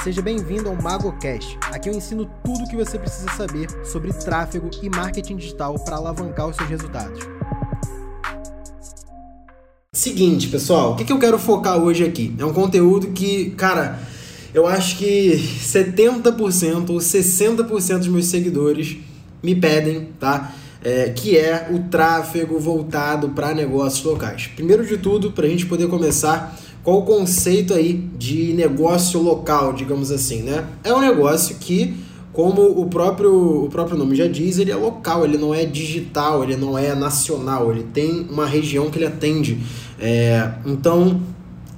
Seja 0.00 0.20
bem-vindo 0.20 0.68
ao 0.68 0.74
MagoCast. 0.74 1.56
Aqui 1.70 1.88
eu 1.88 1.94
ensino 1.94 2.28
tudo 2.44 2.64
o 2.64 2.68
que 2.68 2.74
você 2.74 2.98
precisa 2.98 3.30
saber 3.36 3.68
sobre 3.84 4.12
tráfego 4.12 4.68
e 4.82 4.88
marketing 4.88 5.36
digital 5.36 5.78
para 5.78 5.96
alavancar 5.96 6.48
os 6.48 6.56
seus 6.56 6.68
resultados. 6.68 7.20
Seguinte, 9.92 10.48
pessoal, 10.48 10.94
o 10.94 10.96
que, 10.96 11.12
eu 11.12 11.18
quero 11.20 11.38
focar 11.38 11.78
hoje 11.78 12.04
aqui? 12.04 12.34
É 12.36 12.44
um 12.44 12.52
conteúdo 12.52 13.08
que, 13.12 13.50
cara, 13.50 14.00
eu 14.52 14.66
acho 14.66 14.98
que 14.98 15.38
70% 15.60 16.90
ou 16.90 16.96
60% 16.96 17.98
dos 17.98 18.08
meus 18.08 18.26
seguidores 18.26 18.96
me 19.40 19.54
pedem, 19.54 20.08
tá? 20.18 20.52
É, 20.82 21.10
que 21.10 21.36
é 21.36 21.68
o 21.70 21.78
tráfego 21.88 22.58
voltado 22.58 23.28
para 23.28 23.54
negócios 23.54 24.02
locais. 24.02 24.48
Primeiro 24.48 24.84
de 24.84 24.98
tudo, 24.98 25.30
para 25.30 25.46
a 25.46 25.48
gente 25.48 25.66
poder 25.66 25.86
começar, 25.86 26.58
qual 26.82 26.98
o 26.98 27.02
conceito 27.02 27.74
aí 27.74 27.94
de 28.18 28.52
negócio 28.54 29.20
local, 29.20 29.72
digamos 29.72 30.10
assim, 30.10 30.42
né? 30.42 30.66
É 30.82 30.92
um 30.92 31.00
negócio 31.00 31.56
que, 31.60 31.94
como 32.32 32.62
o 32.62 32.86
próprio, 32.86 33.64
o 33.64 33.68
próprio 33.68 33.96
nome 33.96 34.16
já 34.16 34.26
diz, 34.26 34.58
ele 34.58 34.72
é 34.72 34.76
local, 34.76 35.24
ele 35.24 35.38
não 35.38 35.54
é 35.54 35.64
digital, 35.64 36.42
ele 36.42 36.56
não 36.56 36.76
é 36.76 36.94
nacional, 36.94 37.70
ele 37.70 37.84
tem 37.92 38.26
uma 38.28 38.46
região 38.46 38.90
que 38.90 38.98
ele 38.98 39.06
atende. 39.06 39.60
É, 40.00 40.52
então, 40.66 41.20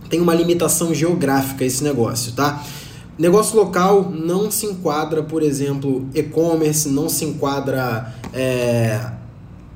tem 0.09 0.20
uma 0.20 0.34
limitação 0.34 0.95
geográfica 0.95 1.64
esse 1.64 1.84
negócio, 1.84 2.33
tá? 2.33 2.64
Negócio 3.19 3.56
local 3.56 4.11
não 4.11 4.50
se 4.50 4.66
enquadra, 4.66 5.23
por 5.23 5.42
exemplo, 5.42 6.09
e-commerce, 6.14 6.89
não 6.89 7.09
se 7.09 7.25
enquadra 7.25 8.12
é, 8.33 9.00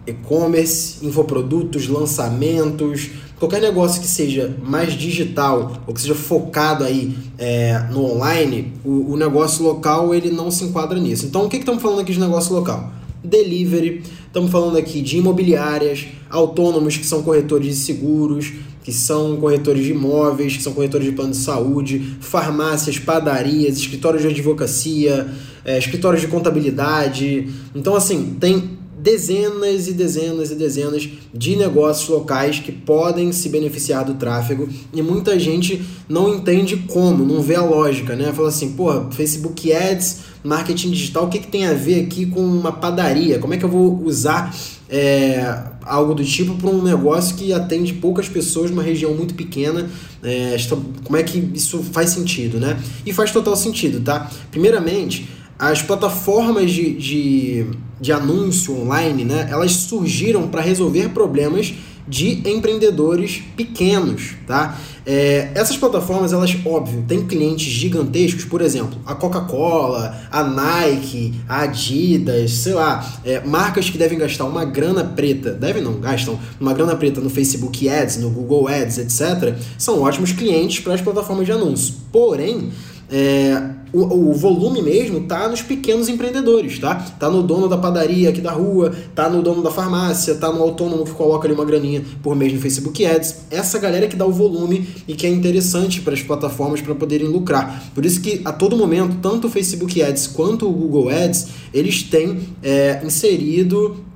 e-commerce, 0.06 1.06
infoprodutos, 1.06 1.86
lançamentos, 1.86 3.10
qualquer 3.38 3.60
negócio 3.60 4.00
que 4.00 4.06
seja 4.06 4.54
mais 4.62 4.94
digital 4.94 5.82
ou 5.86 5.94
que 5.94 6.00
seja 6.00 6.14
focado 6.14 6.84
aí 6.84 7.16
é, 7.38 7.78
no 7.90 8.04
online, 8.04 8.72
o, 8.84 9.12
o, 9.12 9.16
negócio 9.16 9.64
local 9.64 10.14
ele 10.14 10.30
não 10.30 10.50
se 10.50 10.64
enquadra 10.64 10.98
nisso. 10.98 11.26
Então 11.26 11.44
o 11.44 11.48
que, 11.48 11.56
que 11.56 11.62
estamos 11.62 11.82
falando 11.82 12.00
aqui 12.00 12.12
de 12.12 12.20
negócio 12.20 12.54
local? 12.54 12.92
Delivery, 13.22 14.02
estamos 14.26 14.50
falando 14.50 14.76
aqui 14.76 15.00
de 15.00 15.18
imobiliárias, 15.18 16.06
autônomos 16.30 16.96
que 16.96 17.06
são 17.06 17.22
corretores 17.22 17.66
de 17.66 17.74
seguros, 17.74 18.52
que 18.88 18.92
são 18.92 19.36
corretores 19.36 19.84
de 19.84 19.90
imóveis, 19.90 20.56
que 20.56 20.62
são 20.62 20.72
corretores 20.72 21.06
de 21.06 21.12
plano 21.12 21.32
de 21.32 21.36
saúde, 21.36 22.16
farmácias, 22.20 22.98
padarias, 22.98 23.76
escritórios 23.76 24.22
de 24.22 24.28
advocacia, 24.28 25.28
é, 25.64 25.76
escritórios 25.76 26.22
de 26.22 26.28
contabilidade. 26.28 27.50
Então, 27.74 27.94
assim, 27.94 28.36
tem 28.40 28.77
dezenas 29.00 29.88
e 29.88 29.92
dezenas 29.92 30.50
e 30.50 30.54
dezenas 30.54 31.08
de 31.32 31.56
negócios 31.56 32.08
locais 32.08 32.58
que 32.58 32.72
podem 32.72 33.32
se 33.32 33.48
beneficiar 33.48 34.04
do 34.04 34.14
tráfego 34.14 34.68
e 34.92 35.00
muita 35.02 35.38
gente 35.38 35.82
não 36.08 36.34
entende 36.34 36.76
como, 36.88 37.24
não 37.24 37.40
vê 37.40 37.54
a 37.54 37.62
lógica, 37.62 38.16
né? 38.16 38.32
Fala 38.32 38.48
assim, 38.48 38.72
porra, 38.72 39.10
Facebook 39.10 39.72
Ads, 39.72 40.20
marketing 40.42 40.90
digital, 40.90 41.26
o 41.26 41.28
que, 41.28 41.38
que 41.38 41.48
tem 41.48 41.66
a 41.66 41.74
ver 41.74 42.04
aqui 42.04 42.26
com 42.26 42.40
uma 42.40 42.72
padaria? 42.72 43.38
Como 43.38 43.54
é 43.54 43.56
que 43.56 43.64
eu 43.64 43.68
vou 43.68 44.02
usar 44.02 44.54
é, 44.88 45.62
algo 45.82 46.14
do 46.14 46.24
tipo 46.24 46.54
para 46.54 46.70
um 46.70 46.82
negócio 46.82 47.36
que 47.36 47.52
atende 47.52 47.92
poucas 47.94 48.28
pessoas 48.28 48.70
numa 48.70 48.82
região 48.82 49.14
muito 49.14 49.34
pequena? 49.34 49.88
É, 50.22 50.56
como 51.04 51.16
é 51.16 51.22
que 51.22 51.38
isso 51.54 51.82
faz 51.92 52.10
sentido, 52.10 52.58
né? 52.58 52.80
E 53.04 53.12
faz 53.12 53.30
total 53.30 53.56
sentido, 53.56 54.00
tá? 54.00 54.30
Primeiramente, 54.50 55.28
as 55.58 55.82
plataformas 55.82 56.70
de, 56.70 56.92
de, 56.92 57.66
de 58.00 58.12
anúncio 58.12 58.78
online, 58.80 59.24
né, 59.24 59.48
elas 59.50 59.72
surgiram 59.72 60.48
para 60.48 60.60
resolver 60.60 61.08
problemas 61.10 61.74
de 62.08 62.48
empreendedores 62.48 63.42
pequenos, 63.54 64.34
tá? 64.46 64.78
É, 65.04 65.50
essas 65.54 65.76
plataformas, 65.76 66.32
elas, 66.32 66.56
óbvio, 66.64 67.04
têm 67.06 67.26
clientes 67.26 67.66
gigantescos, 67.66 68.46
por 68.46 68.62
exemplo, 68.62 68.98
a 69.04 69.14
Coca-Cola, 69.14 70.18
a 70.30 70.42
Nike, 70.42 71.34
a 71.46 71.62
Adidas, 71.62 72.50
sei 72.52 72.72
lá, 72.72 73.06
é, 73.24 73.44
marcas 73.44 73.90
que 73.90 73.98
devem 73.98 74.18
gastar 74.18 74.44
uma 74.44 74.64
grana 74.64 75.04
preta, 75.04 75.52
devem 75.52 75.82
não, 75.82 76.00
gastam 76.00 76.38
uma 76.58 76.72
grana 76.72 76.96
preta 76.96 77.20
no 77.20 77.28
Facebook 77.28 77.86
Ads, 77.88 78.18
no 78.18 78.30
Google 78.30 78.68
Ads, 78.68 78.98
etc., 78.98 79.54
são 79.76 80.00
ótimos 80.00 80.32
clientes 80.32 80.80
para 80.80 80.94
as 80.94 81.02
plataformas 81.02 81.44
de 81.44 81.52
anúncio. 81.52 81.94
Porém, 82.10 82.70
é, 83.10 83.62
o, 83.92 84.30
o, 84.30 84.34
volume 84.34 84.82
mesmo 84.82 85.20
tá 85.20 85.48
nos 85.48 85.62
pequenos 85.62 86.08
empreendedores, 86.08 86.78
tá? 86.78 86.94
Tá 86.94 87.30
no 87.30 87.42
dono 87.42 87.68
da 87.68 87.76
padaria 87.78 88.28
aqui 88.30 88.40
da 88.40 88.52
rua, 88.52 88.92
tá 89.14 89.28
no 89.28 89.42
dono 89.42 89.62
da 89.62 89.70
farmácia, 89.70 90.34
tá 90.34 90.52
no 90.52 90.62
autônomo 90.62 91.04
que 91.04 91.12
coloca 91.12 91.46
ali 91.46 91.54
uma 91.54 91.64
graninha 91.64 92.02
por 92.22 92.36
mês 92.36 92.52
no 92.52 92.60
Facebook 92.60 93.04
Ads. 93.04 93.46
Essa 93.50 93.78
galera 93.78 94.06
que 94.06 94.16
dá 94.16 94.26
o 94.26 94.32
volume 94.32 94.88
e 95.06 95.14
que 95.14 95.26
é 95.26 95.30
interessante 95.30 96.00
para 96.00 96.14
as 96.14 96.22
plataformas 96.22 96.80
para 96.80 96.94
poderem 96.94 97.28
lucrar. 97.28 97.84
Por 97.94 98.04
isso 98.04 98.20
que 98.20 98.40
a 98.44 98.52
todo 98.52 98.76
momento, 98.76 99.16
tanto 99.22 99.46
o 99.46 99.50
Facebook 99.50 100.02
Ads 100.02 100.26
quanto 100.28 100.68
o 100.68 100.72
Google 100.72 101.08
Ads, 101.08 101.48
eles 101.72 102.02
têm 102.02 102.40
é, 102.62 103.00
inserido 103.04 103.96
é, 104.04 104.07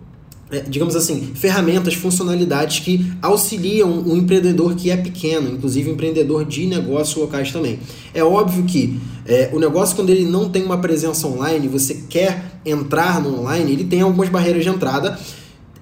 digamos 0.69 0.95
assim, 0.95 1.33
ferramentas, 1.35 1.95
funcionalidades 1.95 2.81
que 2.81 3.11
auxiliam 3.23 3.89
o 3.89 4.17
empreendedor 4.17 4.75
que 4.75 4.91
é 4.91 4.97
pequeno, 4.97 5.51
inclusive 5.51 5.91
empreendedor 5.91 6.45
de 6.45 6.67
negócios 6.67 7.17
locais 7.17 7.51
também. 7.51 7.79
É 8.13 8.23
óbvio 8.23 8.65
que 8.65 9.01
é, 9.25 9.51
o 9.53 9.59
negócio, 9.59 9.97
quando 9.97 10.11
ele 10.11 10.27
não 10.27 10.51
tem 10.51 10.63
uma 10.63 10.77
presença 10.77 11.27
online, 11.27 11.69
você 11.69 12.05
quer 12.09 12.61
entrar 12.67 13.23
no 13.23 13.41
online, 13.41 13.73
ele 13.73 13.85
tem 13.85 14.03
algumas 14.03 14.29
barreiras 14.29 14.63
de 14.63 14.69
entrada. 14.69 15.19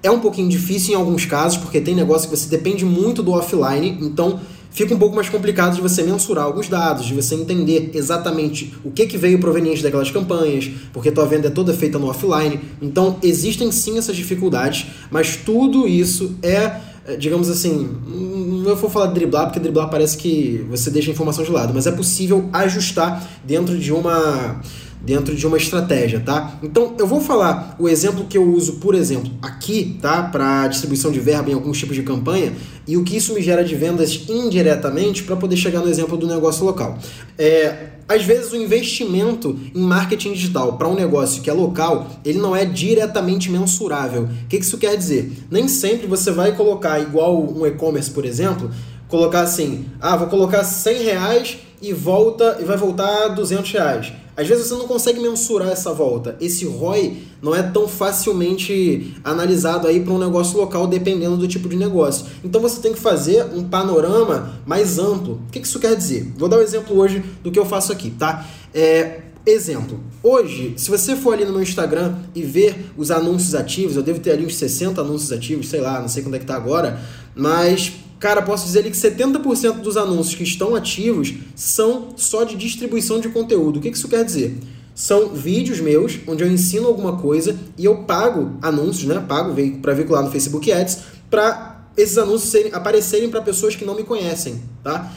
É 0.01 0.09
um 0.09 0.19
pouquinho 0.19 0.47
difícil 0.49 0.93
em 0.93 0.95
alguns 0.95 1.25
casos, 1.25 1.57
porque 1.57 1.81
tem 1.81 1.93
negócio 1.93 2.29
que 2.29 2.37
você 2.37 2.47
depende 2.47 2.85
muito 2.85 3.21
do 3.21 3.31
offline, 3.31 3.97
então 4.01 4.39
fica 4.71 4.95
um 4.95 4.97
pouco 4.97 5.15
mais 5.15 5.29
complicado 5.29 5.75
de 5.75 5.81
você 5.81 6.01
mensurar 6.01 6.45
alguns 6.45 6.67
dados, 6.67 7.05
de 7.05 7.13
você 7.13 7.35
entender 7.35 7.91
exatamente 7.93 8.73
o 8.83 8.91
que, 8.91 9.05
que 9.05 9.17
veio 9.17 9.39
proveniente 9.39 9.83
daquelas 9.83 10.09
campanhas, 10.09 10.69
porque 10.91 11.11
tua 11.11 11.25
venda 11.25 11.47
é 11.47 11.51
toda 11.51 11.73
feita 11.73 11.99
no 11.99 12.07
offline. 12.07 12.59
Então, 12.81 13.17
existem 13.21 13.71
sim 13.71 13.97
essas 13.97 14.15
dificuldades, 14.15 14.87
mas 15.11 15.35
tudo 15.35 15.87
isso 15.87 16.35
é, 16.41 16.77
é 17.05 17.15
digamos 17.17 17.49
assim, 17.49 17.89
não 18.05 18.75
vou 18.75 18.89
falar 18.89 19.07
de 19.07 19.15
driblar, 19.15 19.45
porque 19.45 19.59
driblar 19.59 19.89
parece 19.89 20.17
que 20.17 20.65
você 20.69 20.89
deixa 20.89 21.09
a 21.09 21.13
informação 21.13 21.43
de 21.43 21.51
lado, 21.51 21.73
mas 21.73 21.85
é 21.85 21.91
possível 21.91 22.49
ajustar 22.53 23.27
dentro 23.43 23.77
de 23.77 23.91
uma 23.91 24.61
dentro 25.01 25.35
de 25.35 25.45
uma 25.47 25.57
estratégia, 25.57 26.19
tá? 26.19 26.59
Então 26.61 26.95
eu 26.97 27.07
vou 27.07 27.19
falar 27.19 27.75
o 27.79 27.89
exemplo 27.89 28.25
que 28.25 28.37
eu 28.37 28.43
uso, 28.43 28.73
por 28.73 28.93
exemplo, 28.93 29.31
aqui, 29.41 29.97
tá? 30.01 30.23
Para 30.23 30.67
distribuição 30.67 31.11
de 31.11 31.19
verba 31.19 31.49
em 31.49 31.53
alguns 31.53 31.77
tipos 31.77 31.95
de 31.95 32.03
campanha 32.03 32.53
e 32.87 32.97
o 32.97 33.03
que 33.03 33.17
isso 33.17 33.33
me 33.33 33.41
gera 33.41 33.63
de 33.63 33.75
vendas 33.75 34.25
indiretamente 34.29 35.23
para 35.23 35.35
poder 35.35 35.55
chegar 35.55 35.79
no 35.79 35.89
exemplo 35.89 36.17
do 36.17 36.27
negócio 36.27 36.65
local. 36.65 36.97
É, 37.37 37.89
às 38.07 38.23
vezes 38.23 38.51
o 38.51 38.55
investimento 38.55 39.57
em 39.73 39.81
marketing 39.81 40.33
digital 40.33 40.77
para 40.77 40.87
um 40.87 40.95
negócio 40.95 41.41
que 41.41 41.49
é 41.49 41.53
local, 41.53 42.09
ele 42.25 42.39
não 42.39 42.55
é 42.55 42.65
diretamente 42.65 43.49
mensurável. 43.49 44.23
O 44.23 44.47
que 44.47 44.57
isso 44.57 44.77
quer 44.77 44.97
dizer? 44.97 45.31
Nem 45.49 45.67
sempre 45.67 46.07
você 46.07 46.31
vai 46.31 46.55
colocar 46.55 46.99
igual 46.99 47.41
um 47.41 47.65
e-commerce, 47.65 48.11
por 48.11 48.25
exemplo, 48.25 48.69
colocar 49.07 49.41
assim, 49.41 49.85
ah, 49.99 50.15
vou 50.15 50.27
colocar 50.27 50.63
100 50.63 51.03
reais 51.03 51.57
e 51.81 51.93
volta 51.93 52.57
e 52.59 52.63
vai 52.63 52.77
voltar 52.77 53.29
200 53.29 53.71
reais. 53.71 54.13
Às 54.35 54.47
vezes 54.47 54.67
você 54.67 54.75
não 54.75 54.87
consegue 54.87 55.19
mensurar 55.19 55.69
essa 55.69 55.93
volta. 55.93 56.37
Esse 56.39 56.65
ROI 56.65 57.23
não 57.41 57.53
é 57.53 57.61
tão 57.61 57.87
facilmente 57.87 59.15
analisado 59.23 59.87
aí 59.87 59.99
para 59.99 60.13
um 60.13 60.19
negócio 60.19 60.57
local, 60.57 60.87
dependendo 60.87 61.37
do 61.37 61.47
tipo 61.47 61.67
de 61.67 61.75
negócio. 61.75 62.25
Então 62.43 62.61
você 62.61 62.81
tem 62.81 62.93
que 62.93 62.99
fazer 62.99 63.45
um 63.53 63.63
panorama 63.63 64.59
mais 64.65 64.97
amplo. 64.97 65.41
O 65.47 65.51
que 65.51 65.59
isso 65.59 65.79
quer 65.79 65.95
dizer? 65.95 66.31
Vou 66.37 66.47
dar 66.47 66.57
um 66.57 66.61
exemplo 66.61 66.97
hoje 66.97 67.23
do 67.43 67.51
que 67.51 67.59
eu 67.59 67.65
faço 67.65 67.91
aqui, 67.91 68.11
tá? 68.11 68.45
É, 68.73 69.21
Exemplo, 69.43 69.99
hoje, 70.21 70.75
se 70.77 70.87
você 70.87 71.15
for 71.15 71.33
ali 71.33 71.45
no 71.45 71.51
meu 71.51 71.63
Instagram 71.63 72.13
e 72.35 72.43
ver 72.43 72.91
os 72.95 73.09
anúncios 73.09 73.55
ativos, 73.55 73.95
eu 73.95 74.03
devo 74.03 74.19
ter 74.19 74.33
ali 74.33 74.45
uns 74.45 74.55
60 74.55 75.01
anúncios 75.01 75.31
ativos, 75.31 75.67
sei 75.67 75.81
lá, 75.81 75.99
não 75.99 76.07
sei 76.07 76.21
quando 76.21 76.35
é 76.35 76.39
que 76.39 76.45
tá 76.45 76.55
agora, 76.55 76.99
mas 77.33 77.91
Cara, 78.21 78.43
posso 78.43 78.67
dizer 78.67 78.83
que 78.83 78.91
70% 78.91 79.81
dos 79.81 79.97
anúncios 79.97 80.35
que 80.35 80.43
estão 80.43 80.75
ativos 80.75 81.33
são 81.55 82.13
só 82.15 82.43
de 82.43 82.55
distribuição 82.55 83.19
de 83.19 83.29
conteúdo. 83.29 83.79
O 83.79 83.81
que 83.81 83.89
isso 83.89 84.07
quer 84.07 84.23
dizer? 84.23 84.59
São 84.93 85.29
vídeos 85.29 85.79
meus 85.79 86.19
onde 86.27 86.43
eu 86.43 86.51
ensino 86.51 86.85
alguma 86.85 87.17
coisa 87.17 87.57
e 87.75 87.83
eu 87.83 88.03
pago 88.03 88.51
anúncios, 88.61 89.05
né? 89.05 89.25
Pago 89.27 89.55
para 89.81 89.95
veicular 89.95 90.23
no 90.23 90.29
Facebook 90.29 90.71
Ads 90.71 90.99
para 91.31 91.87
esses 91.97 92.15
anúncios 92.19 92.51
serem, 92.51 92.71
aparecerem 92.71 93.27
para 93.27 93.41
pessoas 93.41 93.75
que 93.75 93.83
não 93.83 93.95
me 93.95 94.03
conhecem, 94.03 94.61
tá? 94.83 95.11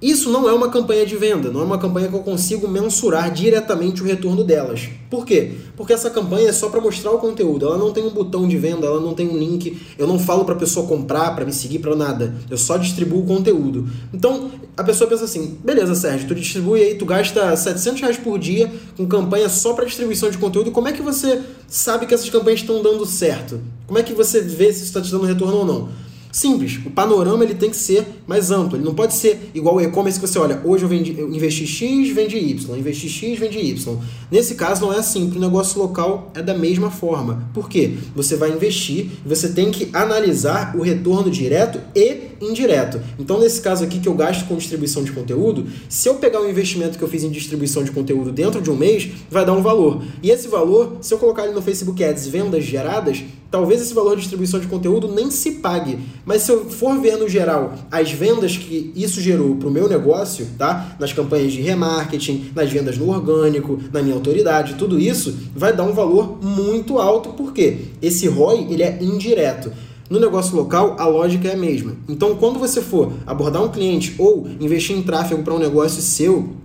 Isso 0.00 0.30
não 0.30 0.48
é 0.48 0.52
uma 0.52 0.68
campanha 0.68 1.04
de 1.04 1.16
venda, 1.16 1.50
não 1.50 1.60
é 1.60 1.64
uma 1.64 1.78
campanha 1.78 2.06
que 2.06 2.14
eu 2.14 2.20
consigo 2.20 2.68
mensurar 2.68 3.32
diretamente 3.32 4.00
o 4.00 4.04
retorno 4.04 4.44
delas. 4.44 4.88
Por 5.10 5.26
quê? 5.26 5.54
Porque 5.76 5.92
essa 5.92 6.08
campanha 6.08 6.50
é 6.50 6.52
só 6.52 6.68
para 6.68 6.80
mostrar 6.80 7.10
o 7.10 7.18
conteúdo, 7.18 7.66
ela 7.66 7.76
não 7.76 7.92
tem 7.92 8.04
um 8.04 8.10
botão 8.10 8.46
de 8.46 8.56
venda, 8.56 8.86
ela 8.86 9.00
não 9.00 9.12
tem 9.12 9.28
um 9.28 9.36
link, 9.36 9.76
eu 9.98 10.06
não 10.06 10.16
falo 10.16 10.44
para 10.44 10.54
a 10.54 10.58
pessoa 10.58 10.86
comprar, 10.86 11.34
para 11.34 11.44
me 11.44 11.52
seguir, 11.52 11.80
para 11.80 11.96
nada. 11.96 12.32
Eu 12.48 12.56
só 12.56 12.76
distribuo 12.76 13.22
o 13.22 13.26
conteúdo. 13.26 13.88
Então, 14.14 14.52
a 14.76 14.84
pessoa 14.84 15.10
pensa 15.10 15.24
assim: 15.24 15.58
beleza, 15.64 15.96
Sérgio, 15.96 16.28
tu 16.28 16.34
distribui 16.36 16.80
aí, 16.80 16.94
tu 16.94 17.04
gasta 17.04 17.56
700 17.56 18.00
reais 18.00 18.16
por 18.16 18.38
dia 18.38 18.70
com 18.96 19.04
campanha 19.04 19.48
só 19.48 19.72
para 19.72 19.84
distribuição 19.84 20.30
de 20.30 20.38
conteúdo, 20.38 20.70
como 20.70 20.86
é 20.86 20.92
que 20.92 21.02
você 21.02 21.42
sabe 21.66 22.06
que 22.06 22.14
essas 22.14 22.30
campanhas 22.30 22.60
estão 22.60 22.80
dando 22.80 23.04
certo? 23.04 23.60
Como 23.84 23.98
é 23.98 24.04
que 24.04 24.14
você 24.14 24.40
vê 24.40 24.72
se 24.72 24.84
está 24.84 25.00
te 25.00 25.10
dando 25.10 25.24
retorno 25.24 25.56
ou 25.56 25.66
não? 25.66 26.07
Simples, 26.30 26.78
o 26.84 26.90
panorama 26.90 27.42
ele 27.44 27.54
tem 27.54 27.70
que 27.70 27.76
ser 27.76 28.06
mais 28.26 28.50
amplo, 28.50 28.76
ele 28.76 28.84
não 28.84 28.94
pode 28.94 29.14
ser 29.14 29.50
igual 29.54 29.76
o 29.76 29.80
e-commerce 29.80 30.20
que 30.20 30.26
você 30.26 30.38
olha, 30.38 30.60
hoje 30.64 30.84
eu, 30.84 30.88
vendi, 30.88 31.18
eu 31.18 31.32
investi 31.32 31.66
X, 31.66 32.10
vendi 32.10 32.36
Y, 32.36 32.78
investi 32.78 33.08
X, 33.08 33.38
vendi 33.38 33.58
Y. 33.58 33.98
Nesse 34.30 34.54
caso 34.54 34.82
não 34.82 34.92
é 34.92 34.98
assim, 34.98 35.32
o 35.34 35.38
negócio 35.38 35.80
local 35.80 36.30
é 36.34 36.42
da 36.42 36.54
mesma 36.54 36.90
forma. 36.90 37.48
Por 37.54 37.68
quê? 37.68 37.94
Você 38.14 38.36
vai 38.36 38.50
investir 38.50 39.08
você 39.24 39.50
tem 39.50 39.70
que 39.70 39.88
analisar 39.92 40.76
o 40.76 40.82
retorno 40.82 41.30
direto 41.30 41.80
e 41.94 42.27
indireto. 42.40 43.00
Então, 43.18 43.38
nesse 43.38 43.60
caso 43.60 43.84
aqui 43.84 43.98
que 43.98 44.08
eu 44.08 44.14
gasto 44.14 44.46
com 44.46 44.56
distribuição 44.56 45.02
de 45.02 45.12
conteúdo, 45.12 45.66
se 45.88 46.08
eu 46.08 46.16
pegar 46.16 46.40
o 46.40 46.48
investimento 46.48 46.98
que 46.98 47.04
eu 47.04 47.08
fiz 47.08 47.24
em 47.24 47.30
distribuição 47.30 47.82
de 47.82 47.90
conteúdo 47.90 48.32
dentro 48.32 48.60
de 48.60 48.70
um 48.70 48.76
mês, 48.76 49.08
vai 49.30 49.44
dar 49.44 49.52
um 49.52 49.62
valor. 49.62 50.02
E 50.22 50.30
esse 50.30 50.48
valor, 50.48 50.98
se 51.00 51.12
eu 51.12 51.18
colocar 51.18 51.44
ele 51.44 51.54
no 51.54 51.62
Facebook 51.62 52.02
Ads 52.02 52.26
vendas 52.26 52.64
geradas, 52.64 53.22
talvez 53.50 53.80
esse 53.80 53.94
valor 53.94 54.14
de 54.14 54.22
distribuição 54.22 54.60
de 54.60 54.66
conteúdo 54.66 55.08
nem 55.08 55.30
se 55.30 55.52
pague. 55.52 55.98
Mas 56.24 56.42
se 56.42 56.52
eu 56.52 56.68
for 56.68 56.98
ver 57.00 57.16
no 57.16 57.28
geral 57.28 57.74
as 57.90 58.10
vendas 58.12 58.56
que 58.56 58.92
isso 58.94 59.20
gerou 59.20 59.56
para 59.56 59.68
o 59.68 59.70
meu 59.70 59.88
negócio, 59.88 60.46
tá? 60.58 60.96
Nas 60.98 61.12
campanhas 61.12 61.52
de 61.52 61.60
remarketing, 61.60 62.50
nas 62.54 62.70
vendas 62.70 62.98
no 62.98 63.08
orgânico, 63.08 63.78
na 63.92 64.02
minha 64.02 64.14
autoridade, 64.14 64.74
tudo 64.74 64.98
isso 64.98 65.34
vai 65.54 65.72
dar 65.72 65.84
um 65.84 65.92
valor 65.92 66.38
muito 66.42 66.98
alto, 66.98 67.30
porque 67.30 67.78
esse 68.02 68.28
ROI 68.28 68.66
ele 68.70 68.82
é 68.82 68.98
indireto. 69.00 69.72
No 70.10 70.18
negócio 70.18 70.56
local, 70.56 70.96
a 70.98 71.06
lógica 71.06 71.48
é 71.48 71.54
a 71.54 71.56
mesma. 71.56 71.96
Então, 72.08 72.34
quando 72.36 72.58
você 72.58 72.80
for 72.80 73.12
abordar 73.26 73.62
um 73.62 73.68
cliente 73.68 74.14
ou 74.18 74.48
investir 74.58 74.96
em 74.96 75.02
tráfego 75.02 75.42
para 75.42 75.54
um 75.54 75.58
negócio 75.58 76.00
seu, 76.00 76.56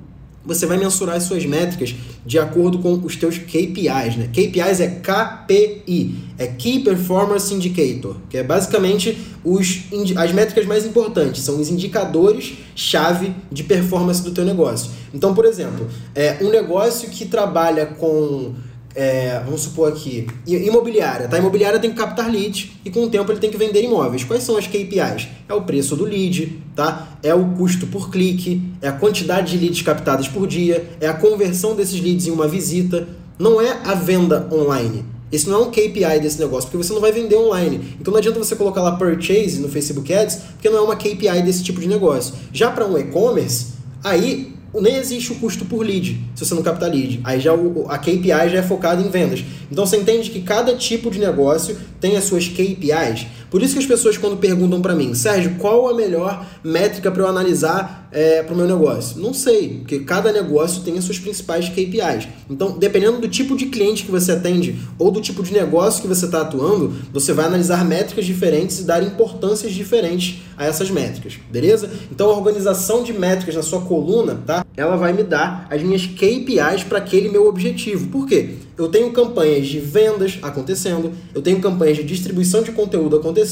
você 0.45 0.65
vai 0.65 0.77
mensurar 0.77 1.15
as 1.15 1.23
suas 1.23 1.45
métricas 1.45 1.95
de 2.25 2.37
acordo 2.37 2.79
com 2.79 2.93
os 3.03 3.15
teus 3.15 3.37
KPIs, 3.37 4.17
né? 4.17 4.29
KPIs 4.31 4.79
é 4.79 4.87
KPI, 4.87 6.15
é 6.37 6.47
Key 6.47 6.79
Performance 6.79 7.53
Indicator, 7.53 8.17
que 8.29 8.37
é 8.37 8.43
basicamente 8.43 9.17
os, 9.43 9.83
as 10.15 10.31
métricas 10.33 10.65
mais 10.65 10.85
importantes, 10.85 11.43
são 11.43 11.59
os 11.59 11.69
indicadores 11.69 12.57
chave 12.75 13.33
de 13.51 13.63
performance 13.63 14.21
do 14.21 14.31
teu 14.31 14.43
negócio. 14.43 14.91
Então, 15.13 15.33
por 15.33 15.45
exemplo, 15.45 15.87
é 16.13 16.37
um 16.41 16.49
negócio 16.49 17.09
que 17.09 17.25
trabalha 17.25 17.85
com 17.85 18.53
é, 18.95 19.41
vamos 19.43 19.61
supor 19.61 19.89
aqui, 19.89 20.27
imobiliária, 20.45 21.27
tá? 21.27 21.37
Imobiliária 21.37 21.79
tem 21.79 21.89
que 21.89 21.97
captar 21.97 22.29
leads 22.29 22.71
e 22.85 22.89
com 22.89 23.03
o 23.03 23.09
tempo 23.09 23.31
ele 23.31 23.39
tem 23.39 23.49
que 23.49 23.57
vender 23.57 23.83
imóveis. 23.83 24.23
Quais 24.23 24.43
são 24.43 24.55
as 24.57 24.67
KPIs? 24.67 25.27
É 25.49 25.53
o 25.53 25.61
preço 25.61 25.95
do 25.95 26.05
lead, 26.05 26.61
tá? 26.75 27.17
É 27.23 27.33
o 27.33 27.45
custo 27.55 27.87
por 27.87 28.11
clique, 28.11 28.61
é 28.81 28.87
a 28.87 28.91
quantidade 28.91 29.51
de 29.51 29.63
leads 29.63 29.81
captadas 29.81 30.27
por 30.27 30.47
dia, 30.47 30.85
é 31.01 31.07
a 31.07 31.13
conversão 31.13 31.75
desses 31.75 31.99
leads 31.99 32.27
em 32.27 32.31
uma 32.31 32.47
visita. 32.47 33.07
Não 33.39 33.59
é 33.59 33.79
a 33.83 33.95
venda 33.95 34.47
online. 34.51 35.03
Esse 35.31 35.49
não 35.49 35.63
é 35.63 35.65
um 35.65 35.71
KPI 35.71 36.19
desse 36.21 36.39
negócio, 36.39 36.69
porque 36.69 36.85
você 36.85 36.93
não 36.93 37.01
vai 37.01 37.11
vender 37.11 37.35
online. 37.35 37.97
Então 37.99 38.11
não 38.11 38.19
adianta 38.19 38.37
você 38.37 38.55
colocar 38.55 38.83
lá 38.83 38.95
purchase 38.95 39.59
no 39.59 39.67
Facebook 39.67 40.13
Ads, 40.13 40.35
porque 40.53 40.69
não 40.69 40.77
é 40.77 40.81
uma 40.81 40.95
KPI 40.95 41.41
desse 41.43 41.63
tipo 41.63 41.81
de 41.81 41.87
negócio. 41.87 42.35
Já 42.53 42.69
para 42.69 42.85
um 42.85 42.95
e-commerce, 42.95 43.73
aí 44.03 44.52
nem 44.81 44.95
existe 44.95 45.31
o 45.31 45.35
custo 45.35 45.65
por 45.65 45.85
lead, 45.85 46.19
se 46.35 46.45
você 46.45 46.55
não 46.55 46.63
captar 46.63 46.89
lead. 46.89 47.19
Aí 47.23 47.39
já 47.39 47.53
o, 47.53 47.85
a 47.89 47.97
KPI 47.97 48.49
já 48.49 48.57
é 48.57 48.63
focada 48.63 49.01
em 49.01 49.09
vendas. 49.09 49.43
Então 49.71 49.85
você 49.85 49.97
entende 49.97 50.29
que 50.29 50.41
cada 50.41 50.75
tipo 50.75 51.11
de 51.11 51.19
negócio 51.19 51.77
tem 51.99 52.17
as 52.17 52.23
suas 52.23 52.47
KPIs. 52.47 53.27
Por 53.53 53.61
isso 53.61 53.73
que 53.73 53.79
as 53.79 53.85
pessoas 53.85 54.17
quando 54.17 54.37
perguntam 54.37 54.81
para 54.81 54.95
mim, 54.95 55.13
Sérgio, 55.13 55.57
qual 55.59 55.87
a 55.87 55.93
melhor 55.93 56.43
métrica 56.63 57.11
para 57.11 57.21
eu 57.21 57.27
analisar 57.27 58.09
é, 58.11 58.41
para 58.41 58.51
o 58.51 58.57
meu 58.57 58.65
negócio? 58.65 59.21
Não 59.21 59.31
sei, 59.31 59.77
porque 59.77 59.99
cada 59.99 60.31
negócio 60.31 60.81
tem 60.81 60.97
as 60.97 61.03
suas 61.03 61.19
principais 61.19 61.69
KPIs. 61.69 62.29
Então, 62.49 62.75
dependendo 62.79 63.19
do 63.19 63.27
tipo 63.27 63.55
de 63.55 63.67
cliente 63.67 64.05
que 64.05 64.11
você 64.11 64.31
atende 64.31 64.79
ou 64.97 65.11
do 65.11 65.21
tipo 65.21 65.43
de 65.43 65.53
negócio 65.53 66.01
que 66.01 66.07
você 66.07 66.25
está 66.25 66.41
atuando, 66.41 66.95
você 67.13 67.31
vai 67.31 67.45
analisar 67.45 67.85
métricas 67.85 68.25
diferentes 68.25 68.79
e 68.79 68.85
dar 68.85 69.03
importâncias 69.03 69.71
diferentes 69.71 70.41
a 70.57 70.65
essas 70.65 70.89
métricas, 70.89 71.35
beleza? 71.51 71.91
Então, 72.11 72.31
a 72.31 72.35
organização 72.35 73.03
de 73.03 73.13
métricas 73.13 73.53
na 73.53 73.61
sua 73.61 73.81
coluna, 73.81 74.41
tá? 74.47 74.65
Ela 74.75 74.95
vai 74.95 75.13
me 75.13 75.21
dar 75.21 75.67
as 75.69 75.79
minhas 75.83 76.07
KPIs 76.07 76.85
para 76.89 76.97
aquele 76.97 77.29
meu 77.29 77.47
objetivo. 77.47 78.07
Por 78.07 78.25
quê? 78.25 78.55
eu 78.75 78.87
tenho 78.87 79.11
campanhas 79.11 79.67
de 79.67 79.79
vendas 79.79 80.39
acontecendo, 80.41 81.11
eu 81.33 81.43
tenho 81.43 81.61
campanhas 81.61 81.97
de 81.97 82.03
distribuição 82.03 82.63
de 82.63 82.71
conteúdo 82.71 83.15
acontecendo 83.15 83.42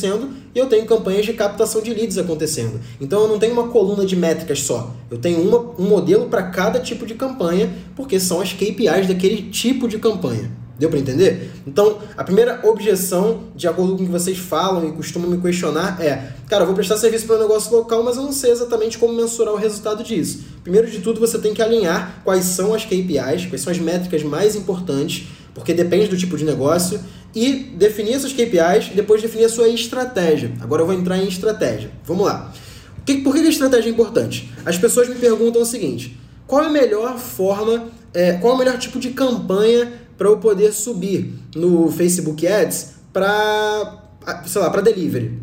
e 0.53 0.59
eu 0.59 0.67
tenho 0.67 0.85
campanhas 0.85 1.25
de 1.25 1.33
captação 1.33 1.81
de 1.81 1.93
leads 1.93 2.17
acontecendo. 2.17 2.79
Então 2.99 3.21
eu 3.21 3.27
não 3.27 3.39
tenho 3.39 3.53
uma 3.53 3.67
coluna 3.69 4.05
de 4.05 4.15
métricas 4.15 4.61
só. 4.61 4.93
Eu 5.09 5.17
tenho 5.17 5.41
uma, 5.41 5.59
um 5.79 5.87
modelo 5.87 6.27
para 6.27 6.43
cada 6.43 6.79
tipo 6.79 7.05
de 7.05 7.13
campanha, 7.13 7.73
porque 7.95 8.19
são 8.19 8.41
as 8.41 8.53
KPIs 8.53 9.07
daquele 9.07 9.49
tipo 9.49 9.87
de 9.87 9.97
campanha. 9.97 10.61
Deu 10.81 10.89
para 10.89 10.97
entender? 10.97 11.51
Então, 11.67 11.99
a 12.17 12.23
primeira 12.23 12.59
objeção, 12.63 13.41
de 13.55 13.67
acordo 13.67 13.95
com 13.95 14.01
o 14.01 14.05
que 14.07 14.11
vocês 14.11 14.39
falam 14.39 14.89
e 14.89 14.91
costumam 14.91 15.29
me 15.29 15.37
questionar, 15.37 16.01
é: 16.01 16.31
cara, 16.49 16.63
eu 16.63 16.65
vou 16.65 16.73
prestar 16.73 16.97
serviço 16.97 17.27
para 17.27 17.35
um 17.35 17.39
negócio 17.39 17.71
local, 17.71 18.01
mas 18.01 18.17
eu 18.17 18.23
não 18.23 18.31
sei 18.31 18.49
exatamente 18.49 18.97
como 18.97 19.13
mensurar 19.13 19.53
o 19.53 19.57
resultado 19.57 20.03
disso. 20.03 20.43
Primeiro 20.63 20.89
de 20.89 20.97
tudo, 20.97 21.19
você 21.19 21.37
tem 21.37 21.53
que 21.53 21.61
alinhar 21.61 22.21
quais 22.23 22.45
são 22.45 22.73
as 22.73 22.83
KPIs, 22.83 23.45
quais 23.45 23.61
são 23.61 23.71
as 23.71 23.77
métricas 23.77 24.23
mais 24.23 24.55
importantes, 24.55 25.27
porque 25.53 25.71
depende 25.71 26.07
do 26.07 26.17
tipo 26.17 26.35
de 26.35 26.43
negócio, 26.43 26.99
e 27.33 27.53
definir 27.53 28.13
essas 28.13 28.33
KPIs, 28.33 28.89
depois 28.93 29.21
definir 29.21 29.45
a 29.45 29.49
sua 29.49 29.69
estratégia. 29.69 30.51
Agora 30.59 30.81
eu 30.81 30.85
vou 30.85 30.95
entrar 30.95 31.17
em 31.17 31.27
estratégia. 31.27 31.91
Vamos 32.05 32.25
lá. 32.25 32.53
Por 33.23 33.33
que 33.33 33.39
a 33.39 33.49
estratégia 33.49 33.89
é 33.89 33.91
importante? 33.91 34.51
As 34.65 34.77
pessoas 34.77 35.09
me 35.09 35.15
perguntam 35.15 35.61
o 35.61 35.65
seguinte: 35.65 36.17
qual 36.45 36.63
é 36.63 36.67
a 36.67 36.69
melhor 36.69 37.17
forma, 37.17 37.87
é, 38.13 38.33
qual 38.33 38.53
é 38.53 38.55
o 38.55 38.59
melhor 38.59 38.77
tipo 38.77 38.99
de 38.99 39.09
campanha 39.09 39.91
para 40.17 40.29
eu 40.29 40.37
poder 40.37 40.71
subir 40.71 41.33
no 41.55 41.91
Facebook 41.91 42.45
Ads 42.45 42.93
para, 43.11 44.03
sei 44.45 44.61
lá, 44.61 44.69
para 44.69 44.81
delivery. 44.81 45.39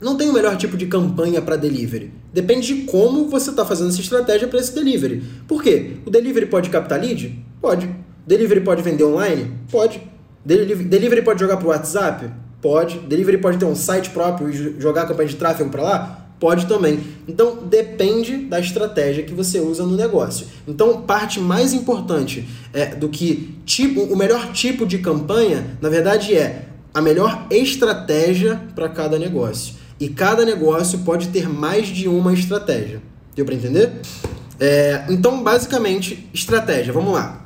Não 0.00 0.16
tem 0.16 0.28
o 0.28 0.32
melhor 0.32 0.56
tipo 0.56 0.76
de 0.76 0.86
campanha 0.86 1.42
para 1.42 1.56
delivery. 1.56 2.12
Depende 2.32 2.72
de 2.72 2.82
como 2.82 3.28
você 3.28 3.50
está 3.50 3.64
fazendo 3.64 3.88
essa 3.88 4.00
estratégia 4.00 4.46
para 4.46 4.60
esse 4.60 4.72
delivery. 4.72 5.24
Por 5.48 5.60
quê? 5.60 5.96
O 6.06 6.10
delivery 6.10 6.46
pode 6.46 6.70
captar 6.70 7.00
lead? 7.00 7.44
Pode. 7.60 7.90
Delivery 8.24 8.60
pode 8.60 8.80
vender 8.80 9.02
online? 9.02 9.52
Pode. 9.72 10.00
Delivery 10.46 11.22
pode 11.22 11.40
jogar 11.40 11.56
para 11.56 11.66
o 11.66 11.70
WhatsApp? 11.70 12.30
Pode. 12.62 13.00
Delivery 13.00 13.38
pode 13.38 13.58
ter 13.58 13.64
um 13.64 13.74
site 13.74 14.10
próprio 14.10 14.48
e 14.48 14.80
jogar 14.80 15.06
campanha 15.06 15.28
de 15.28 15.34
tráfego 15.34 15.70
para 15.70 15.82
lá? 15.82 16.26
Pode 16.38 16.66
também. 16.66 17.00
Então 17.26 17.64
depende 17.64 18.36
da 18.36 18.60
estratégia 18.60 19.24
que 19.24 19.34
você 19.34 19.58
usa 19.58 19.82
no 19.84 19.96
negócio. 19.96 20.46
Então, 20.68 21.02
parte 21.02 21.40
mais 21.40 21.72
importante 21.72 22.46
é, 22.72 22.86
do 22.86 23.08
que 23.08 23.58
tipo, 23.64 24.02
o 24.02 24.16
melhor 24.16 24.52
tipo 24.52 24.86
de 24.86 24.98
campanha, 24.98 25.66
na 25.80 25.88
verdade, 25.88 26.36
é 26.36 26.66
a 26.94 27.02
melhor 27.02 27.46
estratégia 27.50 28.60
para 28.74 28.88
cada 28.88 29.18
negócio. 29.18 29.74
E 29.98 30.08
cada 30.08 30.44
negócio 30.44 31.00
pode 31.00 31.28
ter 31.28 31.48
mais 31.48 31.88
de 31.88 32.06
uma 32.06 32.32
estratégia. 32.32 33.02
Deu 33.34 33.44
para 33.44 33.54
entender? 33.54 33.92
É, 34.60 35.06
então, 35.08 35.42
basicamente, 35.42 36.28
estratégia. 36.32 36.92
Vamos 36.92 37.12
lá. 37.14 37.45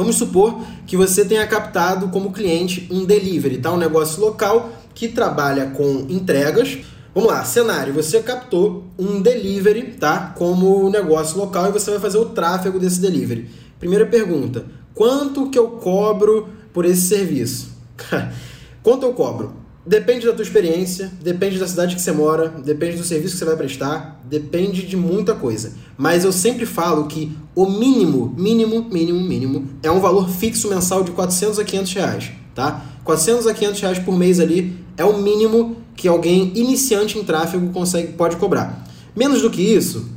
Vamos 0.00 0.16
supor 0.16 0.62
que 0.86 0.96
você 0.96 1.26
tenha 1.26 1.46
captado 1.46 2.08
como 2.08 2.32
cliente 2.32 2.88
um 2.90 3.04
delivery, 3.04 3.58
tá? 3.58 3.70
Um 3.70 3.76
negócio 3.76 4.18
local 4.18 4.70
que 4.94 5.08
trabalha 5.08 5.66
com 5.66 6.06
entregas 6.08 6.78
Vamos 7.14 7.28
lá, 7.28 7.44
cenário. 7.44 7.92
Você 7.92 8.20
captou 8.20 8.84
um 8.98 9.20
delivery, 9.20 9.94
tá? 9.98 10.32
Como 10.38 10.88
negócio 10.88 11.36
local 11.36 11.68
e 11.68 11.72
você 11.72 11.90
vai 11.90 12.00
fazer 12.00 12.16
o 12.16 12.26
tráfego 12.26 12.78
desse 12.78 12.98
delivery. 12.98 13.50
Primeira 13.78 14.06
pergunta: 14.06 14.64
quanto 14.94 15.50
que 15.50 15.58
eu 15.58 15.72
cobro 15.72 16.48
por 16.72 16.86
esse 16.86 17.02
serviço? 17.02 17.72
quanto 18.82 19.04
eu 19.04 19.12
cobro? 19.12 19.54
Depende 19.90 20.24
da 20.24 20.32
tua 20.32 20.44
experiência, 20.44 21.10
depende 21.20 21.58
da 21.58 21.66
cidade 21.66 21.96
que 21.96 22.00
você 22.00 22.12
mora, 22.12 22.48
depende 22.48 22.96
do 22.96 23.02
serviço 23.02 23.32
que 23.32 23.40
você 23.40 23.44
vai 23.44 23.56
prestar, 23.56 24.20
depende 24.24 24.86
de 24.86 24.96
muita 24.96 25.34
coisa. 25.34 25.72
Mas 25.98 26.24
eu 26.24 26.30
sempre 26.30 26.64
falo 26.64 27.08
que 27.08 27.36
o 27.56 27.66
mínimo, 27.66 28.32
mínimo, 28.38 28.86
mínimo, 28.88 29.20
mínimo 29.20 29.68
é 29.82 29.90
um 29.90 29.98
valor 29.98 30.28
fixo 30.28 30.70
mensal 30.70 31.02
de 31.02 31.10
400 31.10 31.58
a 31.58 31.64
500 31.64 31.92
reais, 31.94 32.30
tá? 32.54 32.86
400 33.02 33.48
a 33.48 33.52
500 33.52 33.80
reais 33.80 33.98
por 33.98 34.16
mês 34.16 34.38
ali 34.38 34.78
é 34.96 35.04
o 35.04 35.18
mínimo 35.18 35.78
que 35.96 36.06
alguém 36.06 36.52
iniciante 36.54 37.18
em 37.18 37.24
tráfego 37.24 37.72
consegue, 37.72 38.12
pode 38.12 38.36
cobrar. 38.36 38.86
Menos 39.16 39.42
do 39.42 39.50
que 39.50 39.60
isso, 39.60 40.08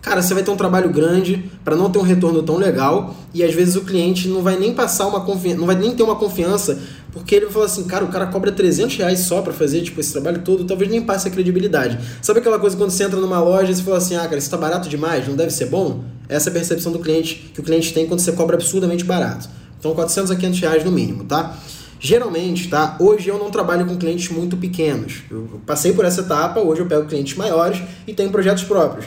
cara, 0.00 0.22
você 0.22 0.32
vai 0.32 0.44
ter 0.44 0.52
um 0.52 0.56
trabalho 0.56 0.90
grande 0.90 1.50
para 1.64 1.74
não 1.74 1.90
ter 1.90 1.98
um 1.98 2.02
retorno 2.02 2.40
tão 2.44 2.56
legal 2.56 3.16
e 3.34 3.42
às 3.42 3.52
vezes 3.52 3.74
o 3.74 3.80
cliente 3.80 4.28
não 4.28 4.42
vai 4.42 4.56
nem 4.56 4.72
passar 4.72 5.08
uma 5.08 5.22
confiança, 5.22 5.58
não 5.58 5.66
vai 5.66 5.74
nem 5.74 5.90
ter 5.90 6.04
uma 6.04 6.14
confiança 6.14 6.80
porque 7.12 7.34
ele 7.34 7.46
falar 7.46 7.66
assim, 7.66 7.84
cara, 7.84 8.04
o 8.04 8.08
cara 8.08 8.26
cobra 8.26 8.50
300 8.50 8.96
reais 8.96 9.20
só 9.20 9.42
para 9.42 9.52
fazer 9.52 9.82
tipo, 9.82 10.00
esse 10.00 10.12
trabalho 10.12 10.40
todo, 10.40 10.64
talvez 10.64 10.90
nem 10.90 11.02
passe 11.02 11.28
a 11.28 11.30
credibilidade. 11.30 11.98
Sabe 12.22 12.40
aquela 12.40 12.58
coisa 12.58 12.74
quando 12.74 12.90
você 12.90 13.04
entra 13.04 13.20
numa 13.20 13.38
loja 13.38 13.70
e 13.70 13.74
você 13.74 13.82
fala 13.82 13.98
assim, 13.98 14.16
ah, 14.16 14.22
cara, 14.22 14.38
isso 14.38 14.50
tá 14.50 14.56
barato 14.56 14.88
demais, 14.88 15.28
não 15.28 15.36
deve 15.36 15.50
ser 15.50 15.66
bom? 15.66 16.04
Essa 16.26 16.48
é 16.48 16.50
a 16.50 16.54
percepção 16.54 16.90
do 16.90 16.98
cliente 16.98 17.50
que 17.52 17.60
o 17.60 17.62
cliente 17.62 17.92
tem 17.92 18.06
quando 18.06 18.20
você 18.20 18.32
cobra 18.32 18.56
absurdamente 18.56 19.04
barato. 19.04 19.48
Então 19.78 19.94
400 19.94 20.30
a 20.30 20.36
500 20.36 20.60
reais 20.60 20.84
no 20.84 20.90
mínimo, 20.90 21.24
tá? 21.24 21.58
Geralmente, 22.00 22.68
tá? 22.68 22.96
Hoje 22.98 23.28
eu 23.28 23.38
não 23.38 23.50
trabalho 23.50 23.84
com 23.84 23.96
clientes 23.96 24.30
muito 24.30 24.56
pequenos. 24.56 25.22
Eu 25.30 25.60
passei 25.66 25.92
por 25.92 26.06
essa 26.06 26.22
etapa, 26.22 26.60
hoje 26.60 26.80
eu 26.80 26.86
pego 26.86 27.06
clientes 27.06 27.36
maiores 27.36 27.82
e 28.06 28.14
tenho 28.14 28.30
projetos 28.30 28.64
próprios. 28.64 29.06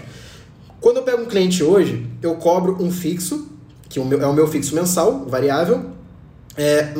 Quando 0.79 0.97
eu 0.97 1.03
pego 1.03 1.23
um 1.23 1.25
cliente 1.25 1.63
hoje, 1.63 2.05
eu 2.21 2.35
cobro 2.35 2.77
um 2.79 2.91
fixo, 2.91 3.49
que 3.89 3.99
é 3.99 4.01
o 4.01 4.33
meu 4.33 4.47
fixo 4.47 4.75
mensal, 4.75 5.25
variável. 5.27 5.94
É, 6.57 6.93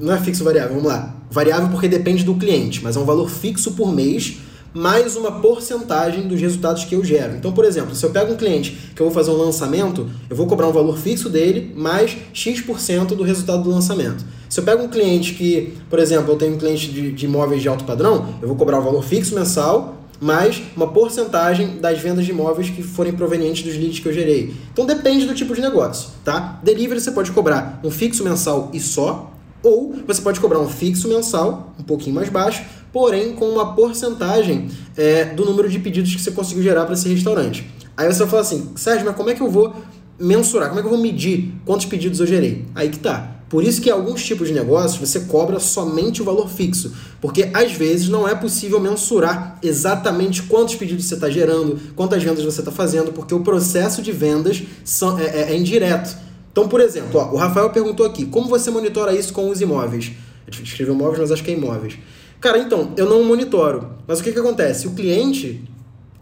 não 0.00 0.14
é 0.14 0.20
fixo 0.20 0.42
variável, 0.42 0.76
vamos 0.76 0.88
lá. 0.88 1.14
Variável 1.30 1.68
porque 1.68 1.88
depende 1.88 2.24
do 2.24 2.34
cliente, 2.34 2.82
mas 2.82 2.96
é 2.96 3.00
um 3.00 3.04
valor 3.04 3.28
fixo 3.28 3.72
por 3.72 3.92
mês 3.92 4.38
mais 4.76 5.16
uma 5.16 5.40
porcentagem 5.40 6.28
dos 6.28 6.38
resultados 6.38 6.84
que 6.84 6.94
eu 6.94 7.02
gero. 7.02 7.34
Então, 7.34 7.50
por 7.50 7.64
exemplo, 7.64 7.94
se 7.94 8.04
eu 8.04 8.10
pego 8.10 8.34
um 8.34 8.36
cliente 8.36 8.76
que 8.94 9.00
eu 9.00 9.06
vou 9.06 9.14
fazer 9.14 9.30
um 9.30 9.36
lançamento, 9.36 10.06
eu 10.28 10.36
vou 10.36 10.46
cobrar 10.46 10.68
um 10.68 10.72
valor 10.72 10.98
fixo 10.98 11.30
dele 11.30 11.72
mais 11.74 12.14
X% 12.34 13.14
do 13.14 13.22
resultado 13.22 13.62
do 13.62 13.70
lançamento. 13.70 14.22
Se 14.50 14.60
eu 14.60 14.64
pego 14.64 14.82
um 14.82 14.88
cliente 14.88 15.32
que, 15.32 15.72
por 15.88 15.98
exemplo, 15.98 16.32
eu 16.32 16.36
tenho 16.36 16.54
um 16.54 16.58
cliente 16.58 16.92
de, 16.92 17.10
de 17.10 17.24
imóveis 17.24 17.62
de 17.62 17.68
alto 17.68 17.84
padrão, 17.84 18.34
eu 18.42 18.46
vou 18.46 18.56
cobrar 18.56 18.78
um 18.78 18.82
valor 18.84 19.02
fixo 19.02 19.34
mensal 19.34 19.95
mais 20.20 20.62
uma 20.76 20.88
porcentagem 20.88 21.78
das 21.78 22.00
vendas 22.00 22.24
de 22.24 22.30
imóveis 22.30 22.70
que 22.70 22.82
forem 22.82 23.12
provenientes 23.12 23.62
dos 23.62 23.76
leads 23.76 24.00
que 24.00 24.08
eu 24.08 24.12
gerei. 24.12 24.54
Então 24.72 24.86
depende 24.86 25.26
do 25.26 25.34
tipo 25.34 25.54
de 25.54 25.60
negócio, 25.60 26.10
tá? 26.24 26.58
Delivery 26.62 27.00
você 27.00 27.10
pode 27.10 27.32
cobrar 27.32 27.80
um 27.84 27.90
fixo 27.90 28.24
mensal 28.24 28.70
e 28.72 28.80
só, 28.80 29.32
ou 29.62 29.94
você 30.06 30.22
pode 30.22 30.40
cobrar 30.40 30.60
um 30.60 30.68
fixo 30.68 31.08
mensal, 31.08 31.74
um 31.78 31.82
pouquinho 31.82 32.14
mais 32.14 32.28
baixo, 32.28 32.64
porém 32.92 33.34
com 33.34 33.46
uma 33.46 33.74
porcentagem 33.74 34.68
é, 34.96 35.26
do 35.26 35.44
número 35.44 35.68
de 35.68 35.78
pedidos 35.78 36.14
que 36.14 36.20
você 36.20 36.30
conseguiu 36.30 36.62
gerar 36.62 36.84
para 36.84 36.94
esse 36.94 37.08
restaurante. 37.08 37.68
Aí 37.96 38.06
você 38.06 38.20
vai 38.20 38.28
falar 38.28 38.42
assim, 38.42 38.70
Sérgio, 38.76 39.06
mas 39.06 39.16
como 39.16 39.30
é 39.30 39.34
que 39.34 39.40
eu 39.40 39.50
vou 39.50 39.74
mensurar? 40.18 40.68
Como 40.68 40.80
é 40.80 40.82
que 40.82 40.88
eu 40.88 40.92
vou 40.92 41.00
medir 41.00 41.52
quantos 41.64 41.86
pedidos 41.86 42.20
eu 42.20 42.26
gerei? 42.26 42.64
Aí 42.74 42.88
que 42.88 42.98
tá. 42.98 43.35
Por 43.48 43.62
isso 43.62 43.80
que 43.80 43.88
alguns 43.88 44.24
tipos 44.24 44.48
de 44.48 44.54
negócios 44.54 44.98
você 44.98 45.20
cobra 45.20 45.60
somente 45.60 46.20
o 46.20 46.24
valor 46.24 46.48
fixo, 46.48 46.92
porque 47.20 47.48
às 47.54 47.72
vezes 47.72 48.08
não 48.08 48.26
é 48.26 48.34
possível 48.34 48.80
mensurar 48.80 49.58
exatamente 49.62 50.42
quantos 50.42 50.74
pedidos 50.74 51.04
você 51.04 51.14
está 51.14 51.30
gerando, 51.30 51.78
quantas 51.94 52.22
vendas 52.22 52.44
você 52.44 52.60
está 52.60 52.72
fazendo, 52.72 53.12
porque 53.12 53.34
o 53.34 53.40
processo 53.40 54.02
de 54.02 54.10
vendas 54.10 54.62
são, 54.84 55.18
é, 55.18 55.26
é, 55.26 55.52
é 55.52 55.56
indireto. 55.56 56.16
Então, 56.50 56.66
por 56.68 56.80
exemplo, 56.80 57.20
ó, 57.20 57.32
o 57.32 57.36
Rafael 57.36 57.70
perguntou 57.70 58.04
aqui, 58.04 58.26
como 58.26 58.48
você 58.48 58.70
monitora 58.70 59.14
isso 59.14 59.32
com 59.32 59.48
os 59.48 59.60
imóveis? 59.60 60.10
Escreveu 60.50 60.94
imóveis, 60.94 61.20
mas 61.20 61.32
acho 61.32 61.44
que 61.44 61.50
é 61.50 61.54
imóveis. 61.54 61.98
Cara, 62.40 62.58
então, 62.58 62.92
eu 62.96 63.08
não 63.08 63.22
monitoro. 63.24 63.90
Mas 64.06 64.20
o 64.20 64.22
que, 64.22 64.32
que 64.32 64.38
acontece? 64.38 64.86
O 64.86 64.92
cliente, 64.92 65.62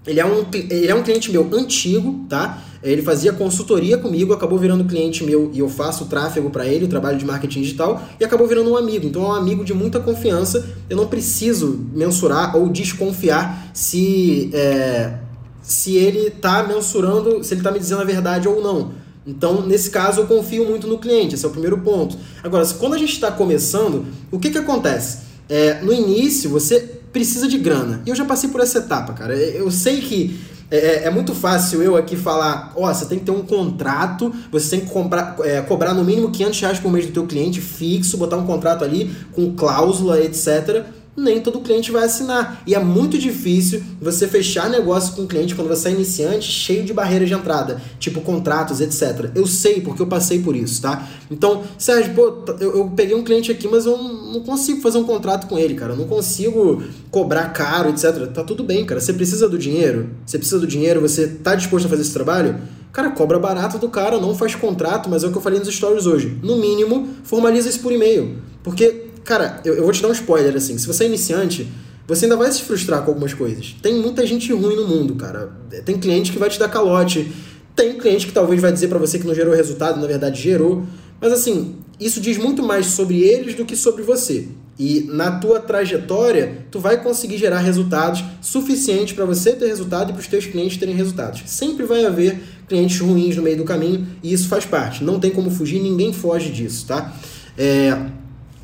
ele 0.07 0.21
é, 0.21 0.27
um, 0.27 0.45
ele 0.53 0.89
é 0.89 0.95
um 0.95 1.03
cliente 1.03 1.31
meu 1.31 1.49
antigo, 1.53 2.27
tá? 2.29 2.63
Ele 2.83 3.01
fazia 3.01 3.33
consultoria 3.33 3.97
comigo, 3.97 4.35
acabou 4.35 4.59
virando 4.59 4.85
cliente 4.85 5.25
meu 5.25 5.51
e 5.55 5.61
eu 5.61 5.69
faço 5.71 6.05
tráfego 6.05 6.51
para 6.51 6.67
ele, 6.67 6.87
trabalho 6.87 7.17
de 7.17 7.25
marketing 7.25 7.63
digital, 7.63 8.03
e 8.21 8.25
acabou 8.25 8.47
virando 8.47 8.71
um 8.71 8.77
amigo. 8.77 9.07
Então 9.07 9.25
é 9.25 9.29
um 9.29 9.33
amigo 9.33 9.65
de 9.65 9.73
muita 9.73 9.99
confiança. 10.01 10.69
Eu 10.91 10.97
não 10.97 11.07
preciso 11.07 11.87
mensurar 11.95 12.55
ou 12.55 12.69
desconfiar 12.69 13.71
se, 13.73 14.51
é, 14.53 15.15
se 15.63 15.97
ele 15.97 16.29
está 16.29 16.63
mensurando, 16.63 17.43
se 17.43 17.55
ele 17.55 17.61
está 17.61 17.71
me 17.71 17.79
dizendo 17.79 18.03
a 18.03 18.05
verdade 18.05 18.47
ou 18.47 18.63
não. 18.63 18.93
Então, 19.27 19.67
nesse 19.67 19.89
caso, 19.89 20.21
eu 20.21 20.27
confio 20.27 20.67
muito 20.67 20.87
no 20.87 20.99
cliente, 20.99 21.35
esse 21.35 21.47
é 21.47 21.49
o 21.49 21.51
primeiro 21.51 21.79
ponto. 21.79 22.15
Agora, 22.43 22.67
quando 22.79 22.93
a 22.93 22.99
gente 22.99 23.15
está 23.15 23.33
começando, 23.33 24.05
o 24.31 24.39
que, 24.39 24.51
que 24.51 24.59
acontece? 24.59 25.21
É, 25.49 25.81
no 25.81 25.95
início, 25.95 26.51
você 26.51 26.94
precisa 27.15 27.47
de 27.49 27.57
grana. 27.57 28.03
E 28.05 28.11
eu 28.11 28.17
já 28.17 28.25
passei 28.25 28.51
por 28.51 28.61
essa 28.61 28.79
etapa, 28.79 29.13
cara. 29.13 29.35
Eu 29.35 29.71
sei 29.71 30.01
que 30.01 30.39
é, 30.71 30.77
é, 30.77 31.05
é 31.05 31.11
muito 31.11 31.33
fácil 31.33 31.81
eu 31.81 31.97
aqui 31.97 32.17
falar, 32.17 32.73
ó, 32.75 32.91
oh, 32.91 32.93
você 32.93 33.07
tem 33.07 33.21
que 33.21 33.25
ter 33.25 33.31
um 33.31 33.43
contrato, 33.43 34.35
você 34.51 34.77
tem 34.77 34.81
que 34.81 34.93
comprar, 34.93 35.37
é, 35.41 35.63
cobrar 35.63 35.95
no 35.95 36.03
mínimo 36.05 36.31
500 36.33 36.61
reais 36.61 36.79
por 36.81 36.91
mês 36.91 37.07
do 37.07 37.13
teu 37.13 37.25
cliente 37.25 37.61
fixo, 37.61 38.19
botar 38.19 38.37
um 38.37 38.45
contrato 38.45 38.83
ali 38.85 39.15
com 39.33 39.55
cláusula, 39.55 40.21
etc 40.21 40.85
nem 41.17 41.41
todo 41.41 41.61
cliente 41.61 41.91
vai 41.91 42.05
assinar. 42.05 42.63
E 42.67 42.75
é 42.75 42.79
muito 42.79 43.19
difícil 43.19 43.83
você 44.01 44.27
fechar 44.27 44.69
negócio 44.69 45.15
com 45.15 45.23
um 45.23 45.27
cliente 45.27 45.55
quando 45.55 45.69
você 45.69 45.89
é 45.89 45.93
iniciante, 45.93 46.51
cheio 46.51 46.85
de 46.85 46.93
barreiras 46.93 47.29
de 47.29 47.35
entrada, 47.35 47.81
tipo 47.99 48.21
contratos, 48.21 48.81
etc. 48.81 49.31
Eu 49.35 49.47
sei, 49.47 49.81
porque 49.81 50.03
eu 50.03 50.07
passei 50.07 50.41
por 50.41 50.57
isso, 50.57 50.83
tá? 50.83 51.09
Então, 51.31 51.63
Sérgio, 51.79 52.15
pô, 52.15 52.45
eu, 52.61 52.77
eu 52.79 52.93
peguei 52.95 53.15
um 53.15 53.23
cliente 53.23 53.51
aqui, 53.51 53.69
mas 53.69 53.87
eu 53.87 53.97
não 53.97 54.41
consigo 54.41 54.81
fazer 54.81 54.99
um 54.99 55.05
contrato 55.05 55.47
com 55.47 55.59
ele, 55.59 55.75
cara. 55.75 55.93
Eu 55.93 55.97
não 55.97 56.07
consigo 56.07 56.83
cobrar 57.11 57.51
caro, 57.51 57.91
etc. 57.91 58.27
Tá 58.33 58.43
tudo 58.43 58.65
bem, 58.65 58.85
cara. 58.85 59.01
Você 59.01 59.13
precisa 59.13 59.49
do 59.49 59.59
dinheiro? 59.59 60.11
Você 60.27 60.39
precisa 60.39 60.61
do 60.61 60.67
dinheiro? 60.67 61.01
Você 61.01 61.29
tá 61.29 61.55
disposto 61.55 61.87
a 61.87 61.89
fazer 61.89 62.03
esse 62.03 62.13
trabalho? 62.13 62.59
Cara, 62.93 63.11
cobra 63.11 63.41
barato 63.41 63.77
do 63.77 63.89
cara, 63.89 64.21
não 64.21 64.37
faz 64.37 64.55
contrato, 64.55 65.11
mas 65.11 65.25
é 65.25 65.27
o 65.27 65.33
que 65.33 65.37
eu 65.37 65.43
falei 65.43 65.59
nos 65.59 65.69
stories 65.69 66.07
hoje. 66.07 66.39
No 66.43 66.57
mínimo, 66.59 67.09
formaliza 67.25 67.69
isso 67.69 67.81
por 67.81 67.91
e-mail. 67.93 68.37
Porque 68.63 69.04
Cara, 69.25 69.61
eu, 69.65 69.75
eu 69.75 69.83
vou 69.83 69.93
te 69.93 70.03
dar 70.03 70.09
um 70.09 70.13
spoiler, 70.13 70.55
assim. 70.55 70.77
Se 70.77 70.87
você 70.87 71.05
é 71.05 71.07
iniciante, 71.07 71.67
você 72.07 72.27
ainda 72.27 72.37
vai 72.37 72.53
se 72.53 72.63
frustrar 72.63 73.03
com 73.03 73.11
algumas 73.11 73.33
coisas. 73.33 73.75
Tem 73.81 73.95
muita 73.95 74.27
gente 74.27 74.53
ruim 74.53 74.77
no 74.77 74.87
mundo, 74.87 75.15
cara. 75.15 75.51
Tem 75.85 75.99
cliente 75.99 76.31
que 76.31 76.39
vai 76.39 76.51
te 76.51 76.59
dar 76.59 76.69
calote. 76.69 77.33
Tem 77.75 77.99
cliente 77.99 78.27
que 78.27 78.33
talvez 78.33 78.61
vai 78.61 78.71
dizer 78.71 78.89
para 78.89 78.99
você 78.99 79.19
que 79.19 79.27
não 79.27 79.35
gerou 79.35 79.55
resultado, 79.55 80.01
na 80.01 80.07
verdade 80.07 80.41
gerou. 80.41 80.85
Mas 81.21 81.33
assim, 81.33 81.77
isso 81.99 82.21
diz 82.21 82.37
muito 82.37 82.63
mais 82.63 82.87
sobre 82.87 83.23
eles 83.23 83.55
do 83.55 83.65
que 83.65 83.75
sobre 83.75 84.03
você. 84.03 84.49
E 84.79 85.09
na 85.09 85.39
tua 85.39 85.61
trajetória, 85.61 86.67
tu 86.71 86.81
vai 86.81 87.01
conseguir 87.03 87.39
gerar 87.39 87.61
resultados 87.61 88.23
suficientes 88.43 89.15
para 89.15 89.25
você 89.25 89.53
ter 89.53 89.67
resultado 89.69 90.11
e 90.11 90.13
para 90.13 90.21
os 90.21 90.27
teus 90.27 90.47
clientes 90.47 90.77
terem 90.77 90.95
resultados. 90.95 91.43
Sempre 91.47 91.87
vai 91.87 92.05
haver 92.05 92.43
clientes 92.69 92.99
ruins 92.99 93.37
no 93.37 93.43
meio 93.43 93.57
do 93.57 93.65
caminho 93.65 94.07
e 94.23 94.33
isso 94.33 94.49
faz 94.49 94.67
parte. 94.67 95.03
Não 95.03 95.19
tem 95.19 95.31
como 95.31 95.51
fugir, 95.51 95.81
ninguém 95.81 96.13
foge 96.13 96.51
disso, 96.51 96.87
tá? 96.87 97.15
É, 97.57 97.97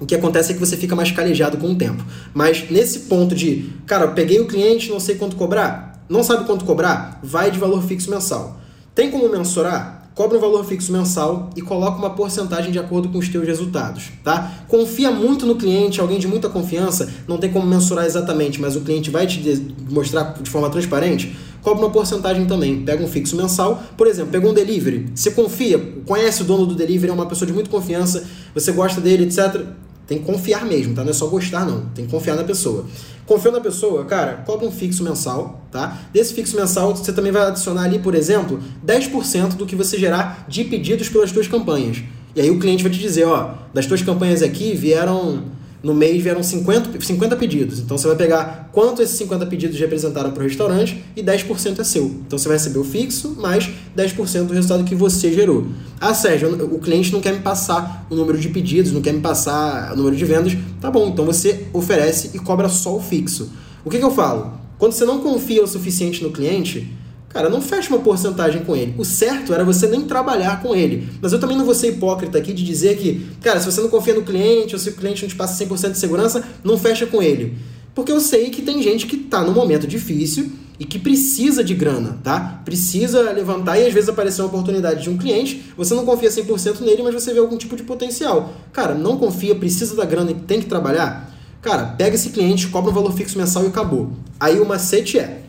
o 0.00 0.06
que 0.06 0.14
acontece 0.14 0.50
é 0.50 0.54
que 0.54 0.60
você 0.60 0.76
fica 0.76 0.96
mais 0.96 1.12
calejado 1.12 1.58
com 1.58 1.72
o 1.72 1.74
tempo. 1.74 2.02
Mas 2.32 2.70
nesse 2.70 3.00
ponto 3.00 3.34
de, 3.34 3.70
cara, 3.86 4.08
peguei 4.08 4.40
o 4.40 4.46
cliente, 4.46 4.90
não 4.90 4.98
sei 4.98 5.16
quanto 5.16 5.36
cobrar, 5.36 6.02
não 6.08 6.24
sabe 6.24 6.44
quanto 6.46 6.64
cobrar, 6.64 7.20
vai 7.22 7.50
de 7.50 7.58
valor 7.58 7.82
fixo 7.82 8.10
mensal. 8.10 8.58
Tem 8.94 9.10
como 9.10 9.28
mensurar? 9.28 10.00
Cobra 10.14 10.36
um 10.36 10.40
valor 10.40 10.64
fixo 10.64 10.92
mensal 10.92 11.50
e 11.54 11.62
coloca 11.62 11.96
uma 11.96 12.10
porcentagem 12.10 12.72
de 12.72 12.78
acordo 12.78 13.08
com 13.08 13.18
os 13.18 13.28
teus 13.28 13.46
resultados, 13.46 14.10
tá? 14.24 14.64
Confia 14.66 15.10
muito 15.10 15.46
no 15.46 15.54
cliente, 15.54 16.00
alguém 16.00 16.18
de 16.18 16.26
muita 16.26 16.48
confiança, 16.48 17.08
não 17.28 17.38
tem 17.38 17.50
como 17.50 17.64
mensurar 17.66 18.04
exatamente, 18.04 18.60
mas 18.60 18.76
o 18.76 18.80
cliente 18.80 19.08
vai 19.08 19.26
te 19.26 19.40
mostrar 19.88 20.34
de 20.42 20.50
forma 20.50 20.68
transparente, 20.68 21.34
cobra 21.62 21.84
uma 21.84 21.90
porcentagem 21.90 22.44
também. 22.44 22.82
Pega 22.82 23.02
um 23.02 23.08
fixo 23.08 23.36
mensal, 23.36 23.82
por 23.96 24.08
exemplo, 24.08 24.32
pegou 24.32 24.50
um 24.50 24.54
delivery, 24.54 25.10
você 25.14 25.30
confia, 25.30 25.78
conhece 26.04 26.42
o 26.42 26.44
dono 26.44 26.66
do 26.66 26.74
delivery, 26.74 27.10
é 27.10 27.14
uma 27.14 27.26
pessoa 27.26 27.46
de 27.46 27.52
muita 27.52 27.70
confiança, 27.70 28.24
você 28.52 28.72
gosta 28.72 29.00
dele, 29.00 29.24
etc 29.24 29.64
tem 30.10 30.18
que 30.18 30.24
confiar 30.24 30.64
mesmo, 30.66 30.92
tá? 30.92 31.04
Não 31.04 31.10
é 31.10 31.12
só 31.12 31.28
gostar, 31.28 31.64
não. 31.64 31.82
Tem 31.94 32.04
que 32.04 32.10
confiar 32.10 32.34
na 32.34 32.42
pessoa. 32.42 32.84
Confiou 33.24 33.54
na 33.54 33.60
pessoa, 33.60 34.04
cara, 34.06 34.42
cobra 34.44 34.66
um 34.66 34.72
fixo 34.72 35.04
mensal, 35.04 35.64
tá? 35.70 36.00
Desse 36.12 36.34
fixo 36.34 36.56
mensal, 36.56 36.96
você 36.96 37.12
também 37.12 37.30
vai 37.30 37.46
adicionar 37.46 37.84
ali, 37.84 38.00
por 38.00 38.16
exemplo, 38.16 38.60
10% 38.84 39.54
do 39.54 39.64
que 39.64 39.76
você 39.76 39.96
gerar 39.96 40.46
de 40.48 40.64
pedidos 40.64 41.08
pelas 41.08 41.30
suas 41.30 41.46
campanhas. 41.46 42.02
E 42.34 42.40
aí 42.40 42.50
o 42.50 42.58
cliente 42.58 42.82
vai 42.82 42.90
te 42.90 42.98
dizer, 42.98 43.24
ó, 43.24 43.54
das 43.72 43.86
tuas 43.86 44.02
campanhas 44.02 44.42
aqui 44.42 44.74
vieram 44.74 45.44
no 45.82 45.94
mês 45.94 46.22
vieram 46.22 46.42
50, 46.42 47.00
50 47.00 47.36
pedidos. 47.36 47.78
Então 47.78 47.96
você 47.96 48.06
vai 48.06 48.16
pegar 48.16 48.68
quanto 48.72 49.02
esses 49.02 49.16
50 49.16 49.46
pedidos 49.46 49.78
representaram 49.78 50.30
para 50.30 50.40
o 50.42 50.46
restaurante 50.46 51.02
e 51.16 51.22
10% 51.22 51.78
é 51.78 51.84
seu. 51.84 52.04
Então 52.26 52.38
você 52.38 52.48
vai 52.48 52.56
receber 52.56 52.78
o 52.78 52.84
fixo 52.84 53.36
mais 53.38 53.70
10% 53.96 54.44
do 54.44 54.54
resultado 54.54 54.84
que 54.84 54.94
você 54.94 55.32
gerou. 55.32 55.66
Ah, 56.00 56.14
Sérgio, 56.14 56.52
o 56.74 56.78
cliente 56.78 57.12
não 57.12 57.20
quer 57.20 57.32
me 57.32 57.40
passar 57.40 58.06
o 58.10 58.14
número 58.14 58.38
de 58.38 58.48
pedidos, 58.48 58.92
não 58.92 59.00
quer 59.00 59.12
me 59.12 59.20
passar 59.20 59.92
o 59.92 59.96
número 59.96 60.16
de 60.16 60.24
vendas. 60.24 60.56
Tá 60.80 60.90
bom, 60.90 61.08
então 61.08 61.24
você 61.24 61.66
oferece 61.72 62.30
e 62.34 62.38
cobra 62.38 62.68
só 62.68 62.96
o 62.96 63.00
fixo. 63.00 63.50
O 63.84 63.90
que, 63.90 63.98
que 63.98 64.04
eu 64.04 64.10
falo? 64.10 64.52
Quando 64.78 64.92
você 64.92 65.04
não 65.04 65.20
confia 65.20 65.62
o 65.62 65.66
suficiente 65.66 66.22
no 66.22 66.30
cliente, 66.30 66.90
Cara, 67.30 67.48
não 67.48 67.62
fecha 67.62 67.88
uma 67.90 68.00
porcentagem 68.00 68.64
com 68.64 68.74
ele. 68.74 68.92
O 68.98 69.04
certo 69.04 69.54
era 69.54 69.64
você 69.64 69.86
nem 69.86 70.02
trabalhar 70.02 70.60
com 70.60 70.74
ele. 70.74 71.08
Mas 71.22 71.32
eu 71.32 71.38
também 71.38 71.56
não 71.56 71.64
vou 71.64 71.74
ser 71.74 71.90
hipócrita 71.90 72.36
aqui 72.36 72.52
de 72.52 72.64
dizer 72.64 72.98
que, 72.98 73.24
cara, 73.40 73.60
se 73.60 73.66
você 73.70 73.80
não 73.80 73.88
confia 73.88 74.14
no 74.14 74.22
cliente, 74.22 74.74
ou 74.74 74.80
se 74.80 74.90
o 74.90 74.94
cliente 74.94 75.22
não 75.22 75.28
te 75.28 75.36
passa 75.36 75.64
100% 75.64 75.92
de 75.92 75.98
segurança, 75.98 76.42
não 76.64 76.76
fecha 76.76 77.06
com 77.06 77.22
ele. 77.22 77.56
Porque 77.94 78.10
eu 78.10 78.20
sei 78.20 78.50
que 78.50 78.62
tem 78.62 78.82
gente 78.82 79.06
que 79.06 79.14
está 79.14 79.42
num 79.44 79.52
momento 79.52 79.86
difícil 79.86 80.50
e 80.76 80.84
que 80.84 80.98
precisa 80.98 81.62
de 81.62 81.72
grana, 81.72 82.18
tá? 82.24 82.62
Precisa 82.64 83.20
levantar 83.30 83.78
e 83.78 83.86
às 83.86 83.92
vezes 83.92 84.08
aparecer 84.08 84.42
uma 84.42 84.48
oportunidade 84.48 85.02
de 85.02 85.10
um 85.10 85.16
cliente, 85.16 85.72
você 85.76 85.94
não 85.94 86.04
confia 86.04 86.30
100% 86.30 86.80
nele, 86.80 87.02
mas 87.02 87.14
você 87.14 87.32
vê 87.32 87.38
algum 87.38 87.56
tipo 87.56 87.76
de 87.76 87.84
potencial. 87.84 88.52
Cara, 88.72 88.94
não 88.94 89.18
confia, 89.18 89.54
precisa 89.54 89.94
da 89.94 90.04
grana 90.04 90.32
e 90.32 90.34
tem 90.34 90.58
que 90.58 90.66
trabalhar? 90.66 91.30
Cara, 91.62 91.84
pega 91.84 92.14
esse 92.16 92.30
cliente, 92.30 92.68
cobra 92.68 92.90
um 92.90 92.94
valor 92.94 93.12
fixo 93.12 93.38
mensal 93.38 93.64
e 93.64 93.66
acabou. 93.66 94.10
Aí 94.40 94.58
o 94.58 94.64
macete 94.64 95.18
é, 95.18 95.39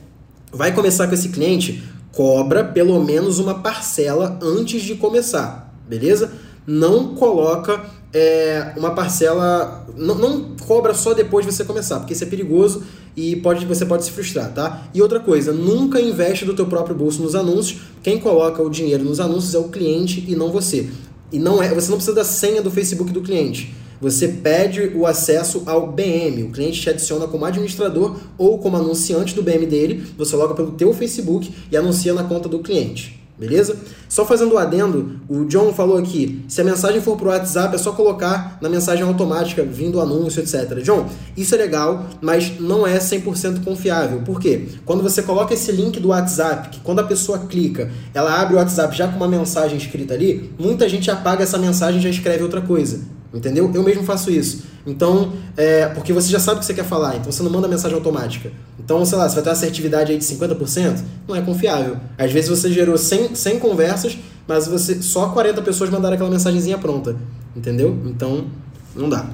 vai 0.52 0.74
começar 0.74 1.08
com 1.08 1.14
esse 1.14 1.30
cliente, 1.30 1.84
cobra 2.12 2.64
pelo 2.64 3.04
menos 3.04 3.40
uma 3.40 3.56
parcela 3.56 4.38
antes 4.42 4.82
de 4.82 4.96
começar, 4.96 5.74
beleza? 5.88 6.32
Não 6.68 7.16
coloca 7.16 7.84
é, 8.14 8.74
uma 8.76 8.92
parcela, 8.92 9.86
não, 9.96 10.16
não, 10.16 10.56
cobra 10.68 10.94
só 10.94 11.14
depois 11.14 11.46
de 11.46 11.52
você 11.52 11.64
começar, 11.64 12.00
porque 12.00 12.14
isso 12.14 12.24
é 12.24 12.28
perigoso 12.28 12.84
e 13.16 13.36
pode, 13.38 13.66
você 13.66 13.86
pode 13.86 14.04
se 14.04 14.12
frustrar, 14.12 14.54
tá? 14.54 14.84
E 14.94 15.02
outra 15.02 15.20
coisa, 15.20 15.54
nunca 15.54 16.00
investe 16.00 16.46
do 16.46 16.54
teu 16.54 16.66
próprio 16.66 16.96
bolso 16.96 17.22
nos 17.22 17.36
anúncios. 17.36 17.82
Quem 18.04 18.20
coloca 18.20 18.62
o 18.62 18.70
dinheiro 18.70 19.04
nos 19.04 19.20
anúncios 19.20 19.56
é 19.56 19.58
o 19.58 19.70
cliente 19.70 20.24
e 20.28 20.36
não 20.36 20.52
você. 20.52 20.90
E 21.32 21.40
não 21.40 21.64
é, 21.64 21.74
você 21.74 21.90
não 21.90 21.98
precisa 21.98 22.16
da 22.16 22.26
senha 22.26 22.62
do 22.62 22.70
Facebook 22.70 23.12
do 23.12 23.22
cliente 23.22 23.74
você 24.02 24.28
pede 24.28 24.92
o 24.96 25.06
acesso 25.06 25.64
ao 25.68 25.92
BM. 25.92 26.44
O 26.44 26.52
cliente 26.52 26.82
te 26.82 26.90
adiciona 26.90 27.28
como 27.28 27.46
administrador 27.46 28.18
ou 28.38 28.58
como 28.58 28.76
anunciante 28.76 29.36
do 29.36 29.44
BM 29.44 29.68
dele. 29.68 30.04
Você 30.18 30.36
loga 30.36 30.56
pelo 30.56 30.72
teu 30.72 30.92
Facebook 30.94 31.54
e 31.72 31.78
anuncia 31.78 32.14
na 32.14 32.24
conta 32.24 32.50
do 32.50 32.60
cliente. 32.60 33.22
Beleza? 33.42 33.76
Só 34.08 34.24
fazendo 34.24 34.54
o 34.54 34.58
adendo, 34.60 35.20
o 35.28 35.46
John 35.46 35.74
falou 35.74 35.98
aqui: 35.98 36.44
se 36.48 36.62
a 36.62 36.64
mensagem 36.64 37.02
for 37.02 37.18
pro 37.18 37.30
WhatsApp, 37.30 37.74
é 37.74 37.78
só 37.80 37.92
colocar 37.92 38.60
na 38.62 38.70
mensagem 38.70 39.04
automática, 39.04 39.64
vindo 39.64 39.98
o 39.98 40.02
anúncio, 40.02 40.42
etc. 40.42 40.80
John, 40.84 41.10
isso 41.36 41.56
é 41.56 41.58
legal, 41.58 42.06
mas 42.22 42.60
não 42.60 42.86
é 42.86 43.00
100% 43.00 43.64
confiável. 43.64 44.22
Por 44.22 44.40
quê? 44.40 44.68
Quando 44.86 45.02
você 45.02 45.24
coloca 45.24 45.56
esse 45.56 45.72
link 45.72 46.00
do 46.00 46.10
WhatsApp, 46.10 46.70
que 46.70 46.82
quando 46.82 47.00
a 47.00 47.04
pessoa 47.04 47.40
clica, 47.40 47.90
ela 48.14 48.40
abre 48.40 48.54
o 48.54 48.58
WhatsApp 48.58 48.96
já 48.96 49.08
com 49.08 49.18
uma 49.18 49.28
mensagem 49.28 49.76
escrita 49.76 50.14
ali, 50.14 50.52
muita 50.60 50.88
gente 50.88 51.10
apaga 51.10 51.42
essa 51.42 51.58
mensagem 51.58 52.00
e 52.00 52.04
já 52.04 52.10
escreve 52.10 52.44
outra 52.44 52.62
coisa. 52.62 53.00
Entendeu? 53.34 53.72
Eu 53.74 53.82
mesmo 53.82 54.04
faço 54.04 54.30
isso. 54.30 54.64
Então, 54.86 55.32
é, 55.56 55.86
porque 55.88 56.12
você 56.12 56.30
já 56.30 56.40
sabe 56.40 56.58
o 56.58 56.60
que 56.60 56.66
você 56.66 56.74
quer 56.74 56.84
falar, 56.84 57.16
então 57.16 57.32
você 57.32 57.42
não 57.42 57.50
manda 57.50 57.68
mensagem 57.68 57.96
automática. 57.96 58.52
Então, 58.78 59.06
sei 59.06 59.18
lá, 59.18 59.30
você 59.30 59.36
vai 59.36 59.44
ter 59.44 59.50
uma 59.50 59.54
assertividade 59.54 60.12
aí 60.12 60.18
de 60.18 60.26
50%, 60.26 61.00
não 61.28 61.36
é 61.36 61.42
confiável. 61.42 61.98
Às 62.18 62.32
vezes 62.32 62.50
você 62.50 62.70
gerou 62.72 62.98
100, 62.98 63.36
100 63.36 63.60
conversas, 63.60 64.18
mas 64.46 64.68
você 64.68 65.02
só 65.02 65.30
40 65.30 65.62
pessoas 65.62 65.90
mandaram 65.90 66.16
aquela 66.16 66.30
mensagenzinha 66.30 66.78
pronta. 66.78 67.16
Entendeu? 67.56 67.98
Então, 68.06 68.48
não 68.94 69.08
dá. 69.08 69.30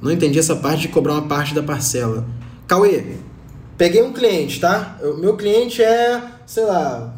Não 0.00 0.10
entendi 0.10 0.38
essa 0.38 0.56
parte 0.56 0.82
de 0.82 0.88
cobrar 0.88 1.14
uma 1.14 1.28
parte 1.28 1.54
da 1.54 1.62
parcela. 1.62 2.24
Cauê, 2.66 3.16
peguei 3.76 4.02
um 4.02 4.12
cliente, 4.12 4.58
tá? 4.58 4.98
Meu 5.18 5.36
cliente 5.36 5.82
é, 5.82 6.22
sei 6.46 6.64
lá, 6.64 7.14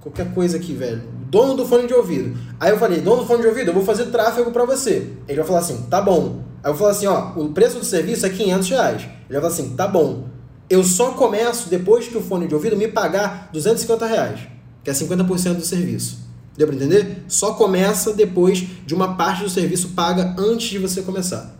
qualquer 0.00 0.32
coisa 0.32 0.56
aqui, 0.56 0.72
velho 0.72 1.19
dono 1.30 1.54
do 1.54 1.64
fone 1.64 1.86
de 1.86 1.94
ouvido. 1.94 2.36
Aí 2.58 2.70
eu 2.70 2.78
falei, 2.78 3.00
dono 3.00 3.22
do 3.22 3.26
fone 3.28 3.40
de 3.40 3.46
ouvido, 3.46 3.68
eu 3.68 3.74
vou 3.74 3.84
fazer 3.84 4.06
tráfego 4.06 4.50
para 4.50 4.64
você. 4.64 5.12
Ele 5.28 5.38
vai 5.38 5.46
falar 5.46 5.60
assim, 5.60 5.86
tá 5.88 6.02
bom. 6.02 6.42
Aí 6.62 6.70
eu 6.70 6.76
falar 6.76 6.90
assim, 6.90 7.06
ó, 7.06 7.32
o 7.36 7.50
preço 7.50 7.78
do 7.78 7.84
serviço 7.84 8.26
é 8.26 8.28
500 8.28 8.68
reais. 8.68 9.02
Ele 9.02 9.40
vai 9.40 9.40
falar 9.40 9.52
assim, 9.52 9.76
tá 9.76 9.86
bom. 9.86 10.28
Eu 10.68 10.82
só 10.82 11.12
começo 11.12 11.68
depois 11.68 12.08
que 12.08 12.16
o 12.16 12.20
fone 12.20 12.48
de 12.48 12.54
ouvido 12.54 12.76
me 12.76 12.88
pagar 12.88 13.48
250 13.52 14.06
reais, 14.06 14.40
que 14.82 14.90
é 14.90 14.92
50% 14.92 15.54
do 15.54 15.64
serviço. 15.64 16.18
Deu 16.56 16.66
para 16.66 16.76
entender? 16.76 17.24
Só 17.28 17.54
começa 17.54 18.12
depois 18.12 18.66
de 18.84 18.94
uma 18.94 19.16
parte 19.16 19.44
do 19.44 19.48
serviço 19.48 19.90
paga 19.90 20.34
antes 20.36 20.68
de 20.68 20.78
você 20.78 21.00
começar. 21.00 21.56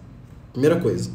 Primeira 0.52 0.80
coisa. 0.80 1.10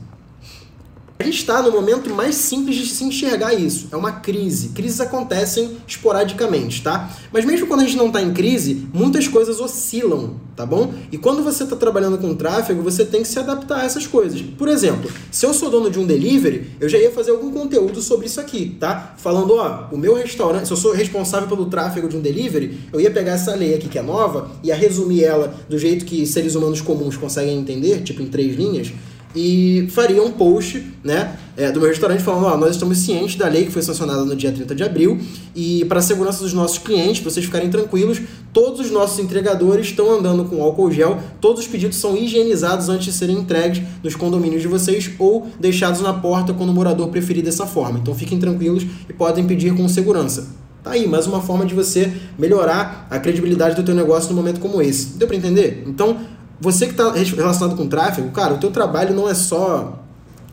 Gente 1.25 1.39
está 1.39 1.59
no 1.59 1.71
momento 1.71 2.07
mais 2.13 2.35
simples 2.35 2.75
de 2.75 2.85
se 2.85 3.03
enxergar 3.03 3.51
isso. 3.55 3.87
É 3.91 3.95
uma 3.95 4.11
crise. 4.11 4.69
Crises 4.69 5.01
acontecem 5.01 5.71
esporadicamente, 5.87 6.83
tá? 6.83 7.11
Mas 7.33 7.43
mesmo 7.43 7.65
quando 7.65 7.79
a 7.79 7.83
gente 7.83 7.97
não 7.97 8.07
está 8.07 8.21
em 8.21 8.31
crise, 8.31 8.87
muitas 8.93 9.27
coisas 9.27 9.59
oscilam, 9.59 10.35
tá 10.55 10.67
bom? 10.67 10.93
E 11.11 11.17
quando 11.17 11.43
você 11.43 11.63
está 11.63 11.75
trabalhando 11.75 12.19
com 12.19 12.35
tráfego, 12.35 12.83
você 12.83 13.03
tem 13.03 13.23
que 13.23 13.27
se 13.27 13.39
adaptar 13.39 13.81
a 13.81 13.85
essas 13.85 14.05
coisas. 14.05 14.39
Por 14.39 14.67
exemplo, 14.67 15.11
se 15.31 15.47
eu 15.47 15.51
sou 15.51 15.71
dono 15.71 15.89
de 15.89 15.97
um 15.97 16.05
delivery, 16.05 16.69
eu 16.79 16.87
já 16.87 16.99
ia 16.99 17.09
fazer 17.09 17.31
algum 17.31 17.49
conteúdo 17.49 18.03
sobre 18.03 18.27
isso 18.27 18.39
aqui, 18.39 18.77
tá? 18.79 19.15
Falando, 19.17 19.55
ó, 19.55 19.87
o 19.91 19.97
meu 19.97 20.13
restaurante, 20.13 20.67
se 20.67 20.73
eu 20.73 20.77
sou 20.77 20.93
responsável 20.93 21.49
pelo 21.49 21.65
tráfego 21.65 22.07
de 22.07 22.15
um 22.15 22.21
delivery, 22.21 22.81
eu 22.93 23.01
ia 23.01 23.09
pegar 23.09 23.31
essa 23.31 23.55
lei 23.55 23.73
aqui 23.73 23.89
que 23.89 23.97
é 23.97 24.03
nova, 24.03 24.51
ia 24.63 24.75
resumir 24.75 25.23
ela 25.23 25.55
do 25.67 25.79
jeito 25.79 26.05
que 26.05 26.23
seres 26.27 26.53
humanos 26.53 26.81
comuns 26.81 27.17
conseguem 27.17 27.57
entender, 27.57 28.03
tipo 28.03 28.21
em 28.21 28.27
três 28.27 28.55
linhas 28.55 28.93
e 29.35 29.87
faria 29.91 30.23
um 30.23 30.31
post 30.31 30.83
né, 31.03 31.37
é, 31.57 31.71
do 31.71 31.79
meu 31.79 31.89
restaurante 31.89 32.23
falando: 32.23 32.45
ó, 32.45 32.57
nós 32.57 32.71
estamos 32.71 32.99
cientes 32.99 33.35
da 33.35 33.47
lei 33.47 33.65
que 33.65 33.71
foi 33.71 33.81
sancionada 33.81 34.23
no 34.23 34.35
dia 34.35 34.51
30 34.51 34.73
de 34.73 34.83
abril 34.83 35.19
e, 35.55 35.83
para 35.85 35.99
a 35.99 36.01
segurança 36.01 36.41
dos 36.41 36.53
nossos 36.53 36.77
clientes, 36.77 37.21
vocês 37.23 37.45
ficarem 37.45 37.69
tranquilos, 37.69 38.21
todos 38.53 38.79
os 38.79 38.91
nossos 38.91 39.19
entregadores 39.19 39.87
estão 39.87 40.11
andando 40.11 40.45
com 40.45 40.63
álcool 40.63 40.91
gel, 40.91 41.19
todos 41.41 41.61
os 41.63 41.67
pedidos 41.67 41.97
são 41.97 42.15
higienizados 42.15 42.87
antes 42.89 43.05
de 43.05 43.13
serem 43.13 43.37
entregues 43.37 43.83
nos 44.01 44.15
condomínios 44.15 44.61
de 44.61 44.67
vocês 44.67 45.11
ou 45.19 45.47
deixados 45.59 46.01
na 46.01 46.13
porta 46.13 46.53
quando 46.53 46.69
o 46.69 46.73
morador 46.73 47.09
preferir 47.09 47.43
dessa 47.43 47.65
forma. 47.65 47.99
Então 47.99 48.15
fiquem 48.15 48.39
tranquilos 48.39 48.85
e 49.09 49.13
podem 49.13 49.45
pedir 49.45 49.75
com 49.75 49.87
segurança. 49.89 50.65
Tá 50.85 50.91
aí, 50.91 51.07
mais 51.07 51.25
uma 51.25 51.41
forma 51.41 51.65
de 51.65 51.73
você 51.73 52.13
melhorar 52.37 53.07
a 53.09 53.17
credibilidade 53.17 53.75
do 53.75 53.81
teu 53.81 53.95
negócio 53.95 54.29
num 54.29 54.35
momento 54.35 54.59
como 54.59 54.79
esse. 54.83 55.17
Deu 55.17 55.27
para 55.27 55.35
entender? 55.35 55.83
Então, 55.87 56.15
você 56.59 56.85
que 56.85 56.91
está 56.91 57.11
relacionado 57.11 57.75
com 57.75 57.87
tráfego, 57.87 58.29
cara, 58.31 58.53
o 58.53 58.57
teu 58.57 58.71
trabalho 58.71 59.15
não 59.15 59.29
é 59.29 59.33
só 59.33 60.01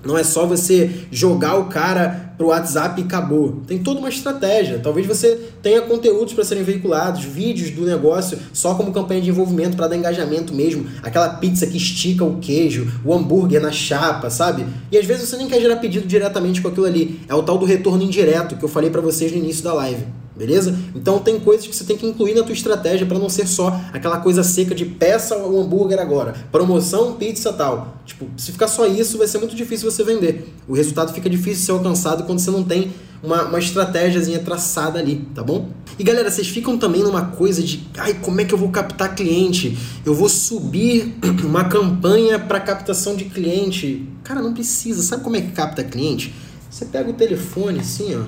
não 0.05 0.19
é 0.19 0.25
só 0.25 0.47
você 0.47 0.91
jogar 1.11 1.57
o 1.57 1.67
cara 1.67 2.35
pro 2.37 2.49
WhatsApp 2.49 3.01
e 3.01 3.05
acabou. 3.05 3.63
Tem 3.67 3.79
toda 3.79 4.01
uma 4.01 4.09
estratégia. 4.09 4.81
Talvez 4.81 5.07
você 5.07 5.39
tenha 5.63 5.81
conteúdos 5.83 6.35
para 6.35 6.45
serem 6.45 6.65
veiculados, 6.65 7.25
vídeos 7.25 7.71
do 7.71 7.85
negócio 7.87 8.39
só 8.53 8.75
como 8.75 8.93
campanha 8.93 9.21
de 9.21 9.31
envolvimento 9.31 9.77
para 9.77 9.87
dar 9.87 9.97
engajamento 9.97 10.53
mesmo. 10.53 10.87
Aquela 11.03 11.29
pizza 11.29 11.67
que 11.67 11.77
estica 11.77 12.25
o 12.25 12.39
queijo, 12.39 12.91
o 13.05 13.15
hambúrguer 13.15 13.61
na 13.61 13.71
chapa, 13.71 14.29
sabe? 14.29 14.67
E 14.91 14.99
às 14.99 15.07
vezes 15.07 15.29
você 15.29 15.37
nem 15.37 15.47
quer 15.47 15.61
gerar 15.61 15.77
pedido 15.77 16.07
diretamente 16.07 16.61
com 16.61 16.69
aquilo 16.69 16.87
ali. 16.87 17.21
É 17.29 17.35
o 17.35 17.43
tal 17.43 17.57
do 17.57 17.65
retorno 17.65 18.03
indireto 18.03 18.57
que 18.57 18.65
eu 18.65 18.69
falei 18.69 18.91
para 18.91 19.01
vocês 19.01 19.31
no 19.31 19.39
início 19.39 19.63
da 19.63 19.73
live. 19.73 20.05
Beleza? 20.43 20.77
Então 20.93 21.21
tem 21.21 21.39
coisas 21.39 21.65
que 21.69 21.77
você 21.77 21.85
tem 21.85 21.97
que 21.97 22.05
incluir 22.05 22.35
na 22.35 22.43
tua 22.43 22.53
estratégia 22.53 23.07
para 23.07 23.17
não 23.17 23.29
ser 23.29 23.47
só 23.47 23.81
aquela 23.93 24.19
coisa 24.19 24.43
seca 24.43 24.75
de 24.75 24.85
peça 24.85 25.37
o 25.37 25.61
hambúrguer 25.61 26.01
agora, 26.01 26.35
promoção, 26.51 27.13
pizza 27.13 27.53
tal. 27.53 27.97
Tipo, 28.05 28.27
se 28.37 28.51
ficar 28.51 28.67
só 28.67 28.85
isso, 28.85 29.19
vai 29.19 29.29
ser 29.29 29.39
muito 29.39 29.55
difícil 29.55 29.89
você 29.89 30.03
vender. 30.03 30.53
O 30.67 30.75
resultado 30.75 31.13
fica 31.13 31.31
difícil 31.31 31.61
de 31.61 31.67
ser 31.67 31.71
alcançado 31.71 32.25
quando 32.25 32.41
você 32.41 32.51
não 32.51 32.65
tem 32.65 32.91
uma, 33.23 33.45
uma 33.45 33.59
estratégiazinha 33.61 34.41
traçada 34.41 34.99
ali, 34.99 35.25
tá 35.33 35.45
bom? 35.45 35.69
E 35.97 36.03
galera, 36.03 36.29
vocês 36.29 36.49
ficam 36.49 36.77
também 36.77 37.05
numa 37.05 37.27
coisa 37.27 37.63
de, 37.63 37.87
ai, 37.97 38.15
como 38.15 38.41
é 38.41 38.45
que 38.45 38.53
eu 38.53 38.59
vou 38.59 38.71
captar 38.71 39.15
cliente? 39.15 39.79
Eu 40.05 40.13
vou 40.13 40.29
subir 40.29 41.15
uma 41.47 41.67
campanha 41.67 42.37
para 42.37 42.59
captação 42.59 43.15
de 43.15 43.27
cliente. 43.27 44.09
Cara, 44.25 44.43
não 44.43 44.53
precisa. 44.53 45.03
Sabe 45.03 45.23
como 45.23 45.37
é 45.37 45.41
que 45.41 45.53
capta 45.53 45.85
cliente? 45.85 46.35
Você 46.69 46.85
pega 46.85 47.11
o 47.11 47.13
telefone 47.13 47.79
assim, 47.79 48.17
ó, 48.17 48.25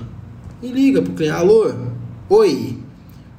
e 0.62 0.68
liga 0.68 1.03
pro 1.03 1.12
cliente. 1.12 1.35
Alô? 1.35 1.72
Oi. 2.29 2.79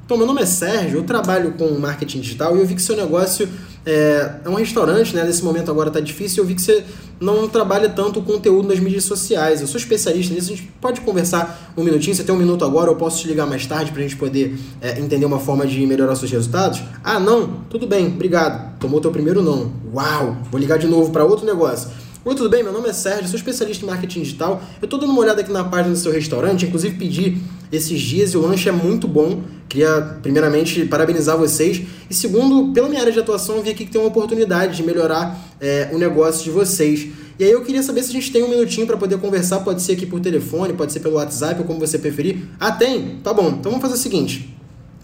Então, 0.05 0.15
meu 0.15 0.27
nome 0.27 0.43
é 0.43 0.45
Sérgio, 0.45 0.99
eu 0.99 1.03
trabalho 1.03 1.53
com 1.53 1.67
marketing 1.79 2.19
digital 2.19 2.55
e 2.55 2.59
eu 2.59 2.65
vi 2.67 2.75
que 2.75 2.81
seu 2.83 2.95
negócio 2.95 3.49
é, 3.83 4.35
é 4.45 4.49
um 4.49 4.53
restaurante, 4.53 5.15
né? 5.15 5.23
Nesse 5.23 5.43
momento 5.43 5.71
agora 5.71 5.89
tá 5.89 5.99
difícil, 5.99 6.43
eu 6.43 6.47
vi 6.47 6.53
que 6.53 6.61
você 6.61 6.83
não 7.19 7.47
trabalha 7.47 7.89
tanto 7.89 8.19
o 8.19 8.23
conteúdo 8.23 8.67
nas 8.67 8.79
mídias 8.79 9.05
sociais. 9.05 9.61
Eu 9.61 9.65
sou 9.65 9.79
especialista 9.79 10.31
nisso, 10.35 10.53
a 10.53 10.55
gente 10.55 10.71
pode 10.79 11.01
conversar 11.01 11.73
um 11.75 11.83
minutinho, 11.83 12.15
você 12.15 12.23
tem 12.23 12.35
um 12.35 12.37
minuto 12.37 12.63
agora, 12.63 12.91
eu 12.91 12.95
posso 12.95 13.19
te 13.19 13.27
ligar 13.27 13.47
mais 13.47 13.65
tarde 13.65 13.91
pra 13.91 14.03
gente 14.03 14.15
poder 14.15 14.55
é, 14.79 14.99
entender 14.99 15.25
uma 15.25 15.39
forma 15.39 15.65
de 15.65 15.83
melhorar 15.87 16.15
seus 16.15 16.29
resultados? 16.29 16.83
Ah, 17.03 17.19
não? 17.19 17.61
Tudo 17.67 17.87
bem, 17.87 18.05
obrigado. 18.05 18.77
Tomou 18.79 19.01
teu 19.01 19.09
primeiro 19.09 19.41
não. 19.41 19.71
Uau, 19.91 20.37
vou 20.51 20.59
ligar 20.59 20.77
de 20.77 20.85
novo 20.85 21.09
para 21.09 21.25
outro 21.25 21.47
negócio. 21.47 21.89
Oi, 22.27 22.33
tudo 22.33 22.49
bem? 22.49 22.63
Meu 22.63 22.73
nome 22.73 22.89
é 22.89 22.91
Sérgio, 22.91 23.27
sou 23.27 23.37
especialista 23.37 23.85
em 23.85 23.87
marketing 23.87 24.23
digital. 24.23 24.59
Eu 24.81 24.85
estou 24.85 24.99
dando 24.99 25.11
uma 25.11 25.21
olhada 25.21 25.41
aqui 25.41 25.51
na 25.51 25.63
página 25.63 25.93
do 25.93 25.99
seu 25.99 26.11
restaurante, 26.11 26.65
inclusive 26.65 26.97
pedi 26.97 27.37
esses 27.71 28.01
dias 28.01 28.33
e 28.33 28.37
o 28.37 28.41
lanche 28.41 28.67
é 28.67 28.71
muito 28.71 29.07
bom. 29.07 29.43
Queria, 29.69 30.17
primeiramente, 30.23 30.85
parabenizar 30.85 31.37
vocês. 31.37 31.83
E 32.09 32.15
segundo, 32.15 32.73
pela 32.73 32.89
minha 32.89 32.99
área 32.99 33.13
de 33.13 33.19
atuação, 33.19 33.61
vi 33.61 33.69
aqui 33.69 33.85
que 33.85 33.91
tem 33.91 34.01
uma 34.01 34.07
oportunidade 34.07 34.75
de 34.75 34.81
melhorar 34.81 35.39
é, 35.61 35.91
o 35.93 35.99
negócio 35.99 36.43
de 36.43 36.49
vocês. 36.49 37.09
E 37.37 37.43
aí 37.43 37.51
eu 37.51 37.61
queria 37.61 37.83
saber 37.83 38.01
se 38.01 38.09
a 38.09 38.13
gente 38.13 38.31
tem 38.31 38.41
um 38.41 38.49
minutinho 38.49 38.87
para 38.87 38.97
poder 38.97 39.19
conversar, 39.19 39.59
pode 39.59 39.83
ser 39.83 39.91
aqui 39.91 40.07
por 40.07 40.19
telefone, 40.19 40.73
pode 40.73 40.93
ser 40.93 41.01
pelo 41.01 41.17
WhatsApp 41.17 41.61
ou 41.61 41.67
como 41.67 41.79
você 41.79 41.99
preferir. 41.99 42.39
Ah, 42.59 42.71
tem? 42.71 43.17
Tá 43.23 43.35
bom. 43.35 43.49
Então 43.49 43.71
vamos 43.71 43.83
fazer 43.83 43.93
o 43.93 43.97
seguinte. 43.97 44.51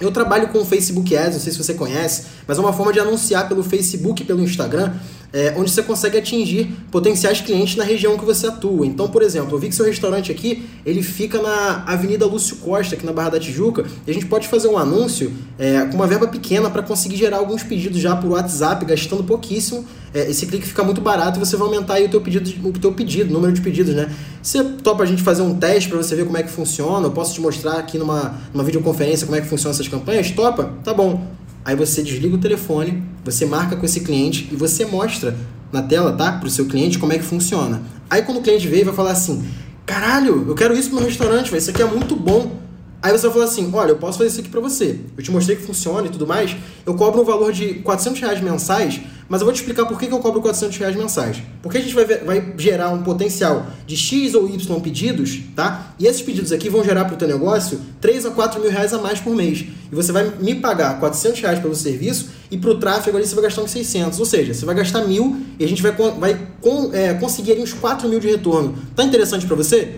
Eu 0.01 0.11
trabalho 0.11 0.49
com 0.49 0.59
o 0.59 0.65
Facebook 0.65 1.15
Ads, 1.15 1.33
não 1.35 1.39
sei 1.39 1.53
se 1.53 1.57
você 1.57 1.73
conhece, 1.73 2.25
mas 2.47 2.57
é 2.57 2.61
uma 2.61 2.73
forma 2.73 2.91
de 2.91 2.99
anunciar 2.99 3.47
pelo 3.47 3.63
Facebook 3.63 4.23
e 4.23 4.25
pelo 4.25 4.41
Instagram 4.41 4.93
é, 5.33 5.53
onde 5.57 5.71
você 5.71 5.81
consegue 5.81 6.17
atingir 6.17 6.69
potenciais 6.91 7.39
clientes 7.39 7.75
na 7.75 7.83
região 7.83 8.17
que 8.17 8.25
você 8.25 8.47
atua. 8.47 8.85
Então, 8.85 9.07
por 9.07 9.21
exemplo, 9.21 9.55
eu 9.55 9.59
vi 9.59 9.69
que 9.69 9.75
seu 9.75 9.85
restaurante 9.85 10.31
aqui 10.31 10.67
ele 10.85 11.01
fica 11.01 11.41
na 11.41 11.83
Avenida 11.87 12.25
Lúcio 12.25 12.57
Costa, 12.57 12.95
aqui 12.95 13.05
na 13.05 13.13
Barra 13.13 13.29
da 13.29 13.39
Tijuca, 13.39 13.85
e 14.05 14.11
a 14.11 14.13
gente 14.13 14.25
pode 14.25 14.47
fazer 14.47 14.67
um 14.67 14.77
anúncio 14.77 15.31
é, 15.57 15.85
com 15.85 15.95
uma 15.95 16.07
verba 16.07 16.27
pequena 16.27 16.69
para 16.69 16.83
conseguir 16.83 17.15
gerar 17.15 17.37
alguns 17.37 17.63
pedidos 17.63 17.99
já 17.99 18.15
por 18.15 18.31
WhatsApp, 18.31 18.85
gastando 18.85 19.23
pouquíssimo. 19.23 19.85
É, 20.13 20.29
esse 20.29 20.45
clique 20.45 20.67
fica 20.67 20.83
muito 20.83 20.99
barato 20.99 21.37
e 21.37 21.39
você 21.39 21.55
vai 21.55 21.67
aumentar 21.67 21.93
aí 21.95 22.05
o 22.05 22.09
teu 22.09 22.19
pedido, 22.19 22.67
o 22.67 22.73
teu 22.73 22.91
pedido, 22.91 23.33
número 23.33 23.53
de 23.53 23.61
pedidos, 23.61 23.95
né? 23.95 24.13
Você 24.41 24.63
topa 24.63 25.03
a 25.03 25.05
gente 25.05 25.23
fazer 25.23 25.41
um 25.41 25.55
teste 25.55 25.87
para 25.87 25.97
você 25.97 26.15
ver 26.15 26.25
como 26.25 26.37
é 26.37 26.43
que 26.43 26.49
funciona? 26.49 27.07
Eu 27.07 27.11
posso 27.11 27.33
te 27.33 27.39
mostrar 27.39 27.77
aqui 27.77 27.97
numa, 27.97 28.35
numa 28.53 28.63
videoconferência 28.63 29.25
como 29.25 29.37
é 29.37 29.41
que 29.41 29.47
funciona 29.47 29.73
essas 29.73 29.87
campanhas? 29.87 30.29
Topa? 30.31 30.73
Tá 30.83 30.93
bom. 30.93 31.25
Aí 31.63 31.75
você 31.75 32.01
desliga 32.01 32.35
o 32.35 32.39
telefone, 32.39 33.03
você 33.23 33.45
marca 33.45 33.75
com 33.75 33.85
esse 33.85 34.01
cliente 34.01 34.49
e 34.51 34.55
você 34.55 34.83
mostra 34.85 35.35
na 35.71 35.81
tela, 35.81 36.11
tá? 36.11 36.33
Pro 36.33 36.49
seu 36.49 36.65
cliente 36.65 36.99
como 36.99 37.13
é 37.13 37.17
que 37.17 37.23
funciona. 37.23 37.81
Aí 38.09 38.23
quando 38.23 38.39
o 38.39 38.41
cliente 38.41 38.67
veio, 38.67 38.85
vai 38.85 38.93
falar 38.93 39.11
assim: 39.11 39.45
caralho, 39.85 40.45
eu 40.47 40.55
quero 40.55 40.75
isso 40.75 40.89
pro 40.89 40.97
meu 40.97 41.07
restaurante, 41.07 41.55
isso 41.55 41.69
aqui 41.69 41.81
é 41.81 41.85
muito 41.85 42.15
bom. 42.15 42.59
Aí 43.01 43.11
você 43.11 43.23
vai 43.23 43.33
falar 43.33 43.45
assim: 43.45 43.69
olha, 43.73 43.91
eu 43.91 43.97
posso 43.97 44.17
fazer 44.17 44.29
isso 44.29 44.39
aqui 44.41 44.49
para 44.49 44.59
você. 44.59 44.99
Eu 45.17 45.23
te 45.23 45.31
mostrei 45.31 45.55
que 45.55 45.63
funciona 45.63 46.07
e 46.07 46.09
tudo 46.09 46.27
mais. 46.27 46.55
Eu 46.85 46.93
cobro 46.95 47.21
um 47.21 47.25
valor 47.25 47.51
de 47.51 47.75
400 47.75 48.19
reais 48.19 48.41
mensais 48.41 49.01
mas 49.31 49.39
eu 49.39 49.45
vou 49.45 49.53
te 49.53 49.61
explicar 49.61 49.85
por 49.85 49.97
que, 49.97 50.07
eu 50.07 50.19
cobro 50.19 50.41
400 50.41 50.77
reais 50.77 50.93
mensais. 50.93 51.37
Porque 51.61 51.77
a 51.77 51.81
gente 51.81 51.95
vai, 51.95 52.03
vai 52.03 52.53
gerar 52.57 52.89
um 52.89 53.01
potencial 53.01 53.65
de 53.87 53.95
X 53.95 54.35
ou 54.35 54.49
Y 54.49 54.81
pedidos, 54.81 55.39
tá? 55.55 55.93
E 55.97 56.05
esses 56.05 56.21
pedidos 56.21 56.51
aqui 56.51 56.67
vão 56.67 56.83
gerar 56.83 57.05
para 57.05 57.13
o 57.13 57.17
teu 57.17 57.29
negócio 57.29 57.79
3 58.01 58.25
a 58.25 58.31
4 58.31 58.59
mil 58.59 58.69
reais 58.69 58.93
a 58.93 58.97
mais 58.97 59.21
por 59.21 59.33
mês. 59.33 59.63
E 59.89 59.95
você 59.95 60.11
vai 60.11 60.29
me 60.41 60.55
pagar 60.55 60.99
400 60.99 61.39
reais 61.39 61.59
pelo 61.59 61.73
serviço 61.73 62.27
e 62.51 62.57
para 62.57 62.71
o 62.71 62.75
tráfego 62.77 63.15
ali 63.15 63.25
você 63.25 63.33
vai 63.33 63.45
gastar 63.45 63.61
uns 63.61 63.71
600. 63.71 64.19
Ou 64.19 64.25
seja, 64.25 64.53
você 64.53 64.65
vai 64.65 64.75
gastar 64.75 65.05
mil 65.05 65.37
e 65.57 65.63
a 65.63 65.67
gente 65.67 65.81
vai, 65.81 65.93
vai 65.93 66.37
com, 66.59 66.93
é, 66.93 67.13
conseguir 67.13 67.53
ali 67.53 67.61
uns 67.61 67.71
4 67.71 68.09
mil 68.09 68.19
de 68.19 68.27
retorno. 68.27 68.75
Tá 68.97 69.05
interessante 69.05 69.45
para 69.45 69.55
você? 69.55 69.95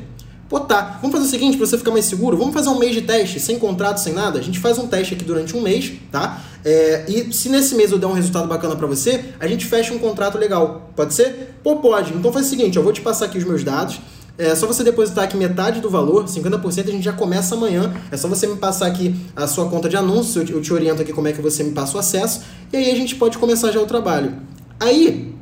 Pô, 0.54 0.60
tá, 0.60 1.00
vamos 1.02 1.18
fazer 1.18 1.26
o 1.26 1.32
seguinte, 1.32 1.58
para 1.58 1.66
você 1.66 1.80
ficar 1.80 1.90
mais 1.90 2.06
seguro, 2.06 2.38
vamos 2.38 2.54
fazer 2.54 2.70
um 2.70 2.78
mês 2.78 2.94
de 2.94 3.02
teste, 3.02 3.40
sem 3.40 3.58
contrato, 3.58 3.98
sem 3.98 4.14
nada. 4.14 4.38
A 4.38 4.42
gente 4.44 4.60
faz 4.60 4.78
um 4.78 4.86
teste 4.86 5.16
aqui 5.16 5.24
durante 5.26 5.58
um 5.58 5.62
mês, 5.62 5.94
tá? 6.12 6.44
É, 6.64 7.06
e 7.08 7.34
se 7.34 7.50
nesse 7.50 7.74
mês 7.74 7.92
eu 7.92 7.98
der 7.98 8.06
um 8.06 8.14
resultado 8.14 8.48
bacana 8.48 8.76
para 8.76 8.86
você, 8.86 9.34
a 9.40 9.48
gente 9.48 9.66
fecha 9.66 9.92
um 9.96 9.98
contrato 9.98 10.38
legal. 10.38 10.92
Pode 10.96 11.16
ser? 11.16 11.56
Pô, 11.64 11.78
pode. 11.78 12.14
Então 12.14 12.32
faz 12.32 12.46
o 12.46 12.50
seguinte, 12.52 12.78
eu 12.78 12.84
vou 12.84 12.94
te 12.94 13.02
passar 13.02 13.26
aqui 13.26 13.40
os 13.40 13.44
meus 13.44 13.64
dados. 13.64 14.00
É 14.38 14.54
só 14.54 14.68
você 14.68 14.84
depositar 14.84 15.24
aqui 15.24 15.36
metade 15.36 15.82
do 15.82 15.90
valor, 15.90 16.26
50% 16.26 16.88
a 16.88 16.92
gente 16.92 17.04
já 17.04 17.14
começa 17.14 17.56
amanhã. 17.56 17.92
É 18.12 18.16
só 18.16 18.28
você 18.28 18.46
me 18.46 18.58
passar 18.58 18.86
aqui 18.86 19.16
a 19.36 19.48
sua 19.48 19.68
conta 19.68 19.90
de 19.90 19.98
anúncio, 19.98 20.46
eu 20.48 20.62
te 20.62 20.72
oriento 20.72 21.02
aqui 21.02 21.12
como 21.12 21.28
é 21.28 21.34
que 21.34 21.42
você 21.42 21.64
me 21.64 21.72
passa 21.72 21.98
o 21.98 22.00
acesso, 22.00 22.42
e 22.72 22.78
aí 22.78 22.92
a 22.92 22.96
gente 22.96 23.16
pode 23.16 23.40
começar 23.40 23.72
já 23.72 23.82
o 23.82 23.88
trabalho. 23.88 24.36
Aí, 24.80 25.34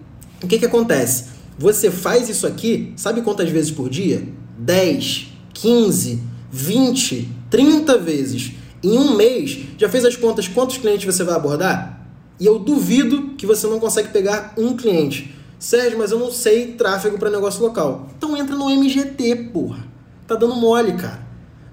o 0.42 0.48
que 0.48 0.58
que 0.58 0.66
acontece? 0.66 1.26
Você 1.60 1.92
faz 1.92 2.30
isso 2.30 2.48
aqui, 2.48 2.94
sabe 2.96 3.22
quantas 3.22 3.50
vezes 3.50 3.72
por 3.72 3.90
dia? 3.90 4.40
10, 4.58 5.28
15, 5.54 6.24
20, 6.52 7.30
30 7.50 7.98
vezes. 7.98 8.54
Em 8.84 8.98
um 8.98 9.16
mês, 9.16 9.60
já 9.78 9.88
fez 9.88 10.06
as 10.06 10.16
contas 10.16 10.48
quantos 10.48 10.78
clientes 10.78 11.06
você 11.06 11.24
vai 11.24 11.36
abordar? 11.36 12.08
E 12.40 12.46
eu 12.46 12.58
duvido 12.58 13.36
que 13.38 13.46
você 13.46 13.68
não 13.68 13.80
consegue 13.80 14.10
pegar 14.10 14.54
um 14.58 14.76
cliente. 14.76 15.36
Sérgio, 15.60 16.00
mas 16.00 16.12
eu 16.12 16.18
não 16.18 16.32
sei 16.32 16.74
tráfego 16.74 17.20
para 17.20 17.30
negócio 17.30 17.62
local. 17.62 18.10
Então 18.18 18.36
entra 18.36 18.56
no 18.56 18.68
MGT, 18.68 19.50
porra. 19.54 19.86
Tá 20.26 20.36
dando 20.36 20.56
mole, 20.56 20.94
cara. 20.94 21.22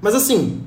Mas 0.03 0.14
assim, 0.14 0.61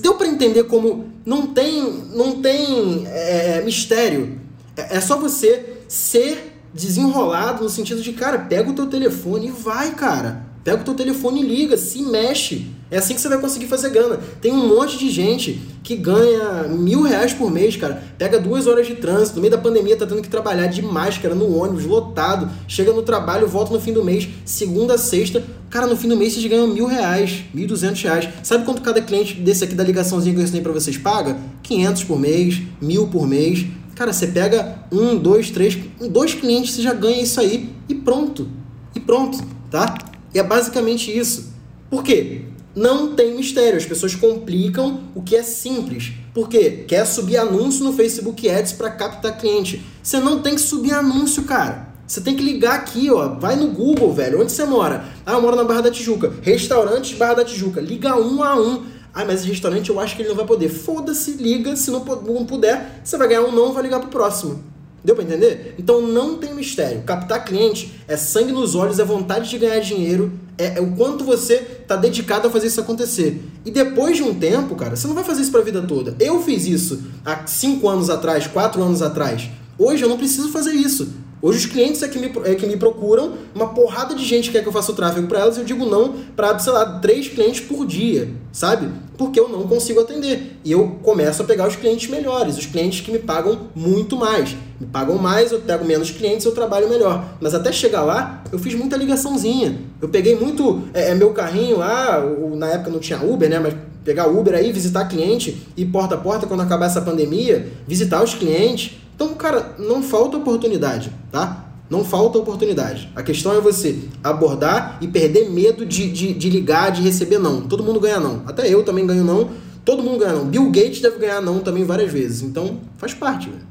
deu 0.00 0.14
para 0.14 0.26
entender 0.26 0.64
como 0.64 1.12
não 1.24 1.48
tem, 1.48 1.82
não 2.14 2.40
tem 2.40 3.06
é, 3.06 3.58
é, 3.58 3.62
mistério. 3.62 4.40
É, 4.74 4.96
é 4.96 5.00
só 5.00 5.18
você 5.18 5.82
ser 5.86 6.60
desenrolado 6.72 7.62
no 7.62 7.68
sentido 7.68 8.00
de, 8.00 8.12
cara, 8.14 8.38
pega 8.38 8.70
o 8.70 8.74
teu 8.74 8.86
telefone 8.86 9.48
e 9.48 9.50
vai, 9.50 9.92
cara. 9.94 10.46
Pega 10.64 10.80
o 10.80 10.84
teu 10.84 10.94
telefone 10.94 11.42
e 11.42 11.46
liga, 11.46 11.76
se 11.76 12.02
mexe. 12.02 12.66
É 12.90 12.98
assim 12.98 13.14
que 13.14 13.20
você 13.20 13.28
vai 13.28 13.40
conseguir 13.40 13.66
fazer 13.66 13.90
grana. 13.90 14.20
Tem 14.40 14.52
um 14.52 14.68
monte 14.68 14.98
de 14.98 15.10
gente 15.10 15.60
que 15.82 15.96
ganha 15.96 16.68
mil 16.68 17.02
reais 17.02 17.32
por 17.32 17.50
mês, 17.50 17.74
cara. 17.74 18.02
Pega 18.16 18.38
duas 18.38 18.66
horas 18.66 18.86
de 18.86 18.94
trânsito, 18.94 19.36
no 19.36 19.40
meio 19.40 19.50
da 19.50 19.58
pandemia 19.58 19.96
tá 19.96 20.06
tendo 20.06 20.22
que 20.22 20.28
trabalhar 20.28 20.66
de 20.66 20.82
máscara, 20.82 21.34
no 21.34 21.56
ônibus, 21.56 21.84
lotado. 21.84 22.48
Chega 22.68 22.92
no 22.92 23.02
trabalho, 23.02 23.48
volta 23.48 23.72
no 23.72 23.80
fim 23.80 23.92
do 23.92 24.04
mês, 24.04 24.28
segunda, 24.44 24.96
sexta. 24.98 25.42
Cara, 25.68 25.86
no 25.86 25.96
fim 25.96 26.06
do 26.06 26.16
mês 26.16 26.34
vocês 26.34 26.44
ganham 26.46 26.68
mil 26.68 26.86
reais, 26.86 27.44
mil 27.52 27.66
duzentos 27.66 28.02
reais. 28.02 28.28
Sabe 28.42 28.64
quanto 28.64 28.82
cada 28.82 29.00
cliente 29.00 29.34
desse 29.34 29.64
aqui 29.64 29.74
da 29.74 29.82
ligaçãozinha 29.82 30.34
que 30.34 30.40
eu 30.40 30.44
ensinei 30.44 30.62
pra 30.62 30.72
vocês 30.72 30.96
paga? 30.96 31.38
Quinhentos 31.62 32.04
por 32.04 32.20
mês, 32.20 32.60
mil 32.80 33.08
por 33.08 33.26
mês. 33.26 33.66
Cara, 33.96 34.12
você 34.12 34.26
pega 34.26 34.84
um, 34.92 35.16
dois, 35.16 35.50
três, 35.50 35.78
dois 36.10 36.34
clientes, 36.34 36.74
você 36.74 36.82
já 36.82 36.92
ganha 36.92 37.22
isso 37.22 37.40
aí 37.40 37.70
e 37.88 37.94
pronto. 37.94 38.46
E 38.94 39.00
pronto, 39.00 39.38
tá? 39.70 40.11
E 40.34 40.38
é 40.38 40.42
basicamente 40.42 41.16
isso. 41.16 41.52
Por 41.90 42.02
quê? 42.02 42.42
Não 42.74 43.14
tem 43.14 43.36
mistério, 43.36 43.76
as 43.76 43.84
pessoas 43.84 44.14
complicam 44.14 45.02
o 45.14 45.22
que 45.22 45.36
é 45.36 45.42
simples. 45.42 46.12
Por 46.32 46.48
quê? 46.48 46.84
Quer 46.88 47.04
subir 47.06 47.36
anúncio 47.36 47.84
no 47.84 47.92
Facebook 47.92 48.48
Ads 48.48 48.72
para 48.72 48.90
captar 48.90 49.36
cliente. 49.36 49.84
Você 50.02 50.18
não 50.18 50.40
tem 50.40 50.54
que 50.54 50.60
subir 50.60 50.94
anúncio, 50.94 51.42
cara. 51.42 51.92
Você 52.06 52.22
tem 52.22 52.34
que 52.34 52.42
ligar 52.42 52.74
aqui, 52.74 53.10
ó. 53.10 53.28
Vai 53.38 53.56
no 53.56 53.68
Google, 53.68 54.12
velho. 54.12 54.40
Onde 54.40 54.52
você 54.52 54.64
mora? 54.64 55.04
Ah, 55.24 55.32
eu 55.32 55.42
moro 55.42 55.54
na 55.54 55.64
Barra 55.64 55.82
da 55.82 55.90
Tijuca. 55.90 56.32
Restaurantes 56.40 57.16
Barra 57.16 57.34
da 57.34 57.44
Tijuca. 57.44 57.80
Liga 57.80 58.16
um 58.16 58.42
a 58.42 58.58
um. 58.58 58.84
Ah, 59.12 59.24
mas 59.26 59.44
restaurante 59.44 59.90
eu 59.90 60.00
acho 60.00 60.16
que 60.16 60.22
ele 60.22 60.30
não 60.30 60.36
vai 60.36 60.46
poder. 60.46 60.70
Foda-se, 60.70 61.32
liga. 61.32 61.76
Se 61.76 61.90
não 61.90 62.00
puder, 62.00 63.02
você 63.04 63.18
vai 63.18 63.28
ganhar 63.28 63.42
um 63.42 63.52
não, 63.52 63.72
vai 63.72 63.82
ligar 63.82 64.00
pro 64.00 64.08
próximo. 64.08 64.62
Deu 65.04 65.16
para 65.16 65.24
entender? 65.24 65.74
Então 65.78 66.00
não 66.00 66.38
tem 66.38 66.54
mistério. 66.54 67.02
Captar 67.02 67.44
cliente 67.44 67.92
é 68.06 68.16
sangue 68.16 68.52
nos 68.52 68.74
olhos, 68.74 68.98
é 68.98 69.04
vontade 69.04 69.50
de 69.50 69.58
ganhar 69.58 69.80
dinheiro, 69.80 70.32
é, 70.56 70.78
é 70.78 70.80
o 70.80 70.92
quanto 70.92 71.24
você 71.24 71.56
tá 71.58 71.96
dedicado 71.96 72.46
a 72.46 72.50
fazer 72.50 72.68
isso 72.68 72.80
acontecer. 72.80 73.42
E 73.64 73.70
depois 73.70 74.16
de 74.16 74.22
um 74.22 74.34
tempo, 74.34 74.76
cara, 74.76 74.94
você 74.94 75.08
não 75.08 75.14
vai 75.14 75.24
fazer 75.24 75.42
isso 75.42 75.50
para 75.50 75.60
a 75.60 75.64
vida 75.64 75.82
toda. 75.82 76.14
Eu 76.20 76.40
fiz 76.42 76.66
isso 76.66 77.02
há 77.24 77.46
5 77.46 77.88
anos 77.88 78.10
atrás, 78.10 78.46
4 78.46 78.80
anos 78.80 79.02
atrás. 79.02 79.50
Hoje 79.76 80.04
eu 80.04 80.08
não 80.08 80.16
preciso 80.16 80.50
fazer 80.50 80.72
isso. 80.72 81.08
Hoje 81.42 81.58
os 81.58 81.66
clientes 81.66 82.00
é 82.04 82.08
que, 82.08 82.20
me, 82.20 82.30
é 82.44 82.54
que 82.54 82.64
me 82.66 82.76
procuram, 82.76 83.32
uma 83.52 83.74
porrada 83.74 84.14
de 84.14 84.24
gente 84.24 84.52
quer 84.52 84.62
que 84.62 84.68
eu 84.68 84.72
faça 84.72 84.92
o 84.92 84.94
tráfego 84.94 85.26
para 85.26 85.40
elas, 85.40 85.58
eu 85.58 85.64
digo 85.64 85.84
não 85.84 86.14
para, 86.36 86.56
sei 86.60 86.72
lá, 86.72 87.00
três 87.00 87.26
clientes 87.26 87.60
por 87.60 87.84
dia, 87.84 88.30
sabe? 88.52 88.88
Porque 89.22 89.38
eu 89.38 89.48
não 89.48 89.66
consigo 89.66 90.00
atender. 90.00 90.58
E 90.64 90.72
eu 90.72 90.98
começo 91.02 91.42
a 91.42 91.44
pegar 91.44 91.68
os 91.68 91.76
clientes 91.76 92.08
melhores, 92.08 92.58
os 92.58 92.66
clientes 92.66 93.00
que 93.00 93.10
me 93.10 93.18
pagam 93.18 93.68
muito 93.74 94.16
mais. 94.16 94.56
Me 94.80 94.86
pagam 94.86 95.16
mais, 95.16 95.52
eu 95.52 95.60
pego 95.60 95.84
menos 95.84 96.10
clientes, 96.10 96.44
eu 96.44 96.52
trabalho 96.52 96.88
melhor. 96.88 97.24
Mas 97.40 97.54
até 97.54 97.70
chegar 97.70 98.02
lá, 98.02 98.42
eu 98.50 98.58
fiz 98.58 98.74
muita 98.74 98.96
ligaçãozinha. 98.96 99.78
Eu 100.00 100.08
peguei 100.08 100.34
muito 100.34 100.82
é, 100.92 101.10
é 101.10 101.14
meu 101.14 101.30
carrinho 101.30 101.78
lá, 101.78 102.22
na 102.56 102.68
época 102.68 102.90
não 102.90 102.98
tinha 102.98 103.22
Uber, 103.22 103.48
né? 103.48 103.58
Mas 103.58 103.74
pegar 104.04 104.26
Uber 104.26 104.54
aí, 104.54 104.72
visitar 104.72 105.04
cliente, 105.04 105.62
e 105.76 105.84
porta 105.84 106.16
a 106.16 106.18
porta 106.18 106.46
quando 106.46 106.60
acabar 106.60 106.86
essa 106.86 107.00
pandemia, 107.00 107.68
visitar 107.86 108.22
os 108.22 108.34
clientes 108.34 109.00
então, 109.14 109.34
cara, 109.34 109.74
não 109.78 110.02
falta 110.02 110.36
oportunidade, 110.36 111.12
tá? 111.30 111.66
Não 111.92 112.06
falta 112.06 112.38
oportunidade. 112.38 113.12
A 113.14 113.22
questão 113.22 113.54
é 113.54 113.60
você 113.60 113.98
abordar 114.24 114.96
e 115.02 115.06
perder 115.06 115.50
medo 115.50 115.84
de, 115.84 116.10
de, 116.10 116.32
de 116.32 116.48
ligar, 116.48 116.90
de 116.90 117.02
receber 117.02 117.36
não. 117.36 117.60
Todo 117.60 117.84
mundo 117.84 118.00
ganha 118.00 118.18
não. 118.18 118.42
Até 118.46 118.66
eu 118.66 118.82
também 118.82 119.06
ganho 119.06 119.22
não. 119.22 119.50
Todo 119.84 120.02
mundo 120.02 120.20
ganha 120.20 120.32
não. 120.32 120.46
Bill 120.46 120.70
Gates 120.70 121.02
deve 121.02 121.18
ganhar 121.18 121.42
não 121.42 121.60
também 121.60 121.84
várias 121.84 122.10
vezes. 122.10 122.40
Então, 122.40 122.80
faz 122.96 123.12
parte, 123.12 123.50
velho. 123.50 123.66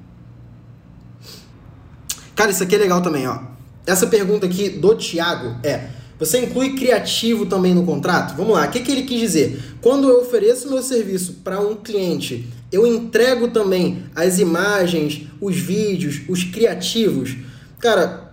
Cara, 2.36 2.52
isso 2.52 2.62
aqui 2.62 2.76
é 2.76 2.78
legal 2.78 3.02
também, 3.02 3.28
ó. 3.28 3.40
Essa 3.88 4.06
pergunta 4.06 4.46
aqui 4.46 4.70
do 4.70 4.94
Thiago 4.96 5.56
é: 5.64 5.88
você 6.20 6.46
inclui 6.46 6.76
criativo 6.76 7.48
também 7.48 7.74
no 7.74 7.84
contrato? 7.84 8.36
Vamos 8.38 8.54
lá, 8.54 8.68
o 8.68 8.70
que, 8.70 8.82
que 8.82 8.92
ele 8.92 9.02
quis 9.02 9.20
dizer? 9.20 9.60
Quando 9.82 10.08
eu 10.08 10.22
ofereço 10.22 10.70
meu 10.70 10.84
serviço 10.84 11.38
para 11.44 11.60
um 11.60 11.76
cliente 11.76 12.48
eu 12.72 12.88
entrego 12.88 13.50
também 13.50 14.04
as 14.16 14.40
imagens, 14.40 15.24
os 15.42 15.58
vídeos, 15.58 16.22
os 16.30 16.44
criativos. 16.44 17.36
Cara, 17.82 18.32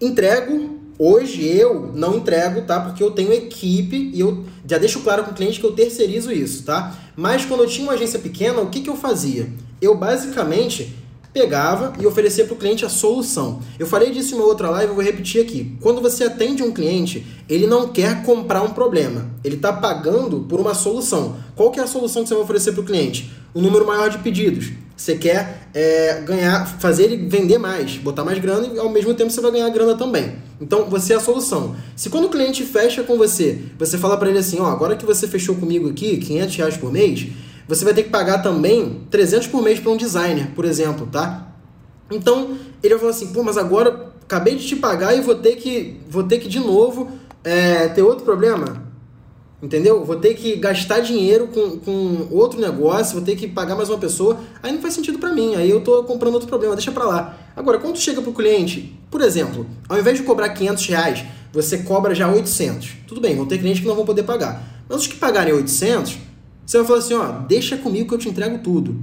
entrego. 0.00 0.74
Hoje 0.98 1.46
eu 1.46 1.92
não 1.94 2.16
entrego, 2.16 2.62
tá? 2.62 2.80
Porque 2.80 3.02
eu 3.02 3.10
tenho 3.10 3.30
equipe 3.30 4.10
e 4.14 4.18
eu 4.18 4.46
já 4.66 4.78
deixo 4.78 5.00
claro 5.00 5.24
com 5.24 5.32
o 5.32 5.34
cliente 5.34 5.60
que 5.60 5.66
eu 5.66 5.72
terceirizo 5.72 6.32
isso, 6.32 6.64
tá? 6.64 6.96
Mas 7.14 7.44
quando 7.44 7.64
eu 7.64 7.68
tinha 7.68 7.86
uma 7.86 7.92
agência 7.92 8.18
pequena, 8.18 8.62
o 8.62 8.70
que, 8.70 8.80
que 8.80 8.88
eu 8.88 8.96
fazia? 8.96 9.52
Eu 9.82 9.94
basicamente 9.94 10.96
pegava 11.34 11.92
e 12.00 12.06
oferecia 12.06 12.46
para 12.46 12.54
o 12.54 12.56
cliente 12.56 12.86
a 12.86 12.88
solução. 12.88 13.60
Eu 13.78 13.86
falei 13.86 14.10
disso 14.10 14.34
em 14.34 14.38
uma 14.38 14.46
outra 14.46 14.70
live, 14.70 14.88
eu 14.88 14.94
vou 14.94 15.04
repetir 15.04 15.42
aqui. 15.42 15.76
Quando 15.82 16.00
você 16.00 16.24
atende 16.24 16.62
um 16.62 16.72
cliente, 16.72 17.26
ele 17.46 17.66
não 17.66 17.88
quer 17.88 18.22
comprar 18.24 18.62
um 18.62 18.70
problema, 18.70 19.30
ele 19.44 19.56
está 19.56 19.74
pagando 19.74 20.46
por 20.48 20.58
uma 20.58 20.72
solução. 20.72 21.36
Qual 21.54 21.70
que 21.70 21.78
é 21.78 21.82
a 21.82 21.86
solução 21.86 22.22
que 22.22 22.30
você 22.30 22.34
vai 22.34 22.44
oferecer 22.44 22.72
para 22.72 22.80
o 22.80 22.86
cliente? 22.86 23.30
Um 23.54 23.60
número 23.60 23.86
maior 23.86 24.08
de 24.08 24.16
pedidos. 24.16 24.72
Você 24.96 25.16
quer 25.16 25.68
é, 25.74 26.22
ganhar, 26.22 26.66
fazer 26.66 27.04
ele 27.04 27.28
vender 27.28 27.58
mais, 27.58 27.98
botar 27.98 28.24
mais 28.24 28.38
grana 28.38 28.66
e 28.74 28.78
ao 28.78 28.88
mesmo 28.88 29.12
tempo 29.12 29.30
você 29.30 29.40
vai 29.42 29.50
ganhar 29.50 29.68
grana 29.68 29.94
também. 29.94 30.36
Então 30.58 30.86
você 30.86 31.12
é 31.12 31.16
a 31.16 31.20
solução. 31.20 31.76
Se 31.94 32.08
quando 32.08 32.24
o 32.24 32.28
cliente 32.30 32.64
fecha 32.64 33.02
com 33.02 33.18
você, 33.18 33.60
você 33.78 33.98
fala 33.98 34.16
para 34.16 34.30
ele 34.30 34.38
assim, 34.38 34.58
ó, 34.58 34.66
agora 34.66 34.96
que 34.96 35.04
você 35.04 35.28
fechou 35.28 35.54
comigo 35.56 35.90
aqui, 35.90 36.16
500 36.16 36.56
reais 36.56 36.76
por 36.78 36.90
mês, 36.90 37.26
você 37.68 37.84
vai 37.84 37.92
ter 37.92 38.04
que 38.04 38.10
pagar 38.10 38.38
também 38.38 39.02
300 39.10 39.48
por 39.48 39.62
mês 39.62 39.78
para 39.78 39.92
um 39.92 39.96
designer, 39.98 40.52
por 40.54 40.64
exemplo, 40.64 41.06
tá? 41.06 41.52
Então, 42.10 42.56
ele 42.82 42.94
vai 42.94 43.00
falar 43.00 43.10
assim, 43.10 43.26
pô, 43.28 43.42
mas 43.42 43.58
agora 43.58 44.12
acabei 44.22 44.54
de 44.54 44.66
te 44.66 44.76
pagar 44.76 45.16
e 45.16 45.20
vou 45.20 45.34
ter 45.34 45.56
que, 45.56 46.00
vou 46.08 46.22
ter 46.22 46.38
que 46.38 46.48
de 46.48 46.60
novo 46.60 47.10
é, 47.44 47.88
ter 47.88 48.02
outro 48.02 48.24
problema. 48.24 48.85
Entendeu? 49.62 50.04
Vou 50.04 50.16
ter 50.16 50.34
que 50.34 50.56
gastar 50.56 51.00
dinheiro 51.00 51.48
com, 51.48 51.78
com 51.78 52.28
outro 52.30 52.60
negócio, 52.60 53.14
vou 53.14 53.22
ter 53.22 53.36
que 53.36 53.48
pagar 53.48 53.74
mais 53.74 53.88
uma 53.88 53.98
pessoa. 53.98 54.38
Aí 54.62 54.70
não 54.70 54.82
faz 54.82 54.94
sentido 54.94 55.18
para 55.18 55.32
mim, 55.32 55.54
aí 55.54 55.70
eu 55.70 55.80
tô 55.80 56.04
comprando 56.04 56.34
outro 56.34 56.48
problema, 56.48 56.74
deixa 56.74 56.92
pra 56.92 57.04
lá. 57.04 57.38
Agora, 57.56 57.78
quando 57.78 57.96
chega 57.96 58.20
pro 58.20 58.32
cliente, 58.32 58.94
por 59.10 59.22
exemplo, 59.22 59.66
ao 59.88 59.98
invés 59.98 60.18
de 60.18 60.24
cobrar 60.24 60.50
500 60.50 60.86
reais, 60.86 61.24
você 61.52 61.78
cobra 61.78 62.14
já 62.14 62.30
800. 62.30 62.96
Tudo 63.06 63.20
bem, 63.20 63.34
vão 63.34 63.46
ter 63.46 63.56
clientes 63.58 63.80
que 63.80 63.88
não 63.88 63.94
vão 63.94 64.04
poder 64.04 64.24
pagar. 64.24 64.84
Mas 64.86 65.00
os 65.00 65.06
que 65.06 65.16
pagarem 65.16 65.54
800, 65.54 66.18
você 66.66 66.76
vai 66.76 66.86
falar 66.86 66.98
assim, 66.98 67.14
ó, 67.14 67.26
deixa 67.46 67.78
comigo 67.78 68.08
que 68.08 68.14
eu 68.14 68.18
te 68.18 68.28
entrego 68.28 68.58
tudo. 68.58 69.02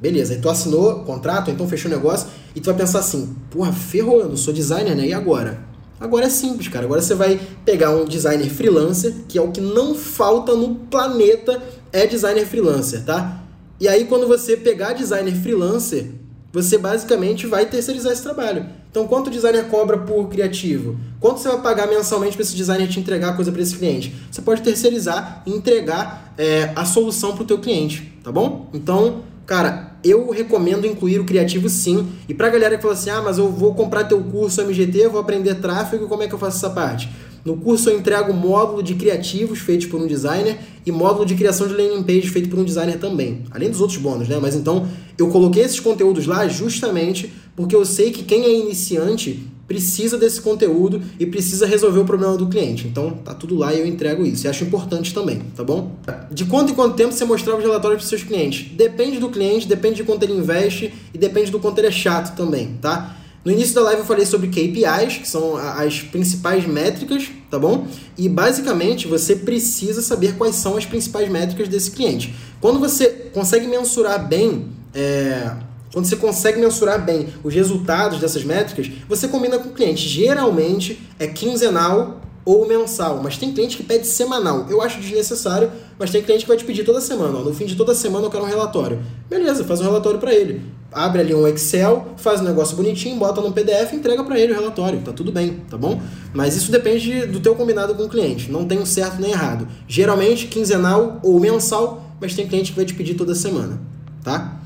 Beleza, 0.00 0.34
aí 0.34 0.40
tu 0.40 0.50
assinou 0.50 1.04
contrato, 1.04 1.48
então 1.48 1.68
fechou 1.68 1.88
o 1.88 1.94
negócio, 1.94 2.26
e 2.56 2.60
tu 2.60 2.66
vai 2.66 2.74
pensar 2.74 2.98
assim, 2.98 3.36
porra, 3.48 3.72
ferrou, 3.72 4.18
eu 4.20 4.28
não 4.28 4.36
sou 4.36 4.52
designer, 4.52 4.96
né? 4.96 5.06
E 5.06 5.12
agora? 5.12 5.62
Agora 6.02 6.26
é 6.26 6.28
simples, 6.28 6.68
cara. 6.68 6.84
Agora 6.84 7.00
você 7.00 7.14
vai 7.14 7.40
pegar 7.64 7.90
um 7.90 8.04
designer 8.04 8.50
freelancer, 8.50 9.14
que 9.28 9.38
é 9.38 9.42
o 9.42 9.52
que 9.52 9.60
não 9.60 9.94
falta 9.94 10.54
no 10.54 10.74
planeta, 10.74 11.62
é 11.92 12.06
designer 12.06 12.46
freelancer, 12.46 13.04
tá? 13.04 13.42
E 13.78 13.88
aí 13.88 14.04
quando 14.04 14.26
você 14.26 14.56
pegar 14.56 14.92
designer 14.94 15.34
freelancer, 15.34 16.10
você 16.52 16.76
basicamente 16.76 17.46
vai 17.46 17.66
terceirizar 17.66 18.12
esse 18.12 18.22
trabalho. 18.22 18.66
Então, 18.90 19.06
quanto 19.06 19.28
o 19.28 19.30
designer 19.30 19.68
cobra 19.68 19.96
por 19.96 20.28
criativo? 20.28 20.98
Quanto 21.18 21.40
você 21.40 21.48
vai 21.48 21.62
pagar 21.62 21.86
mensalmente 21.86 22.36
para 22.36 22.42
esse 22.42 22.54
designer 22.54 22.86
te 22.88 23.00
entregar 23.00 23.34
coisa 23.34 23.50
para 23.50 23.62
esse 23.62 23.74
cliente? 23.74 24.14
Você 24.30 24.42
pode 24.42 24.60
terceirizar 24.60 25.42
e 25.46 25.50
entregar 25.50 26.34
é, 26.36 26.70
a 26.76 26.84
solução 26.84 27.32
para 27.32 27.44
o 27.44 27.46
teu 27.46 27.58
cliente, 27.58 28.12
tá 28.22 28.30
bom? 28.30 28.68
Então, 28.74 29.22
cara, 29.52 29.98
eu 30.02 30.30
recomendo 30.30 30.86
incluir 30.86 31.18
o 31.18 31.26
criativo 31.26 31.68
sim. 31.68 32.10
E 32.26 32.32
para 32.32 32.46
a 32.46 32.50
galera 32.50 32.76
que 32.76 32.80
fala 32.80 32.94
assim, 32.94 33.10
ah, 33.10 33.20
mas 33.20 33.36
eu 33.36 33.50
vou 33.50 33.74
comprar 33.74 34.04
teu 34.04 34.18
curso 34.22 34.62
MGT, 34.62 35.08
vou 35.08 35.20
aprender 35.20 35.56
tráfego, 35.56 36.08
como 36.08 36.22
é 36.22 36.26
que 36.26 36.32
eu 36.32 36.38
faço 36.38 36.56
essa 36.56 36.70
parte? 36.70 37.10
No 37.44 37.56
curso 37.56 37.90
eu 37.90 37.98
entrego 37.98 38.32
módulo 38.32 38.82
de 38.82 38.94
criativos 38.94 39.58
feitos 39.58 39.86
por 39.86 40.00
um 40.00 40.06
designer 40.06 40.58
e 40.86 40.92
módulo 40.92 41.26
de 41.26 41.34
criação 41.34 41.66
de 41.66 41.74
landing 41.74 42.02
page 42.02 42.28
feito 42.28 42.48
por 42.48 42.58
um 42.58 42.64
designer 42.64 42.98
também. 42.98 43.42
Além 43.50 43.70
dos 43.70 43.80
outros 43.80 43.98
bônus, 43.98 44.28
né? 44.28 44.38
Mas 44.40 44.54
então 44.54 44.86
eu 45.18 45.28
coloquei 45.28 45.64
esses 45.64 45.80
conteúdos 45.80 46.26
lá 46.26 46.46
justamente 46.46 47.32
porque 47.56 47.74
eu 47.74 47.84
sei 47.84 48.10
que 48.10 48.22
quem 48.22 48.44
é 48.44 48.52
iniciante 48.58 49.46
precisa 49.66 50.18
desse 50.18 50.40
conteúdo 50.40 51.00
e 51.18 51.24
precisa 51.24 51.66
resolver 51.66 52.00
o 52.00 52.04
problema 52.04 52.36
do 52.36 52.46
cliente. 52.46 52.86
Então, 52.86 53.10
tá 53.24 53.32
tudo 53.32 53.56
lá 53.56 53.72
e 53.72 53.80
eu 53.80 53.86
entrego 53.86 54.24
isso. 54.24 54.46
E 54.46 54.48
acho 54.48 54.64
importante 54.64 55.14
também, 55.14 55.40
tá 55.56 55.64
bom? 55.64 55.92
De 56.30 56.44
quanto 56.44 56.72
em 56.72 56.74
quanto 56.74 56.94
tempo 56.94 57.12
você 57.12 57.24
mostrava 57.24 57.58
os 57.58 57.64
relatórios 57.64 58.02
para 58.02 58.08
seus 58.08 58.22
clientes? 58.22 58.70
Depende 58.72 59.18
do 59.18 59.30
cliente, 59.30 59.66
depende 59.66 59.96
de 59.96 60.04
quanto 60.04 60.24
ele 60.24 60.34
investe 60.34 60.92
e 61.14 61.18
depende 61.18 61.50
do 61.50 61.58
quanto 61.58 61.78
ele 61.78 61.86
é 61.86 61.92
chato 61.92 62.36
também, 62.36 62.76
tá? 62.82 63.16
No 63.44 63.50
início 63.50 63.74
da 63.74 63.82
live 63.82 64.00
eu 64.00 64.06
falei 64.06 64.24
sobre 64.24 64.48
KPIs, 64.48 65.18
que 65.18 65.28
são 65.28 65.56
as 65.56 66.00
principais 66.00 66.64
métricas, 66.64 67.28
tá 67.50 67.58
bom? 67.58 67.88
E 68.16 68.28
basicamente 68.28 69.08
você 69.08 69.34
precisa 69.34 70.00
saber 70.00 70.36
quais 70.36 70.54
são 70.54 70.76
as 70.76 70.86
principais 70.86 71.28
métricas 71.28 71.68
desse 71.68 71.90
cliente. 71.90 72.34
Quando 72.60 72.78
você 72.78 73.08
consegue 73.32 73.66
mensurar 73.66 74.28
bem 74.28 74.68
é, 74.94 75.50
quando 75.92 76.06
você 76.06 76.16
consegue 76.16 76.58
mensurar 76.58 77.04
bem 77.04 77.28
os 77.44 77.52
resultados 77.52 78.18
dessas 78.18 78.42
métricas, 78.44 78.90
você 79.06 79.28
combina 79.28 79.58
com 79.58 79.68
o 79.68 79.72
cliente. 79.72 80.08
Geralmente 80.08 80.98
é 81.18 81.26
quinzenal 81.26 82.21
ou 82.44 82.66
mensal, 82.66 83.20
mas 83.22 83.36
tem 83.36 83.52
cliente 83.52 83.76
que 83.76 83.82
pede 83.82 84.06
semanal. 84.06 84.66
Eu 84.68 84.82
acho 84.82 85.00
desnecessário, 85.00 85.70
mas 85.98 86.10
tem 86.10 86.22
cliente 86.22 86.44
que 86.44 86.48
vai 86.48 86.56
te 86.56 86.64
pedir 86.64 86.84
toda 86.84 87.00
semana. 87.00 87.38
Ó, 87.38 87.42
no 87.42 87.54
fim 87.54 87.66
de 87.66 87.76
toda 87.76 87.94
semana 87.94 88.26
eu 88.26 88.30
quero 88.30 88.44
um 88.44 88.48
relatório. 88.48 89.00
Beleza, 89.30 89.64
faz 89.64 89.80
um 89.80 89.84
relatório 89.84 90.18
para 90.18 90.34
ele. 90.34 90.60
Abre 90.90 91.20
ali 91.20 91.34
um 91.34 91.46
Excel, 91.46 92.08
faz 92.16 92.40
um 92.40 92.44
negócio 92.44 92.76
bonitinho, 92.76 93.16
bota 93.16 93.40
no 93.40 93.52
PDF 93.52 93.92
e 93.92 93.96
entrega 93.96 94.22
para 94.24 94.38
ele 94.38 94.52
o 94.52 94.54
relatório. 94.54 95.00
Tá 95.00 95.12
tudo 95.12 95.32
bem, 95.32 95.62
tá 95.70 95.78
bom? 95.78 96.00
Mas 96.34 96.56
isso 96.56 96.70
depende 96.70 97.26
do 97.26 97.40
teu 97.40 97.54
combinado 97.54 97.94
com 97.94 98.02
o 98.02 98.08
cliente. 98.08 98.50
Não 98.50 98.66
tem 98.66 98.78
um 98.78 98.86
certo 98.86 99.20
nem 99.20 99.30
errado. 99.30 99.66
Geralmente 99.88 100.46
quinzenal 100.48 101.20
ou 101.22 101.38
mensal, 101.40 102.16
mas 102.20 102.34
tem 102.34 102.46
cliente 102.46 102.72
que 102.72 102.76
vai 102.76 102.84
te 102.84 102.94
pedir 102.94 103.14
toda 103.14 103.34
semana, 103.34 103.80
tá? 104.22 104.60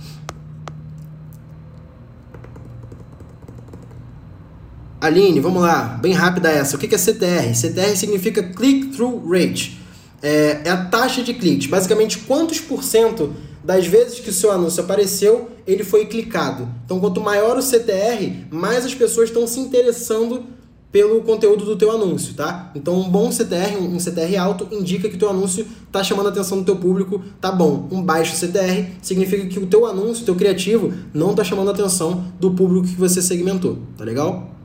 Aline, 5.07 5.39
vamos 5.39 5.63
lá, 5.63 5.99
bem 6.03 6.13
rápida 6.13 6.51
essa. 6.51 6.77
O 6.77 6.79
que 6.79 6.93
é 6.93 6.99
CTR? 6.99 7.55
CTR 7.55 7.97
significa 7.97 8.43
Click-Through 8.43 9.29
Rate. 9.29 9.81
É, 10.21 10.63
é, 10.65 10.71
a 10.71 10.85
taxa 10.87 11.23
de 11.23 11.33
cliques. 11.33 11.69
Basicamente, 11.69 12.19
quantos 12.19 12.61
por 12.61 12.83
cento 12.83 13.33
das 13.63 13.87
vezes 13.87 14.19
que 14.19 14.31
o 14.31 14.33
seu 14.33 14.51
anúncio 14.51 14.83
apareceu, 14.83 15.51
ele 15.67 15.85
foi 15.85 16.07
clicado. 16.07 16.69
Então, 16.85 16.99
quanto 16.99 17.21
maior 17.21 17.57
o 17.57 17.63
CTR, 17.63 18.47
mais 18.51 18.85
as 18.85 18.95
pessoas 18.95 19.29
estão 19.29 19.47
se 19.47 19.61
interessando 19.61 20.45
pelo 20.91 21.21
conteúdo 21.23 21.65
do 21.65 21.77
teu 21.77 21.91
anúncio, 21.93 22.35
tá? 22.35 22.73
Então, 22.75 22.99
um 22.99 23.09
bom 23.09 23.31
CTR, 23.31 23.77
um 23.79 24.01
CTR 24.01 24.37
alto, 24.39 24.67
indica 24.73 25.09
que 25.09 25.17
o 25.17 25.19
teu 25.19 25.29
anúncio 25.29 25.67
está 25.87 26.03
chamando 26.03 26.27
a 26.27 26.31
atenção 26.31 26.59
do 26.59 26.65
teu 26.65 26.77
público, 26.77 27.23
tá 27.41 27.53
bom. 27.53 27.87
Um 27.93 28.03
baixo 28.03 28.35
CTR 28.35 28.93
significa 29.03 29.47
que 29.47 29.59
o 29.59 29.67
teu 29.67 29.87
anúncio, 29.87 30.23
o 30.23 30.27
teu 30.27 30.35
criativo, 30.35 30.93
não 31.13 31.31
está 31.31 31.45
chamando 31.45 31.69
a 31.69 31.73
atenção 31.73 32.25
do 32.41 32.53
público 32.53 32.87
que 32.89 32.95
você 32.95 33.21
segmentou, 33.21 33.79
tá 33.97 34.05
legal? 34.05 34.56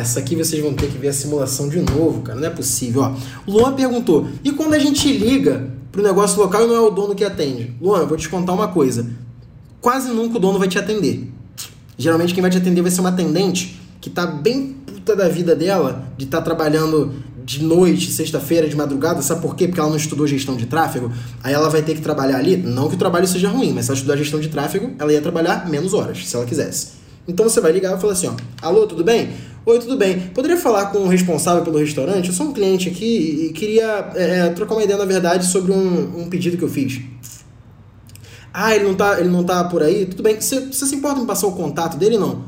Essa 0.00 0.20
aqui 0.20 0.34
vocês 0.36 0.62
vão 0.62 0.74
ter 0.74 0.90
que 0.90 0.98
ver 0.98 1.08
a 1.08 1.12
simulação 1.12 1.68
de 1.68 1.80
novo, 1.80 2.22
cara. 2.22 2.38
Não 2.38 2.46
é 2.46 2.50
possível. 2.50 3.02
Ó, 3.02 3.14
Luan 3.46 3.74
perguntou: 3.74 4.28
e 4.42 4.52
quando 4.52 4.74
a 4.74 4.78
gente 4.78 5.10
liga 5.12 5.68
pro 5.90 6.02
negócio 6.02 6.40
local 6.40 6.64
e 6.64 6.66
não 6.66 6.74
é 6.74 6.80
o 6.80 6.90
dono 6.90 7.14
que 7.14 7.24
atende? 7.24 7.72
Luan, 7.80 8.00
eu 8.00 8.06
vou 8.06 8.16
te 8.16 8.28
contar 8.28 8.52
uma 8.52 8.68
coisa. 8.68 9.06
Quase 9.80 10.08
nunca 10.10 10.36
o 10.36 10.40
dono 10.40 10.58
vai 10.58 10.68
te 10.68 10.78
atender. 10.78 11.30
Geralmente 11.96 12.34
quem 12.34 12.42
vai 12.42 12.50
te 12.50 12.58
atender 12.58 12.82
vai 12.82 12.90
ser 12.90 13.00
uma 13.00 13.10
atendente 13.10 13.80
que 14.00 14.10
tá 14.10 14.26
bem 14.26 14.74
puta 14.86 15.14
da 15.14 15.28
vida 15.28 15.54
dela, 15.54 16.06
de 16.16 16.24
estar 16.24 16.38
tá 16.38 16.44
trabalhando 16.44 17.12
de 17.44 17.62
noite, 17.62 18.10
sexta-feira, 18.10 18.66
de 18.66 18.74
madrugada, 18.74 19.20
sabe 19.20 19.42
por 19.42 19.54
quê? 19.54 19.68
Porque 19.68 19.78
ela 19.78 19.90
não 19.90 19.96
estudou 19.96 20.26
gestão 20.26 20.56
de 20.56 20.66
tráfego. 20.66 21.12
Aí 21.42 21.52
ela 21.52 21.68
vai 21.68 21.82
ter 21.82 21.94
que 21.94 22.00
trabalhar 22.00 22.38
ali, 22.38 22.56
não 22.56 22.88
que 22.88 22.94
o 22.94 22.98
trabalho 22.98 23.26
seja 23.26 23.48
ruim, 23.50 23.72
mas 23.72 23.84
se 23.84 23.90
ela 23.90 23.96
estudar 23.96 24.16
gestão 24.16 24.40
de 24.40 24.48
tráfego, 24.48 24.92
ela 24.98 25.12
ia 25.12 25.20
trabalhar 25.20 25.68
menos 25.68 25.92
horas, 25.92 26.26
se 26.26 26.34
ela 26.34 26.46
quisesse. 26.46 27.03
Então 27.26 27.48
você 27.48 27.60
vai 27.60 27.72
ligar 27.72 27.96
e 27.96 28.00
falar 28.00 28.12
assim, 28.12 28.26
ó, 28.26 28.34
alô, 28.60 28.86
tudo 28.86 29.02
bem? 29.02 29.30
Oi, 29.64 29.78
tudo 29.78 29.96
bem? 29.96 30.28
Poderia 30.34 30.58
falar 30.58 30.86
com 30.86 30.98
o 30.98 31.08
responsável 31.08 31.64
pelo 31.64 31.78
restaurante? 31.78 32.28
Eu 32.28 32.34
sou 32.34 32.48
um 32.48 32.52
cliente 32.52 32.88
aqui 32.90 33.46
e 33.46 33.52
queria 33.54 34.10
é, 34.14 34.40
é, 34.40 34.48
trocar 34.50 34.74
uma 34.74 34.84
ideia, 34.84 34.98
na 34.98 35.06
verdade, 35.06 35.46
sobre 35.46 35.72
um, 35.72 36.20
um, 36.20 36.28
pedido 36.28 36.58
que 36.58 36.62
eu 36.62 36.68
fiz. 36.68 37.00
Ah, 38.52 38.74
ele 38.76 38.84
não 38.84 38.94
tá, 38.94 39.18
ele 39.18 39.30
não 39.30 39.42
tá 39.42 39.64
por 39.64 39.82
aí? 39.82 40.04
Tudo 40.04 40.22
bem. 40.22 40.38
Você, 40.38 40.60
você 40.60 40.84
se 40.84 40.94
importa 40.94 41.18
em 41.18 41.24
passar 41.24 41.46
o 41.46 41.52
contato 41.52 41.96
dele 41.96 42.18
não? 42.18 42.44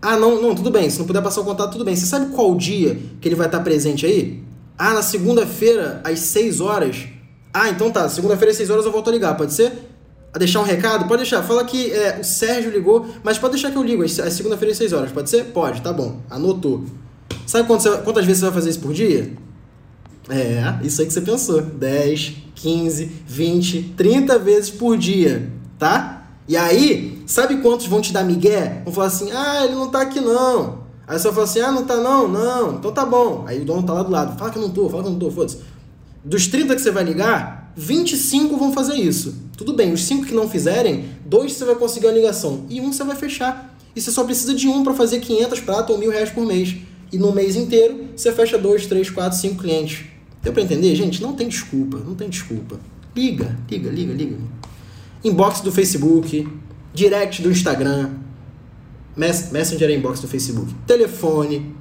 Ah, 0.00 0.18
não, 0.18 0.42
não, 0.42 0.54
tudo 0.54 0.70
bem. 0.70 0.90
Se 0.90 0.98
não 0.98 1.06
puder 1.06 1.22
passar 1.22 1.40
o 1.40 1.44
contato, 1.44 1.72
tudo 1.72 1.84
bem. 1.84 1.96
Você 1.96 2.04
sabe 2.04 2.26
qual 2.34 2.54
dia 2.54 2.98
que 3.22 3.26
ele 3.26 3.34
vai 3.34 3.46
estar 3.46 3.60
presente 3.60 4.04
aí? 4.04 4.42
Ah, 4.76 4.92
na 4.92 5.02
segunda-feira, 5.02 6.02
às 6.04 6.20
6 6.20 6.60
horas. 6.60 7.06
Ah, 7.52 7.70
então 7.70 7.90
tá. 7.90 8.06
Segunda-feira 8.10 8.50
às 8.50 8.58
6 8.58 8.68
horas 8.68 8.84
eu 8.84 8.92
volto 8.92 9.08
a 9.08 9.12
ligar, 9.12 9.34
pode 9.38 9.54
ser? 9.54 9.87
A 10.38 10.44
deixar 10.46 10.60
um 10.60 10.62
recado? 10.62 11.08
Pode 11.08 11.22
deixar. 11.22 11.42
Fala 11.42 11.64
que 11.64 11.90
é, 11.90 12.20
o 12.20 12.24
Sérgio 12.24 12.70
ligou, 12.70 13.04
mas 13.24 13.36
pode 13.36 13.54
deixar 13.54 13.72
que 13.72 13.76
eu 13.76 13.82
ligo 13.82 14.04
às 14.04 14.12
segunda-feira 14.12 14.70
às 14.70 14.78
6 14.78 14.92
horas. 14.92 15.10
Pode 15.10 15.28
ser? 15.28 15.46
Pode, 15.46 15.82
tá 15.82 15.92
bom. 15.92 16.20
Anotou. 16.30 16.84
Sabe 17.44 17.66
quantas, 17.66 18.02
quantas 18.02 18.24
vezes 18.24 18.38
você 18.38 18.44
vai 18.44 18.54
fazer 18.54 18.70
isso 18.70 18.78
por 18.78 18.92
dia? 18.92 19.32
É, 20.28 20.78
isso 20.86 21.00
aí 21.00 21.08
que 21.08 21.12
você 21.12 21.22
pensou. 21.22 21.60
10, 21.60 22.36
15, 22.54 23.04
20, 23.26 23.94
30 23.96 24.38
vezes 24.38 24.70
por 24.70 24.96
dia, 24.96 25.50
tá? 25.76 26.22
E 26.46 26.56
aí, 26.56 27.20
sabe 27.26 27.56
quantos 27.56 27.86
vão 27.86 28.00
te 28.00 28.12
dar 28.12 28.22
migué? 28.22 28.82
Vão 28.84 28.94
falar 28.94 29.08
assim, 29.08 29.32
ah, 29.32 29.64
ele 29.64 29.74
não 29.74 29.90
tá 29.90 30.02
aqui 30.02 30.20
não. 30.20 30.84
Aí 31.04 31.18
você 31.18 31.24
vai 31.24 31.32
falar 31.32 31.44
assim, 31.46 31.60
ah, 31.62 31.72
não 31.72 31.84
tá 31.84 31.96
não? 31.96 32.28
Não, 32.28 32.74
então 32.74 32.92
tá 32.92 33.04
bom. 33.04 33.42
Aí 33.44 33.60
o 33.60 33.64
dono 33.64 33.82
tá 33.82 33.92
lá 33.92 34.04
do 34.04 34.12
lado, 34.12 34.38
fala 34.38 34.52
que 34.52 34.58
eu 34.58 34.62
não 34.62 34.70
tô, 34.70 34.88
fala 34.88 35.02
que 35.02 35.08
eu 35.08 35.12
não 35.14 35.18
tô, 35.18 35.32
foda-se. 35.32 35.58
Dos 36.24 36.46
30 36.46 36.76
que 36.76 36.80
você 36.80 36.92
vai 36.92 37.02
ligar, 37.02 37.57
25 37.78 38.56
vão 38.56 38.72
fazer 38.72 38.96
isso. 38.96 39.36
Tudo 39.56 39.72
bem, 39.72 39.92
os 39.92 40.02
5 40.02 40.26
que 40.26 40.34
não 40.34 40.50
fizerem, 40.50 41.04
dois 41.24 41.52
você 41.52 41.64
vai 41.64 41.76
conseguir 41.76 42.08
a 42.08 42.12
ligação 42.12 42.66
e 42.68 42.80
um 42.80 42.92
você 42.92 43.04
vai 43.04 43.14
fechar. 43.14 43.78
E 43.94 44.00
você 44.00 44.10
só 44.10 44.24
precisa 44.24 44.52
de 44.52 44.66
um 44.66 44.82
para 44.82 44.92
fazer 44.94 45.20
500 45.20 45.60
pratas 45.60 45.90
ou 45.90 45.98
mil 45.98 46.10
reais 46.10 46.28
por 46.28 46.44
mês. 46.44 46.74
E 47.12 47.16
no 47.16 47.32
mês 47.32 47.54
inteiro 47.54 48.08
você 48.16 48.32
fecha 48.32 48.58
2, 48.58 48.86
3, 48.86 49.10
4, 49.10 49.38
5 49.38 49.62
clientes. 49.62 50.06
Deu 50.42 50.52
para 50.52 50.62
entender, 50.62 50.92
gente? 50.96 51.22
Não 51.22 51.34
tem 51.34 51.46
desculpa, 51.46 51.98
não 51.98 52.16
tem 52.16 52.28
desculpa. 52.28 52.80
Liga, 53.14 53.56
liga, 53.70 53.90
liga, 53.90 54.12
liga. 54.12 54.36
Inbox 55.22 55.60
do 55.60 55.70
Facebook, 55.70 56.48
direct 56.92 57.42
do 57.42 57.50
Instagram, 57.50 58.10
Messenger 59.16 59.90
inbox 59.90 60.20
do 60.20 60.26
Facebook, 60.26 60.74
telefone, 60.84 61.74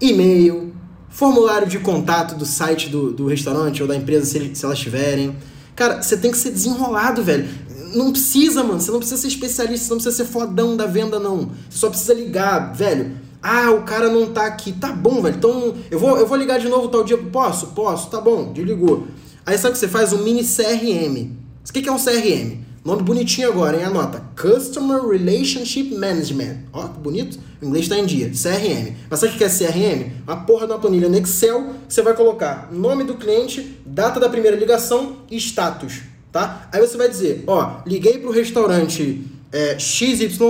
e-mail, 0.00 0.72
formulário 1.12 1.68
de 1.68 1.78
contato 1.78 2.34
do 2.34 2.46
site 2.46 2.88
do, 2.88 3.12
do 3.12 3.26
restaurante 3.26 3.82
ou 3.82 3.88
da 3.88 3.94
empresa, 3.94 4.24
se, 4.24 4.54
se 4.54 4.64
elas 4.64 4.78
tiverem. 4.78 5.36
Cara, 5.76 6.02
você 6.02 6.16
tem 6.16 6.30
que 6.30 6.38
ser 6.38 6.50
desenrolado, 6.50 7.22
velho. 7.22 7.48
Não 7.94 8.10
precisa, 8.10 8.64
mano. 8.64 8.80
Você 8.80 8.90
não 8.90 8.98
precisa 8.98 9.20
ser 9.20 9.28
especialista, 9.28 9.86
você 9.86 9.90
não 9.90 9.98
precisa 9.98 10.24
ser 10.24 10.30
fodão 10.30 10.76
da 10.76 10.86
venda, 10.86 11.20
não. 11.20 11.50
Você 11.68 11.78
só 11.78 11.90
precisa 11.90 12.14
ligar, 12.14 12.72
velho. 12.72 13.12
Ah, 13.42 13.70
o 13.70 13.82
cara 13.82 14.08
não 14.08 14.32
tá 14.32 14.46
aqui. 14.46 14.72
Tá 14.72 14.90
bom, 14.92 15.20
velho. 15.20 15.36
Então, 15.36 15.74
eu 15.90 15.98
vou, 15.98 16.16
eu 16.16 16.26
vou 16.26 16.36
ligar 16.36 16.58
de 16.58 16.68
novo 16.68 16.88
tal 16.88 17.04
dia. 17.04 17.18
Posso? 17.18 17.68
Posso. 17.68 18.08
Tá 18.08 18.20
bom. 18.20 18.52
Desligou. 18.52 19.06
Aí 19.44 19.58
sabe 19.58 19.70
o 19.70 19.72
que 19.72 19.78
você 19.78 19.88
faz? 19.88 20.12
Um 20.12 20.22
mini 20.22 20.42
CRM. 20.42 21.30
O 21.68 21.72
que 21.72 21.88
é 21.88 21.92
um 21.92 21.98
CRM? 21.98 22.58
Nome 22.84 23.04
bonitinho 23.04 23.48
agora, 23.48 23.76
hein? 23.76 23.84
Anota. 23.84 24.24
Customer 24.34 25.06
Relationship 25.06 25.94
Management. 25.94 26.64
Ó, 26.72 26.88
que 26.88 26.98
bonito. 26.98 27.38
O 27.60 27.66
inglês 27.66 27.84
está 27.84 27.96
em 27.96 28.04
dia. 28.04 28.30
CRM. 28.30 28.96
Mas 29.08 29.20
sabe 29.20 29.34
o 29.34 29.38
que 29.38 29.44
é 29.44 29.48
CRM? 29.48 30.10
Uma 30.26 30.44
porra 30.44 30.66
uma 30.66 30.80
planilha 30.80 31.08
no 31.08 31.16
Excel 31.16 31.74
você 31.88 32.02
vai 32.02 32.12
colocar 32.14 32.70
nome 32.72 33.04
do 33.04 33.14
cliente, 33.14 33.78
data 33.86 34.18
da 34.18 34.28
primeira 34.28 34.56
ligação 34.56 35.18
e 35.30 35.36
status. 35.36 36.00
Tá? 36.32 36.68
Aí 36.72 36.80
você 36.80 36.96
vai 36.96 37.08
dizer, 37.08 37.44
ó, 37.46 37.82
liguei 37.86 38.18
para 38.18 38.28
o 38.28 38.32
restaurante 38.32 39.26
é, 39.52 39.78
XYZ 39.78 40.40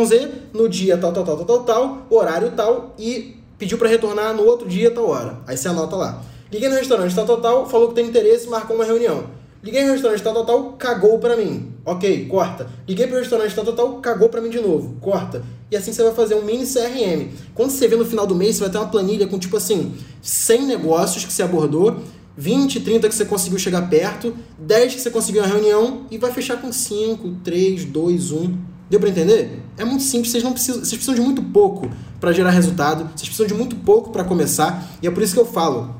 no 0.54 0.70
dia 0.70 0.96
tal, 0.96 1.12
tal, 1.12 1.24
tal, 1.24 1.36
tal, 1.36 1.44
tal, 1.44 1.64
tal, 1.64 2.06
horário 2.08 2.52
tal 2.52 2.94
e 2.98 3.36
pediu 3.58 3.76
para 3.76 3.90
retornar 3.90 4.34
no 4.34 4.44
outro 4.44 4.66
dia, 4.66 4.90
tal 4.90 5.06
hora. 5.06 5.38
Aí 5.46 5.54
você 5.54 5.68
anota 5.68 5.96
lá. 5.96 6.22
Liguei 6.50 6.70
no 6.70 6.76
restaurante 6.76 7.14
tal, 7.14 7.26
tal, 7.26 7.40
tal, 7.42 7.68
falou 7.68 7.88
que 7.88 7.94
tem 7.94 8.06
interesse, 8.06 8.48
marcou 8.48 8.74
uma 8.74 8.86
reunião. 8.86 9.41
Liguei 9.62 9.84
no 9.84 9.92
restaurante 9.92 10.22
tal, 10.22 10.34
tal, 10.34 10.44
tal, 10.44 10.72
cagou 10.72 11.18
pra 11.20 11.36
mim. 11.36 11.72
Ok, 11.84 12.26
corta. 12.26 12.68
Liguei 12.88 13.06
pro 13.06 13.18
restaurante 13.18 13.54
tal, 13.54 13.64
tal, 13.64 13.74
tal, 13.74 13.92
cagou 14.00 14.28
pra 14.28 14.40
mim 14.40 14.50
de 14.50 14.60
novo. 14.60 14.96
Corta. 15.00 15.44
E 15.70 15.76
assim 15.76 15.92
você 15.92 16.02
vai 16.02 16.12
fazer 16.12 16.34
um 16.34 16.42
mini 16.42 16.66
CRM. 16.66 17.28
Quando 17.54 17.70
você 17.70 17.86
vê 17.86 17.94
no 17.94 18.04
final 18.04 18.26
do 18.26 18.34
mês, 18.34 18.56
você 18.56 18.62
vai 18.62 18.70
ter 18.70 18.78
uma 18.78 18.88
planilha 18.88 19.28
com 19.28 19.38
tipo 19.38 19.56
assim, 19.56 19.94
100 20.20 20.66
negócios 20.66 21.24
que 21.24 21.32
você 21.32 21.44
abordou, 21.44 21.96
20, 22.36 22.80
30 22.80 23.08
que 23.08 23.14
você 23.14 23.24
conseguiu 23.24 23.58
chegar 23.58 23.88
perto, 23.88 24.34
10 24.58 24.94
que 24.94 25.00
você 25.00 25.10
conseguiu 25.10 25.42
uma 25.42 25.48
reunião 25.48 26.06
e 26.10 26.18
vai 26.18 26.32
fechar 26.32 26.60
com 26.60 26.72
5, 26.72 27.36
3, 27.44 27.84
2, 27.84 28.32
1. 28.32 28.58
Deu 28.90 28.98
para 28.98 29.10
entender? 29.10 29.62
É 29.78 29.84
muito 29.84 30.02
simples, 30.02 30.32
vocês 30.32 30.42
não 30.42 30.52
precisam, 30.52 30.80
vocês 30.80 30.92
precisam 30.92 31.14
de 31.14 31.20
muito 31.20 31.40
pouco 31.40 31.88
para 32.20 32.32
gerar 32.32 32.50
resultado, 32.50 33.04
vocês 33.04 33.28
precisam 33.28 33.46
de 33.46 33.54
muito 33.54 33.76
pouco 33.76 34.10
para 34.10 34.24
começar, 34.24 34.86
e 35.00 35.06
é 35.06 35.10
por 35.10 35.22
isso 35.22 35.32
que 35.32 35.40
eu 35.40 35.46
falo, 35.46 35.94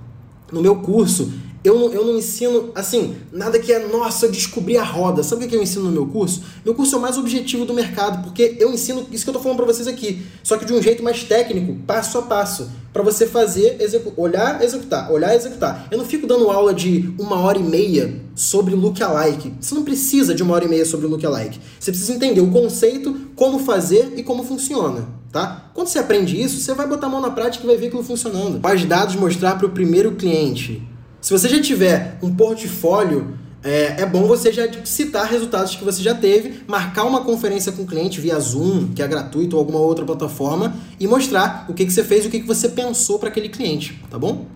no 0.53 0.61
meu 0.61 0.77
curso, 0.77 1.33
Eu 1.65 1.79
não, 1.79 1.93
eu 1.93 2.05
não 2.05 2.17
ensino, 2.17 2.71
assim, 2.75 3.15
nada 3.31 3.59
que 3.59 3.73
é, 3.73 3.87
nossa, 3.87 4.27
eu 4.27 4.33
descobri 4.33 4.77
a 4.77 4.83
roda. 4.83 5.23
Sabe 5.23 5.45
o 5.45 5.49
que 5.49 5.55
eu 5.55 5.63
ensino 5.63 5.85
no 5.85 5.93
meu 5.93 6.07
curso? 6.07 6.43
Meu 6.65 6.75
curso 6.75 6.95
é 6.95 6.99
o 6.99 7.01
mais 7.01 7.17
objetivo 7.17 7.65
do 7.65 7.73
mercado, 7.73 8.25
porque 8.25 8.57
eu 8.59 8.73
ensino 8.73 9.07
isso 9.13 9.25
que 9.25 9.31
eu 9.31 9.35
tô 9.35 9.41
falando 9.41 9.59
pra 9.59 9.67
vocês 9.67 9.87
aqui, 9.87 10.23
só 10.43 10.57
que 10.57 10.65
de 10.65 10.73
um 10.73 10.83
jeito 10.83 11.03
mais 11.03 11.23
técnico, 11.23 11.77
passo 11.87 12.19
a 12.19 12.23
passo, 12.23 12.69
para 12.93 13.03
você 13.03 13.27
fazer, 13.27 13.77
execu 13.81 14.13
olhar, 14.17 14.63
executar, 14.63 15.11
olhar, 15.11 15.35
executar. 15.35 15.89
Eu 15.91 15.99
não 15.99 16.05
fico 16.05 16.27
dando 16.27 16.51
aula 16.51 16.75
de 16.75 17.15
uma 17.19 17.41
hora 17.41 17.59
e 17.59 17.63
meia 17.63 18.21
sobre 18.35 18.75
lookalike. 18.75 19.55
Você 19.61 19.75
não 19.75 19.83
precisa 19.83 20.35
de 20.35 20.43
uma 20.43 20.55
hora 20.55 20.65
e 20.65 20.69
meia 20.69 20.85
sobre 20.85 21.07
lookalike. 21.07 21.59
Você 21.79 21.91
precisa 21.91 22.13
entender 22.13 22.41
o 22.41 22.51
conceito, 22.51 23.29
como 23.35 23.59
fazer 23.61 24.13
e 24.17 24.23
como 24.23 24.43
funciona, 24.43 25.09
tá? 25.31 25.71
Quando 25.73 25.87
você 25.87 25.99
aprende 25.99 26.41
isso, 26.41 26.61
você 26.61 26.75
vai 26.75 26.87
botar 26.87 27.07
a 27.07 27.11
mão 27.11 27.21
na 27.21 27.31
prática 27.31 27.65
e 27.65 27.67
vai 27.67 27.77
ver 27.77 27.87
aquilo 27.87 28.03
funcionando. 28.03 28.61
Quais 28.61 28.85
dados 28.85 29.15
mostrar 29.15 29.57
para 29.57 29.67
o 29.67 29.71
primeiro 29.71 30.13
cliente? 30.13 30.83
Se 31.23 31.33
você 31.33 31.49
já 31.49 31.63
tiver 31.63 32.19
um 32.21 32.35
portfólio, 32.35 33.39
é, 33.63 34.03
é, 34.03 34.07
bom 34.07 34.27
você 34.27 34.53
já 34.53 34.69
citar 34.85 35.25
resultados 35.31 35.77
que 35.77 35.85
você 35.85 36.03
já 36.03 36.17
teve, 36.17 36.65
marcar 36.67 37.05
uma 37.05 37.23
conferência 37.23 37.71
com 37.71 37.83
o 37.83 37.87
cliente 37.87 38.21
via 38.21 38.39
Zoom, 38.41 38.89
que 38.89 39.01
é 39.01 39.07
gratuito, 39.07 39.55
ou 39.55 39.61
alguma 39.61 39.79
outra 39.79 40.05
plataforma, 40.05 40.75
e 40.99 41.07
mostrar 41.07 41.65
o 41.69 41.75
que, 41.75 41.87
que 41.87 41.93
você 41.93 42.03
fez 42.03 42.25
e 42.25 42.29
o 42.29 42.31
que, 42.31 42.41
que 42.41 42.47
você 42.47 42.69
pensou 42.69 43.21
para 43.21 43.29
aquele 43.29 43.49
cliente, 43.49 44.03
tá 44.11 44.19
bom? 44.19 44.47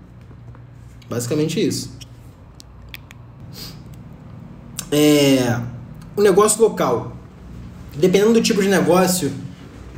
Basicamente 1.08 1.64
isso. 1.64 1.92
É, 4.90 5.60
o 6.16 6.20
negócio 6.20 6.60
local. 6.60 7.16
Dependendo 7.94 8.32
do 8.32 8.42
tipo 8.42 8.60
de 8.60 8.68
negócio, 8.68 9.32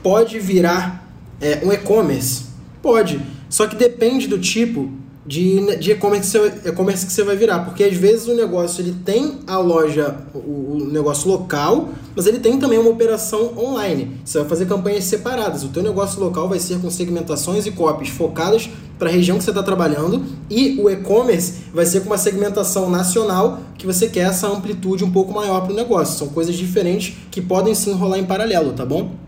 pode 0.02 0.38
virar 0.38 1.10
é, 1.40 1.62
um 1.64 1.72
e-commerce. 1.72 2.44
Pode. 2.82 3.18
Só 3.48 3.66
que 3.66 3.74
depende 3.74 4.28
do 4.28 4.38
tipo 4.38 4.92
de, 5.28 5.76
de 5.76 5.92
e-commerce 5.92 6.38
e-commerce 6.64 7.04
que 7.04 7.12
você 7.12 7.22
vai 7.22 7.36
virar, 7.36 7.58
porque 7.60 7.84
às 7.84 7.94
vezes 7.94 8.26
o 8.26 8.34
negócio 8.34 8.80
ele 8.80 8.96
tem 9.04 9.40
a 9.46 9.58
loja, 9.58 10.16
o, 10.34 10.38
o, 10.38 10.88
negócio 10.90 11.30
local, 11.30 11.90
mas 12.16 12.26
ele 12.26 12.38
tem 12.38 12.58
também 12.58 12.78
uma 12.78 12.88
operação 12.88 13.52
online. 13.58 14.16
Você 14.24 14.38
vai 14.38 14.48
fazer 14.48 14.64
campanhas 14.64 15.04
separadas. 15.04 15.62
O 15.64 15.68
teu 15.68 15.82
negócio 15.82 16.18
local 16.18 16.48
vai 16.48 16.58
ser 16.58 16.80
com 16.80 16.90
segmentações 16.90 17.66
e 17.66 17.70
copies 17.70 18.08
focadas 18.08 18.70
para 18.98 19.10
a 19.10 19.12
região 19.12 19.36
que 19.36 19.44
você 19.44 19.50
está 19.50 19.62
trabalhando 19.62 20.24
e 20.48 20.80
o 20.80 20.88
e-commerce 20.88 21.64
vai 21.74 21.84
ser 21.84 22.00
com 22.00 22.06
uma 22.06 22.18
segmentação 22.18 22.88
nacional 22.90 23.60
que 23.76 23.86
você 23.86 24.08
quer 24.08 24.28
essa 24.28 24.48
amplitude 24.48 25.04
um 25.04 25.10
pouco 25.10 25.32
maior 25.32 25.60
para 25.60 25.72
o 25.74 25.76
negócio. 25.76 26.18
São 26.18 26.28
coisas 26.28 26.56
diferentes 26.56 27.18
que 27.30 27.42
podem 27.42 27.74
se 27.74 27.90
enrolar 27.90 28.18
em 28.18 28.24
paralelo, 28.24 28.72
tá 28.72 28.86
bom? 28.86 29.27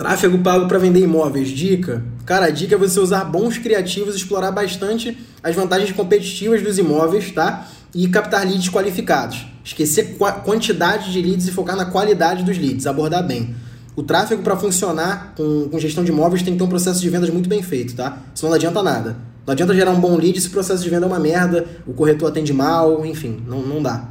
Tráfego 0.00 0.38
pago 0.38 0.66
para 0.66 0.78
vender 0.78 1.00
imóveis. 1.00 1.50
Dica: 1.50 2.02
Cara, 2.24 2.46
a 2.46 2.50
dica 2.50 2.74
é 2.74 2.78
você 2.78 2.98
usar 2.98 3.22
bons 3.22 3.58
criativos, 3.58 4.14
explorar 4.14 4.50
bastante 4.50 5.14
as 5.42 5.54
vantagens 5.54 5.92
competitivas 5.92 6.62
dos 6.62 6.78
imóveis, 6.78 7.30
tá? 7.32 7.68
E 7.94 8.08
captar 8.08 8.48
leads 8.48 8.70
qualificados. 8.70 9.44
Esquecer 9.62 10.16
quantidade 10.42 11.12
de 11.12 11.20
leads 11.20 11.46
e 11.48 11.52
focar 11.52 11.76
na 11.76 11.84
qualidade 11.84 12.42
dos 12.44 12.56
leads, 12.56 12.86
abordar 12.86 13.26
bem. 13.26 13.54
O 13.94 14.02
tráfego 14.02 14.42
para 14.42 14.56
funcionar 14.56 15.34
com, 15.36 15.68
com, 15.68 15.78
gestão 15.78 16.02
de 16.02 16.10
imóveis 16.10 16.42
tem 16.42 16.54
que 16.54 16.58
ter 16.58 16.64
um 16.64 16.68
processo 16.68 16.98
de 16.98 17.10
vendas 17.10 17.28
muito 17.28 17.46
bem 17.46 17.62
feito, 17.62 17.94
tá? 17.94 18.22
Senão 18.34 18.52
não 18.52 18.56
adianta 18.56 18.82
nada. 18.82 19.18
Não 19.46 19.52
adianta 19.52 19.74
gerar 19.74 19.90
um 19.90 20.00
bom 20.00 20.16
lead 20.16 20.40
se 20.40 20.48
o 20.48 20.50
processo 20.50 20.82
de 20.82 20.88
venda 20.88 21.04
é 21.04 21.08
uma 21.08 21.20
merda, 21.20 21.66
o 21.86 21.92
corretor 21.92 22.30
atende 22.30 22.54
mal, 22.54 23.04
enfim, 23.04 23.42
não, 23.46 23.60
não 23.60 23.82
dá. 23.82 24.08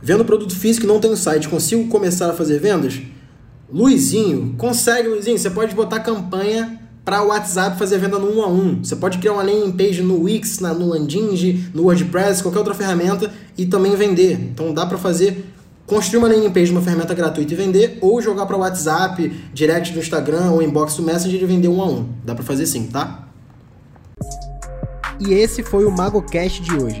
Vendo 0.00 0.24
produto 0.24 0.56
físico 0.56 0.86
e 0.86 0.88
não 0.88 0.98
tem 0.98 1.14
site, 1.14 1.46
consigo 1.46 1.86
começar 1.88 2.30
a 2.30 2.32
fazer 2.32 2.58
vendas? 2.58 3.02
Luizinho, 3.70 4.54
consegue, 4.56 5.08
Luizinho. 5.08 5.38
Você 5.38 5.50
pode 5.50 5.74
botar 5.74 6.00
campanha 6.00 6.80
para 7.04 7.22
o 7.22 7.28
WhatsApp 7.28 7.78
fazer 7.78 7.98
venda 7.98 8.18
no 8.18 8.38
1 8.38 8.42
a 8.42 8.48
1. 8.48 8.84
Você 8.84 8.96
pode 8.96 9.18
criar 9.18 9.34
uma 9.34 9.42
landing 9.42 9.72
page 9.72 10.02
no 10.02 10.22
Wix, 10.22 10.58
na, 10.60 10.72
no 10.72 10.88
Landing, 10.88 11.70
no 11.74 11.84
WordPress, 11.84 12.42
qualquer 12.42 12.58
outra 12.58 12.74
ferramenta 12.74 13.30
e 13.56 13.66
também 13.66 13.94
vender. 13.94 14.32
Então 14.40 14.72
dá 14.72 14.86
para 14.86 14.96
fazer 14.96 15.44
construir 15.86 16.18
uma 16.18 16.28
landing 16.28 16.50
page 16.50 16.72
numa 16.72 16.82
ferramenta 16.82 17.14
gratuita 17.14 17.52
e 17.52 17.56
vender 17.56 17.98
ou 18.00 18.20
jogar 18.22 18.46
para 18.46 18.56
o 18.56 18.60
WhatsApp, 18.60 19.28
direct 19.52 19.92
do 19.92 19.98
Instagram 19.98 20.50
ou 20.50 20.62
inbox 20.62 20.96
do 20.96 21.02
Messenger 21.02 21.42
e 21.42 21.46
vender 21.46 21.68
um 21.68 21.82
a 21.82 21.86
um. 21.86 22.08
Dá 22.24 22.34
para 22.34 22.44
fazer 22.44 22.66
sim, 22.66 22.86
tá? 22.86 23.28
E 25.20 25.32
esse 25.32 25.62
foi 25.62 25.84
o 25.84 25.90
MagoCast 25.90 26.62
de 26.62 26.74
hoje. 26.74 27.00